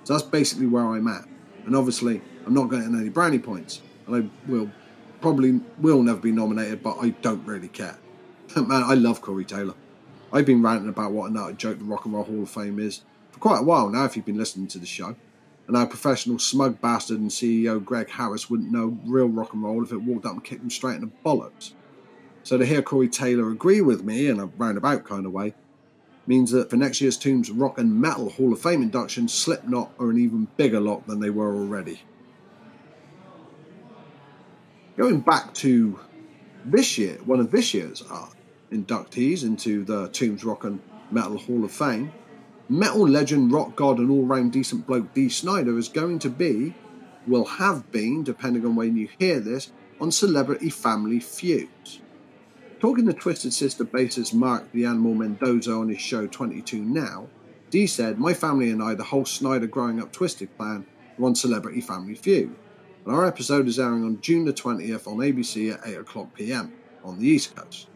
So 0.04 0.14
that's 0.14 0.24
basically 0.24 0.66
where 0.66 0.84
I'm 0.84 1.06
at. 1.08 1.26
And 1.66 1.76
obviously, 1.76 2.20
I'm 2.46 2.54
not 2.54 2.70
getting 2.70 2.94
any 2.94 3.08
brownie 3.08 3.38
points, 3.38 3.82
and 4.06 4.16
I 4.16 4.50
will 4.50 4.70
probably 5.22 5.60
will 5.78 6.02
never 6.02 6.20
be 6.20 6.32
nominated, 6.32 6.82
but 6.82 6.98
I 7.00 7.10
don't 7.10 7.46
really 7.46 7.68
care. 7.68 7.96
Man, 8.56 8.82
I 8.82 8.94
love 8.94 9.22
Corey 9.22 9.44
Taylor. 9.44 9.74
I've 10.32 10.46
been 10.46 10.62
ranting 10.62 10.88
about 10.88 11.12
what 11.12 11.30
a 11.30 11.32
nut 11.32 11.56
joke 11.56 11.78
the 11.78 11.84
Rock 11.84 12.04
and 12.04 12.14
Roll 12.14 12.24
Hall 12.24 12.42
of 12.42 12.50
Fame 12.50 12.78
is 12.78 13.02
for 13.30 13.38
quite 13.38 13.60
a 13.60 13.62
while 13.62 13.88
now, 13.88 14.04
if 14.04 14.16
you've 14.16 14.26
been 14.26 14.38
listening 14.38 14.66
to 14.68 14.78
the 14.78 14.86
show. 14.86 15.14
And 15.68 15.76
our 15.76 15.86
professional 15.86 16.38
smug 16.38 16.80
bastard 16.80 17.20
and 17.20 17.30
CEO 17.30 17.82
Greg 17.82 18.10
Harris 18.10 18.50
wouldn't 18.50 18.72
know 18.72 18.98
real 19.04 19.28
rock 19.28 19.54
and 19.54 19.62
roll 19.62 19.82
if 19.82 19.92
it 19.92 19.98
walked 20.02 20.26
up 20.26 20.32
and 20.32 20.44
kicked 20.44 20.62
him 20.62 20.70
straight 20.70 20.96
in 20.96 21.02
the 21.02 21.10
bollocks. 21.24 21.72
So 22.42 22.58
to 22.58 22.66
hear 22.66 22.82
Corey 22.82 23.08
Taylor 23.08 23.50
agree 23.50 23.80
with 23.80 24.02
me 24.02 24.26
in 24.26 24.40
a 24.40 24.46
roundabout 24.46 25.04
kind 25.04 25.24
of 25.24 25.32
way 25.32 25.54
means 26.26 26.50
that 26.50 26.70
for 26.70 26.76
next 26.76 27.00
year's 27.00 27.16
Tombs 27.16 27.50
Rock 27.50 27.78
and 27.78 28.00
Metal 28.00 28.30
Hall 28.30 28.52
of 28.52 28.60
Fame 28.60 28.82
induction, 28.82 29.28
Slipknot 29.28 29.92
are 29.98 30.10
an 30.10 30.18
even 30.18 30.48
bigger 30.56 30.80
lot 30.80 31.06
than 31.06 31.20
they 31.20 31.30
were 31.30 31.54
already. 31.54 32.00
Going 34.96 35.20
back 35.20 35.54
to 35.54 35.98
this 36.66 36.98
year, 36.98 37.18
one 37.24 37.40
of 37.40 37.50
this 37.50 37.72
year's 37.72 38.02
uh, 38.10 38.26
inductees 38.70 39.42
into 39.42 39.84
the 39.84 40.08
Tombs 40.08 40.44
Rock 40.44 40.64
and 40.64 40.80
Metal 41.10 41.38
Hall 41.38 41.64
of 41.64 41.72
Fame, 41.72 42.12
metal 42.68 43.08
legend, 43.08 43.52
rock 43.52 43.74
god, 43.74 43.98
and 43.98 44.10
all 44.10 44.26
round 44.26 44.52
decent 44.52 44.86
bloke 44.86 45.14
Dee 45.14 45.30
Snider 45.30 45.78
is 45.78 45.88
going 45.88 46.18
to 46.18 46.28
be, 46.28 46.74
will 47.26 47.46
have 47.46 47.90
been, 47.90 48.22
depending 48.22 48.66
on 48.66 48.76
when 48.76 48.94
you 48.94 49.08
hear 49.18 49.40
this, 49.40 49.72
on 49.98 50.10
Celebrity 50.12 50.68
Family 50.68 51.20
Feuds. 51.20 52.00
Talking 52.78 53.06
to 53.06 53.14
Twisted 53.14 53.54
Sister 53.54 53.86
bassist 53.86 54.34
Mark 54.34 54.70
the 54.72 54.84
Animal 54.84 55.14
Mendoza 55.14 55.72
on 55.72 55.88
his 55.88 56.02
show 56.02 56.26
22 56.26 56.82
Now, 56.82 57.28
Dee 57.70 57.86
said, 57.86 58.18
My 58.18 58.34
family 58.34 58.68
and 58.68 58.82
I, 58.82 58.94
the 58.94 59.04
whole 59.04 59.24
Snider 59.24 59.68
growing 59.68 60.02
up 60.02 60.12
Twisted 60.12 60.54
clan, 60.58 60.84
were 61.16 61.28
on 61.28 61.34
Celebrity 61.34 61.80
Family 61.80 62.14
Feud. 62.14 62.54
And 63.04 63.12
our 63.12 63.26
episode 63.26 63.66
is 63.66 63.80
airing 63.80 64.04
on 64.04 64.20
June 64.20 64.44
the 64.44 64.52
20th 64.52 65.08
on 65.08 65.16
ABC 65.16 65.72
at 65.74 65.80
8 65.84 65.96
o'clock 65.96 66.32
pm 66.34 66.72
on 67.02 67.18
the 67.18 67.26
East 67.26 67.56
Coast. 67.56 67.88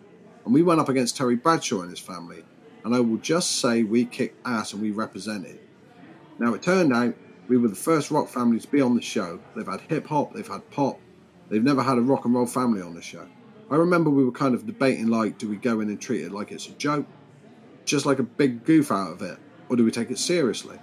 And 0.45 0.53
we 0.53 0.65
went 0.65 0.81
up 0.81 0.89
against 0.89 1.17
Terry 1.17 1.37
Bradshaw 1.37 1.83
and 1.83 1.91
his 1.91 2.01
family, 2.01 2.45
and 2.85 2.93
I 2.93 2.99
will 2.99 3.19
just 3.19 3.61
say 3.61 3.85
we 3.85 4.05
kicked 4.05 4.45
ass 4.45 4.73
and 4.73 4.83
we 4.83 4.91
represented. 4.91 5.61
Now, 6.41 6.55
it 6.55 6.63
turned 6.63 6.93
out 6.93 7.15
we 7.47 7.57
were 7.57 7.69
the 7.69 7.77
first 7.77 8.11
rock 8.11 8.29
family 8.29 8.59
to 8.59 8.69
be 8.69 8.81
on 8.81 8.97
the 8.97 9.03
show. 9.03 9.39
They've 9.55 9.67
had 9.67 9.81
hip 9.83 10.09
hop, 10.09 10.35
they've 10.35 10.47
had 10.47 10.69
pop, 10.73 10.99
they've 11.49 11.63
never 11.63 11.85
had 11.85 11.99
a 11.99 12.03
rock 12.03 12.25
and 12.25 12.35
roll 12.35 12.47
family 12.47 12.83
on 12.83 12.97
the 12.97 13.03
show. 13.03 13.29
I 13.71 13.77
remember 13.77 14.11
we 14.11 14.25
were 14.25 14.33
kind 14.33 14.57
of 14.57 14.67
debating 14.67 15.07
like, 15.07 15.39
do 15.39 15.49
we 15.49 15.57
go 15.57 15.79
in 15.81 15.89
and 15.89 16.01
treat 16.01 16.23
it 16.23 16.33
like 16.33 16.51
it's 16.51 16.67
a 16.67 16.73
joke, 16.73 17.07
just 17.85 18.07
like 18.07 18.19
a 18.19 18.25
big 18.25 18.65
goof 18.65 18.91
out 18.91 19.13
of 19.13 19.23
it, 19.23 19.39
or 19.69 19.77
do 19.77 19.85
we 19.85 19.93
take 19.93 20.11
it 20.11 20.19
seriously? 20.19 20.81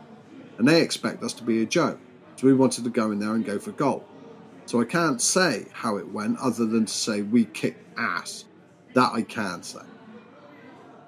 And 0.58 0.66
they 0.66 0.82
expect 0.82 1.24
us 1.24 1.34
to 1.34 1.44
be 1.44 1.62
a 1.62 1.66
joke, 1.66 2.00
so 2.38 2.48
we 2.48 2.54
wanted 2.54 2.86
to 2.86 2.90
go 2.90 3.12
in 3.12 3.20
there 3.20 3.36
and 3.36 3.46
go 3.46 3.60
for 3.60 3.74
gold. 3.74 4.06
So 4.66 4.82
I 4.82 4.86
can't 4.86 5.22
say 5.22 5.68
how 5.72 5.98
it 5.98 6.08
went 6.08 6.38
other 6.40 6.66
than 6.66 6.86
to 6.86 6.94
say 6.94 7.22
we 7.22 7.46
kicked 7.46 7.98
ass. 7.98 8.46
That 8.94 9.12
I 9.14 9.24
can 9.24 9.64
say. 9.64 9.82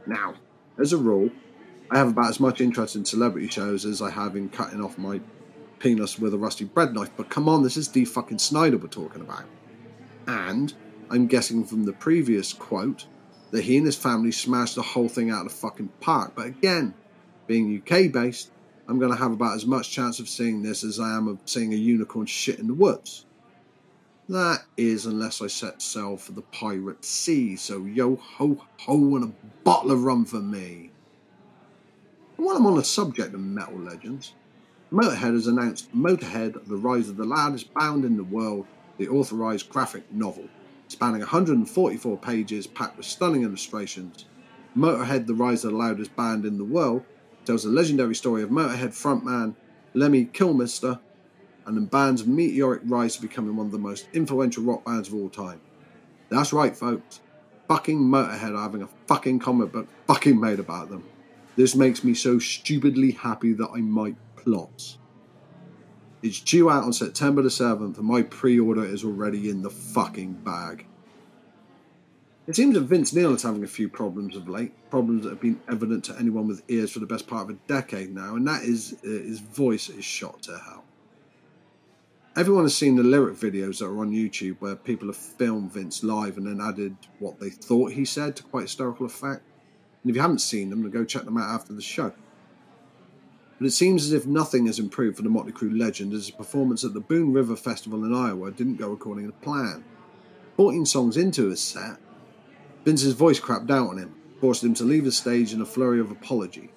Now, 0.08 0.36
as 0.78 0.94
a 0.94 0.98
rule, 0.98 1.30
I 1.92 1.98
have 1.98 2.10
about 2.10 2.30
as 2.30 2.40
much 2.40 2.62
interest 2.62 2.96
in 2.96 3.06
celebrity 3.06 3.48
shows 3.48 3.86
as 3.86 4.02
I 4.02 4.10
have 4.10 4.36
in 4.36 4.50
cutting 4.50 4.84
off 4.84 4.98
my 4.98 5.22
penis 5.80 6.18
with 6.18 6.34
a 6.34 6.38
rusty 6.38 6.66
bread 6.66 6.94
knife. 6.94 7.12
But 7.16 7.30
come 7.30 7.48
on, 7.48 7.64
this 7.64 7.78
is 7.78 7.88
Dee 7.88 8.06
fucking 8.06 8.40
Snider 8.40 8.78
we're 8.78 8.88
talking 8.88 9.22
about. 9.22 9.46
And 10.28 10.74
I'm 11.10 11.28
guessing 11.28 11.64
from 11.64 11.84
the 11.84 11.94
previous 11.94 12.54
quote 12.54 13.06
that 13.52 13.64
he 13.64 13.78
and 13.78 13.86
his 13.86 13.96
family 13.96 14.32
smashed 14.32 14.76
the 14.76 14.82
whole 14.82 15.08
thing 15.08 15.30
out 15.30 15.46
of 15.46 15.52
the 15.52 15.58
fucking 15.58 15.90
park. 16.02 16.34
But 16.36 16.48
again, 16.48 16.94
being 17.48 17.82
UK 17.82 18.12
based, 18.12 18.52
I'm 18.88 19.00
going 19.00 19.12
to 19.12 19.18
have 19.18 19.32
about 19.32 19.56
as 19.56 19.66
much 19.66 19.92
chance 19.92 20.20
of 20.20 20.28
seeing 20.28 20.62
this 20.62 20.84
as 20.84 21.00
I 21.00 21.16
am 21.16 21.28
of 21.28 21.40
seeing 21.46 21.74
a 21.74 21.78
unicorn 21.78 22.26
shit 22.26 22.60
in 22.60 22.68
the 22.68 22.74
woods. 22.74 23.25
That 24.28 24.66
is, 24.76 25.06
unless 25.06 25.40
I 25.42 25.48
set 25.48 25.84
sail 25.84 26.18
for 26.18 26.32
the 26.32 26.42
pirate 26.42 27.06
sea. 27.06 27.56
So 27.56 27.86
yo 27.86 28.16
ho 28.16 28.60
ho 28.80 29.16
and 29.16 29.24
a 29.26 29.34
bottle 29.64 29.92
of 29.92 30.04
rum 30.04 30.26
for 30.26 30.40
me. 30.40 30.90
And 32.38 32.46
while 32.46 32.58
I'm 32.58 32.66
on 32.66 32.76
the 32.76 32.84
subject 32.84 33.36
of 33.36 33.40
metal 33.40 33.78
legends, 33.78 34.34
Motorhead 34.92 35.34
has 35.34 35.46
announced 35.46 35.96
Motorhead: 35.96 36.66
The 36.66 36.76
Rise 36.76 37.08
of 37.08 37.18
the 37.18 37.26
Loudest 37.26 37.72
Band 37.76 38.04
in 38.04 38.18
the 38.18 38.24
World, 38.24 38.66
the 38.98 39.08
authorized 39.08 39.70
graphic 39.70 40.12
novel, 40.12 40.50
spanning 40.88 41.22
144 41.22 42.18
pages, 42.18 42.66
packed 42.66 42.98
with 42.98 43.06
stunning 43.06 43.44
illustrations. 43.44 44.26
Motorhead: 44.76 45.28
The 45.28 45.36
Rise 45.36 45.64
of 45.64 45.72
the 45.72 45.78
Loudest 45.78 46.16
Band 46.16 46.46
in 46.46 46.58
the 46.58 46.66
World 46.66 47.04
tells 47.46 47.64
the 47.64 47.70
legendary 47.70 48.16
story 48.16 48.42
of 48.42 48.50
Motorhead 48.50 48.90
frontman 48.90 49.56
Lemmy 49.94 50.26
Kilmister 50.26 51.00
and 51.66 51.76
the 51.76 51.82
band's 51.82 52.26
meteoric 52.26 52.82
rise 52.86 53.16
to 53.16 53.22
becoming 53.22 53.56
one 53.56 53.68
of 53.68 53.72
the 53.72 53.78
most 53.78 54.08
influential 54.14 54.64
rock 54.64 54.86
bands 54.86 55.08
of 55.08 55.16
all 55.16 55.30
time. 55.30 55.62
That's 56.30 56.54
right, 56.54 56.76
folks. 56.76 57.22
Fucking 57.68 58.00
Motorhead 58.00 58.56
are 58.56 58.62
having 58.62 58.84
a 58.84 58.90
fucking 59.08 59.40
comic 59.40 59.72
book 59.72 59.88
fucking 60.08 60.40
made 60.40 60.60
about 60.60 60.90
them. 60.90 61.04
This 61.56 61.76
makes 61.76 62.04
me 62.04 62.14
so 62.14 62.38
stupidly 62.38 63.12
happy 63.12 63.54
that 63.54 63.70
I 63.74 63.80
might 63.80 64.16
plot. 64.36 64.98
It's 66.22 66.40
due 66.40 66.70
out 66.70 66.84
on 66.84 66.94
September 66.94 67.42
the 67.42 67.50
7th, 67.50 67.98
and 67.98 68.08
my 68.08 68.24
pre 68.24 68.60
order 68.60 68.84
is 68.84 69.04
already 69.04 69.50
in 69.50 69.62
the 69.62 69.70
fucking 69.70 70.34
bag. 70.34 70.86
It 72.48 72.56
seems 72.56 72.76
that 72.76 72.82
Vince 72.82 73.14
Neil 73.14 73.34
is 73.34 73.42
having 73.42 73.64
a 73.64 73.68
few 73.68 73.90
problems 73.90 74.36
of 74.36 74.48
late, 74.48 74.72
problems 74.92 75.24
that 75.24 75.30
have 75.30 75.42
been 75.42 75.60
evident 75.68 76.04
to 76.06 76.16
anyone 76.20 76.48
with 76.48 76.62
ears 76.68 76.92
for 76.92 77.00
the 77.00 77.08
best 77.08 77.26
part 77.26 77.50
of 77.50 77.56
a 77.56 77.60
decade 77.68 78.14
now, 78.14 78.36
and 78.36 78.48
that 78.48 78.64
is 78.64 78.96
uh, 79.04 79.08
his 79.08 79.40
voice 79.40 79.90
is 79.90 80.06
shot 80.06 80.44
to 80.44 80.58
hell. 80.58 80.84
Everyone 82.38 82.66
has 82.66 82.76
seen 82.76 82.98
the 82.98 83.04
lyric 83.04 83.38
videos 83.38 83.80
that 83.80 83.86
are 83.86 84.00
on 84.00 84.12
YouTube 84.12 84.58
where 84.60 84.76
people 84.76 85.08
have 85.08 85.16
filmed 85.16 85.72
Vince 85.72 86.04
live 86.04 86.36
and 86.36 86.46
then 86.46 86.60
added 86.60 86.98
what 87.20 87.40
they 87.40 87.50
thought 87.50 87.94
he 87.94 88.04
said 88.04 88.36
to 88.36 88.44
quite 88.44 88.64
historical 88.64 89.06
effect. 89.06 89.42
And 90.04 90.10
if 90.10 90.18
you 90.18 90.22
haven't 90.22 90.40
seen 90.40 90.70
them, 90.70 90.82
then 90.82 90.92
go 90.92 91.06
check 91.06 91.24
them 91.24 91.38
out 91.38 91.50
after 91.50 91.72
the 91.72 91.82
show. 91.82 92.12
But 93.58 93.68
it 93.68 93.72
seems 93.72 94.04
as 94.04 94.12
if 94.12 94.28
nothing 94.28 94.66
has 94.66 94.80
improved 94.80 95.16
for 95.16 95.24
the 95.24 95.30
Motley 95.30 95.54
Crue 95.54 95.80
legend 95.80 96.12
as 96.12 96.26
his 96.26 96.32
performance 96.32 96.84
at 96.84 96.94
the 96.94 97.00
Boone 97.00 97.32
River 97.32 97.56
Festival 97.56 98.04
in 98.04 98.14
Iowa 98.14 98.52
didn't 98.52 98.76
go 98.76 98.92
according 98.92 99.28
to 99.28 99.32
plan. 99.38 99.86
14 100.58 100.86
songs 100.86 101.16
into 101.16 101.50
his 101.50 101.62
set, 101.62 102.00
Vince's 102.84 103.14
voice 103.14 103.40
crapped 103.40 103.72
out 103.72 103.92
on 103.92 103.98
him, 103.98 104.14
forcing 104.42 104.70
him 104.70 104.76
to 104.76 104.84
leave 104.84 105.06
the 105.06 105.12
stage 105.14 105.54
in 105.54 105.62
a 105.62 105.66
flurry 105.66 106.02
of 106.02 106.12
apology. 106.12 106.70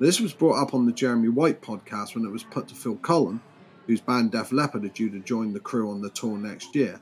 This 0.00 0.18
was 0.20 0.32
brought 0.32 0.60
up 0.60 0.74
on 0.74 0.86
the 0.86 0.92
Jeremy 0.92 1.28
White 1.28 1.62
podcast 1.62 2.16
when 2.16 2.24
it 2.24 2.32
was 2.32 2.42
put 2.42 2.66
to 2.66 2.74
Phil 2.74 2.96
Collen, 2.96 3.40
whose 3.86 4.00
band 4.00 4.32
Def 4.32 4.52
Leppard 4.52 4.84
are 4.84 4.88
due 4.88 5.10
to 5.10 5.20
join 5.20 5.52
the 5.52 5.60
crew 5.60 5.90
on 5.90 6.02
the 6.02 6.10
tour 6.10 6.38
next 6.38 6.74
year. 6.74 7.00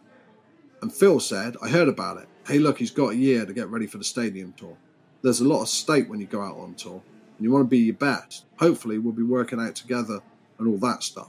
And 0.83 0.93
Phil 0.93 1.21
said, 1.21 1.57
I 1.63 1.69
heard 1.69 1.89
about 1.89 2.19
it. 2.19 2.29
Hey, 2.47 2.59
look, 2.59 2.79
he's 2.79 2.91
got 2.91 3.13
a 3.13 3.17
year 3.17 3.45
to 3.45 3.53
get 3.53 3.69
ready 3.69 3.87
for 3.87 3.99
the 3.99 4.05
stadium 4.05 4.53
tour. 4.55 4.77
There's 5.23 5.41
a 5.41 5.49
lot 5.49 5.63
of 5.63 5.69
stake 5.69 6.09
when 6.09 6.21
you 6.21 6.27
go 6.27 6.41
out 6.41 6.57
on 6.57 6.75
tour, 6.75 7.03
and 7.37 7.45
you 7.45 7.51
want 7.51 7.67
to 7.67 7.69
be 7.69 7.79
your 7.79 7.95
best. 7.95 8.47
Hopefully, 8.59 8.99
we'll 8.99 9.13
be 9.13 9.23
working 9.23 9.61
out 9.61 9.75
together 9.75 10.21
and 10.59 10.69
all 10.69 10.79
that 10.79 11.03
stuff. 11.03 11.29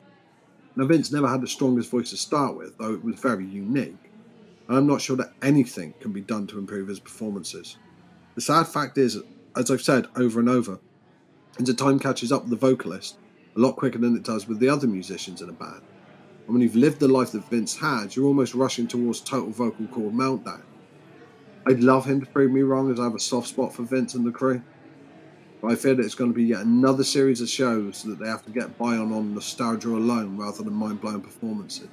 Now, 0.75 0.85
Vince 0.85 1.11
never 1.11 1.27
had 1.27 1.41
the 1.41 1.47
strongest 1.47 1.91
voice 1.91 2.11
to 2.11 2.17
start 2.17 2.55
with, 2.55 2.77
though 2.77 2.93
it 2.93 3.03
was 3.03 3.19
very 3.19 3.45
unique 3.45 4.11
and 4.71 4.77
I'm 4.77 4.87
not 4.87 5.01
sure 5.01 5.17
that 5.17 5.33
anything 5.41 5.93
can 5.99 6.13
be 6.13 6.21
done 6.21 6.47
to 6.47 6.57
improve 6.57 6.87
his 6.87 7.01
performances. 7.01 7.75
The 8.35 8.41
sad 8.41 8.67
fact 8.67 8.97
is, 8.97 9.19
as 9.53 9.69
I've 9.69 9.81
said 9.81 10.07
over 10.15 10.39
and 10.39 10.47
over, 10.47 10.79
is 11.59 11.65
the 11.65 11.73
time 11.73 11.99
catches 11.99 12.31
up 12.31 12.43
with 12.43 12.51
the 12.51 12.55
vocalist 12.55 13.17
a 13.55 13.59
lot 13.59 13.75
quicker 13.75 13.97
than 13.97 14.15
it 14.15 14.23
does 14.23 14.47
with 14.47 14.59
the 14.59 14.69
other 14.69 14.87
musicians 14.87 15.41
in 15.41 15.49
a 15.49 15.53
band. 15.53 15.81
And 16.45 16.53
when 16.55 16.61
you've 16.61 16.75
lived 16.75 16.99
the 16.99 17.07
life 17.07 17.31
that 17.31 17.49
Vince 17.49 17.77
had, 17.77 18.15
you're 18.15 18.25
almost 18.25 18.55
rushing 18.55 18.87
towards 18.87 19.21
total 19.21 19.51
vocal 19.51 19.87
cord 19.87 20.13
meltdown. 20.13 20.61
I'd 21.67 21.81
love 21.81 22.05
him 22.05 22.21
to 22.21 22.27
prove 22.27 22.51
me 22.51 22.61
wrong 22.61 22.91
as 22.91 22.99
I 22.99 23.03
have 23.03 23.15
a 23.15 23.19
soft 23.19 23.47
spot 23.47 23.73
for 23.73 23.83
Vince 23.83 24.15
and 24.15 24.25
the 24.25 24.31
crew. 24.31 24.61
But 25.61 25.71
I 25.71 25.75
fear 25.75 25.93
that 25.93 26.03
it's 26.03 26.15
going 26.15 26.31
to 26.31 26.35
be 26.35 26.45
yet 26.45 26.61
another 26.61 27.03
series 27.03 27.39
of 27.39 27.49
shows 27.49 28.01
that 28.03 28.17
they 28.17 28.27
have 28.27 28.43
to 28.45 28.51
get 28.51 28.77
by 28.79 28.97
on 28.97 29.13
on 29.13 29.35
nostalgia 29.35 29.89
alone 29.89 30.37
rather 30.37 30.63
than 30.63 30.73
mind 30.73 31.01
blowing 31.01 31.21
performances. 31.21 31.87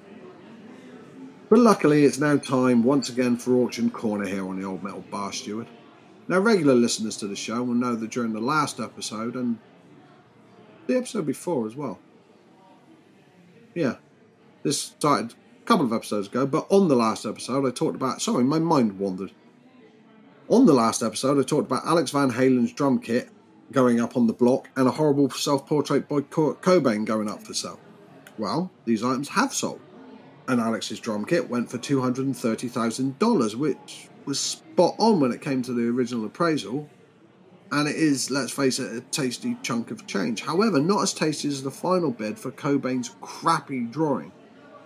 But 1.50 1.59
luckily, 1.59 2.04
it's 2.04 2.18
now 2.18 2.36
time 2.38 2.82
once 2.82 3.09
again 3.11 3.36
for 3.36 3.56
Auction 3.56 3.90
Corner 3.90 4.26
here 4.26 4.46
on 4.46 4.61
the 4.61 4.66
Old 4.66 4.82
Metal 4.82 5.04
Bar 5.11 5.32
Steward. 5.32 5.66
Now, 6.28 6.40
regular 6.40 6.74
listeners 6.74 7.16
to 7.18 7.26
the 7.26 7.36
show 7.36 7.62
will 7.62 7.74
know 7.74 7.94
that 7.94 8.11
during 8.11 8.32
the 8.32 8.40
last 8.40 8.80
episode 8.80 9.34
and 9.34 9.59
the 10.89 10.97
episode 10.97 11.26
before 11.26 11.66
as 11.66 11.76
well. 11.76 12.01
Yeah, 13.74 13.97
this 14.64 14.80
started 14.80 15.34
a 15.62 15.64
couple 15.64 15.86
of 15.86 15.93
episodes 15.93 16.26
ago, 16.26 16.47
but 16.47 16.66
on 16.70 16.89
the 16.89 16.97
last 16.97 17.24
episode, 17.24 17.64
I 17.64 17.70
talked 17.70 17.95
about. 17.95 18.20
Sorry, 18.20 18.43
my 18.43 18.59
mind 18.59 18.99
wandered. 18.99 19.30
On 20.49 20.66
the 20.66 20.72
last 20.72 21.03
episode, 21.03 21.39
I 21.39 21.43
talked 21.43 21.70
about 21.70 21.86
Alex 21.86 22.11
Van 22.11 22.30
Halen's 22.30 22.72
drum 22.72 22.99
kit 22.99 23.28
going 23.70 24.01
up 24.01 24.16
on 24.16 24.26
the 24.26 24.32
block 24.32 24.68
and 24.74 24.89
a 24.89 24.91
horrible 24.91 25.30
self 25.30 25.66
portrait 25.66 26.09
by 26.09 26.20
Cobain 26.22 27.05
going 27.05 27.30
up 27.30 27.43
for 27.43 27.55
sale. 27.55 27.78
Well, 28.39 28.70
these 28.84 29.05
items 29.05 29.28
have 29.28 29.53
sold 29.53 29.80
and 30.49 30.61
Alex's 30.61 30.99
drum 30.99 31.26
kit 31.26 31.49
went 31.49 31.70
for 31.70 31.78
$230,000, 31.78 33.55
which 33.55 34.09
was 34.24 34.41
spot 34.41 34.95
on 34.99 35.20
when 35.20 35.30
it 35.30 35.43
came 35.43 35.62
to 35.62 35.72
the 35.74 35.89
original 35.89 36.24
appraisal. 36.24 36.89
And 37.71 37.87
it 37.87 37.97
is, 37.97 38.31
let's 38.31 38.51
face 38.51 38.79
it, 38.79 38.97
a 38.97 39.03
tasty 39.11 39.55
chunk 39.62 39.91
of 39.91 40.07
change. 40.07 40.41
However, 40.43 40.81
not 40.81 41.03
as 41.03 41.12
tasty 41.12 41.49
as 41.49 41.62
the 41.62 41.71
final 41.71 42.11
bid 42.11 42.39
for 42.39 42.51
Cobain's 42.51 43.14
crappy 43.21 43.81
drawing, 43.81 44.33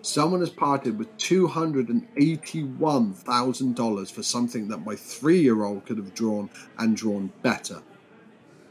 Someone 0.03 0.41
has 0.41 0.51
parted 0.51 0.99
with 0.99 1.17
$281,000 1.19 4.13
for 4.13 4.23
something 4.23 4.69
that 4.69 4.79
my 4.79 4.97
three 4.97 5.41
year 5.41 5.63
old 5.63 5.85
could 5.85 5.99
have 5.99 6.15
drawn 6.15 6.49
and 6.79 6.97
drawn 6.97 7.31
better. 7.43 7.83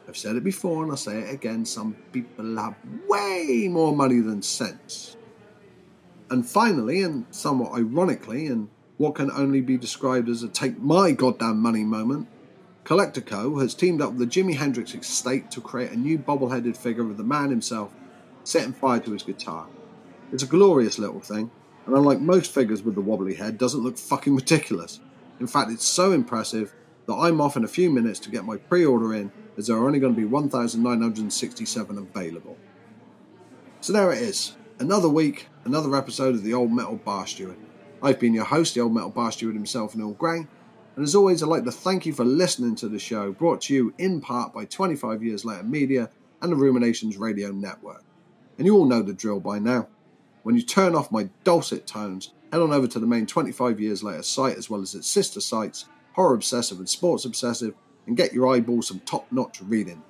I've 0.08 0.18
said 0.18 0.36
it 0.36 0.44
before 0.44 0.82
and 0.82 0.92
I'll 0.92 0.98
say 0.98 1.20
it 1.20 1.32
again 1.32 1.66
some 1.66 1.94
people 2.12 2.58
have 2.58 2.74
way 3.08 3.68
more 3.70 3.96
money 3.96 4.22
than 4.22 4.42
sense. 4.42 5.16
And 6.32 6.44
finally, 6.48 7.04
and 7.04 7.28
somewhat 7.32 7.74
ironically, 7.74 8.48
and 8.48 8.70
what 8.98 9.16
can 9.16 9.32
only 9.32 9.62
be 9.62 9.78
described 9.78 10.30
as 10.30 10.44
a 10.44 10.48
take 10.48 10.80
my 10.80 11.12
goddamn 11.12 11.60
money 11.60 11.84
moment, 11.84 12.28
Collector 12.84 13.22
Co. 13.22 13.58
has 13.60 13.76
teamed 13.76 14.02
up 14.02 14.14
with 14.14 14.20
the 14.20 14.28
Jimi 14.28 14.56
Hendrix 14.56 14.96
estate 14.96 15.52
to 15.52 15.62
create 15.62 15.92
a 15.92 15.96
new 15.96 16.18
bobble 16.18 16.50
headed 16.50 16.76
figure 16.76 17.04
of 17.04 17.18
the 17.18 17.24
man 17.24 17.50
himself 17.50 17.94
setting 18.44 18.74
fire 18.74 19.00
to 19.00 19.12
his 19.12 19.24
guitar. 19.24 19.68
It's 20.32 20.44
a 20.44 20.48
glorious 20.48 21.00
little 21.00 21.20
thing, 21.20 21.50
and 21.86 21.96
unlike 21.96 22.20
most 22.20 22.54
figures 22.54 22.84
with 22.84 22.96
the 22.96 23.02
wobbly 23.02 23.34
head, 23.34 23.58
doesn't 23.58 23.82
look 23.82 23.98
fucking 23.98 24.36
ridiculous. 24.36 25.00
In 25.40 25.48
fact, 25.48 25.72
it's 25.72 25.86
so 25.86 26.12
impressive 26.12 26.74
that 27.08 27.16
I'm 27.16 27.42
off 27.42 27.58
in 27.58 27.64
a 27.64 27.68
few 27.68 27.90
minutes 27.90 28.20
to 28.20 28.30
get 28.30 28.46
my 28.46 28.58
pre 28.58 28.86
order 28.86 29.14
in, 29.16 29.32
as 29.58 29.68
there 29.68 29.78
are 29.78 29.88
only 29.88 30.00
going 30.00 30.14
to 30.14 30.20
be 30.20 30.28
1,967 30.28 31.98
available. 31.98 32.58
So 33.82 33.94
there 33.94 34.12
it 34.12 34.22
is. 34.22 34.56
Another 34.78 35.10
week, 35.10 35.48
another 35.66 35.96
episode 35.96 36.36
of 36.36 36.44
the 36.44 36.54
Old 36.54 36.72
Metal 36.72 36.98
Bar 36.98 37.26
Steward. 37.26 37.58
I've 38.04 38.20
been 38.20 38.34
your 38.34 38.46
host, 38.46 38.76
the 38.76 38.82
Old 38.82 38.94
Metal 38.94 39.10
Bar 39.10 39.32
Steward 39.32 39.56
himself, 39.56 39.96
Neil 39.96 40.12
Gray, 40.12 40.46
and 40.96 41.04
as 41.04 41.16
always, 41.16 41.42
I'd 41.42 41.50
like 41.50 41.64
to 41.64 41.72
thank 41.72 42.06
you 42.06 42.14
for 42.14 42.24
listening 42.24 42.76
to 42.76 42.88
the 42.88 43.00
show, 43.00 43.32
brought 43.32 43.62
to 43.62 43.74
you 43.74 43.94
in 43.98 44.22
part 44.22 44.54
by 44.54 44.66
25 44.66 45.24
Years 45.24 45.44
Later 45.44 45.64
Media 45.64 46.10
and 46.42 46.52
the 46.52 46.56
Ruminations 46.56 47.18
Radio 47.18 47.52
Network 47.52 48.04
and 48.60 48.66
you 48.66 48.76
all 48.76 48.86
know 48.86 49.02
the 49.02 49.14
drill 49.14 49.40
by 49.40 49.58
now. 49.58 49.88
When 50.50 50.56
you 50.56 50.64
turn 50.64 50.96
off 50.96 51.12
my 51.12 51.30
dulcet 51.44 51.86
tones, 51.86 52.34
head 52.52 52.60
on 52.60 52.74
over 52.74 52.88
to 52.88 52.98
the 52.98 53.06
main 53.06 53.28
25 53.28 53.80
years 53.80 54.02
later 54.02 54.24
site 54.24 54.58
as 54.58 54.68
well 54.68 54.82
as 54.82 54.96
its 54.96 55.08
sister 55.08 55.40
sites, 55.40 55.86
Horror 56.14 56.34
Obsessive 56.34 56.80
and 56.80 56.90
Sports 56.90 57.24
Obsessive, 57.24 57.76
and 58.08 58.18
get 58.18 58.34
your 58.34 58.52
eyeballs 58.52 58.88
some 58.88 59.00
top 59.02 59.32
notch 59.32 59.62
reading. 59.62 60.02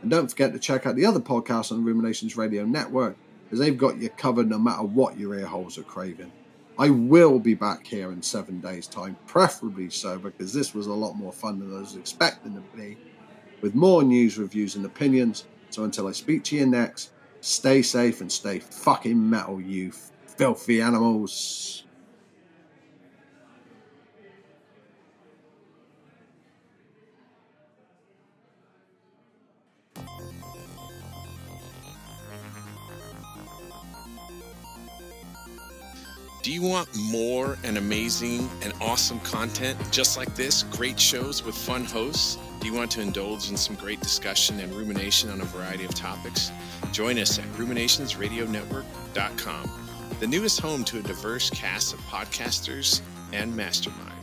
And 0.00 0.10
don't 0.10 0.30
forget 0.30 0.54
to 0.54 0.58
check 0.58 0.86
out 0.86 0.96
the 0.96 1.04
other 1.04 1.20
podcasts 1.20 1.70
on 1.70 1.76
the 1.76 1.84
Ruminations 1.84 2.34
Radio 2.34 2.64
Network, 2.64 3.18
as 3.52 3.58
they've 3.58 3.76
got 3.76 3.98
you 3.98 4.08
covered 4.08 4.48
no 4.48 4.58
matter 4.58 4.84
what 4.84 5.18
your 5.18 5.34
ear 5.34 5.44
holes 5.44 5.76
are 5.76 5.82
craving. 5.82 6.32
I 6.78 6.88
will 6.88 7.38
be 7.38 7.52
back 7.52 7.86
here 7.86 8.10
in 8.10 8.22
seven 8.22 8.62
days' 8.62 8.86
time, 8.86 9.18
preferably 9.26 9.90
sober, 9.90 10.30
because 10.30 10.54
this 10.54 10.72
was 10.72 10.86
a 10.86 10.94
lot 10.94 11.12
more 11.12 11.30
fun 11.30 11.58
than 11.58 11.76
I 11.76 11.80
was 11.80 11.94
expecting 11.94 12.54
to 12.54 12.62
be, 12.74 12.96
with 13.60 13.74
more 13.74 14.02
news, 14.02 14.38
reviews, 14.38 14.76
and 14.76 14.86
opinions. 14.86 15.44
So 15.68 15.84
until 15.84 16.08
I 16.08 16.12
speak 16.12 16.42
to 16.44 16.56
you 16.56 16.64
next, 16.64 17.10
Stay 17.44 17.82
safe 17.82 18.22
and 18.22 18.32
stay 18.32 18.58
fucking 18.58 19.28
metal, 19.28 19.60
you 19.60 19.92
filthy 19.92 20.80
animals. 20.80 21.83
Do 36.44 36.52
you 36.52 36.60
want 36.60 36.94
more 36.94 37.56
and 37.64 37.78
amazing 37.78 38.50
and 38.60 38.74
awesome 38.78 39.18
content 39.20 39.78
just 39.90 40.18
like 40.18 40.34
this? 40.34 40.64
Great 40.64 41.00
shows 41.00 41.42
with 41.42 41.54
fun 41.54 41.86
hosts? 41.86 42.36
Do 42.60 42.66
you 42.66 42.74
want 42.74 42.90
to 42.90 43.00
indulge 43.00 43.48
in 43.48 43.56
some 43.56 43.76
great 43.76 43.98
discussion 44.02 44.60
and 44.60 44.70
rumination 44.74 45.30
on 45.30 45.40
a 45.40 45.44
variety 45.44 45.86
of 45.86 45.94
topics? 45.94 46.52
Join 46.92 47.18
us 47.18 47.38
at 47.38 47.46
ruminationsradionetwork.com, 47.52 49.70
the 50.20 50.26
newest 50.26 50.60
home 50.60 50.84
to 50.84 50.98
a 50.98 51.02
diverse 51.02 51.48
cast 51.48 51.94
of 51.94 52.00
podcasters 52.00 53.00
and 53.32 53.54
masterminds. 53.54 54.13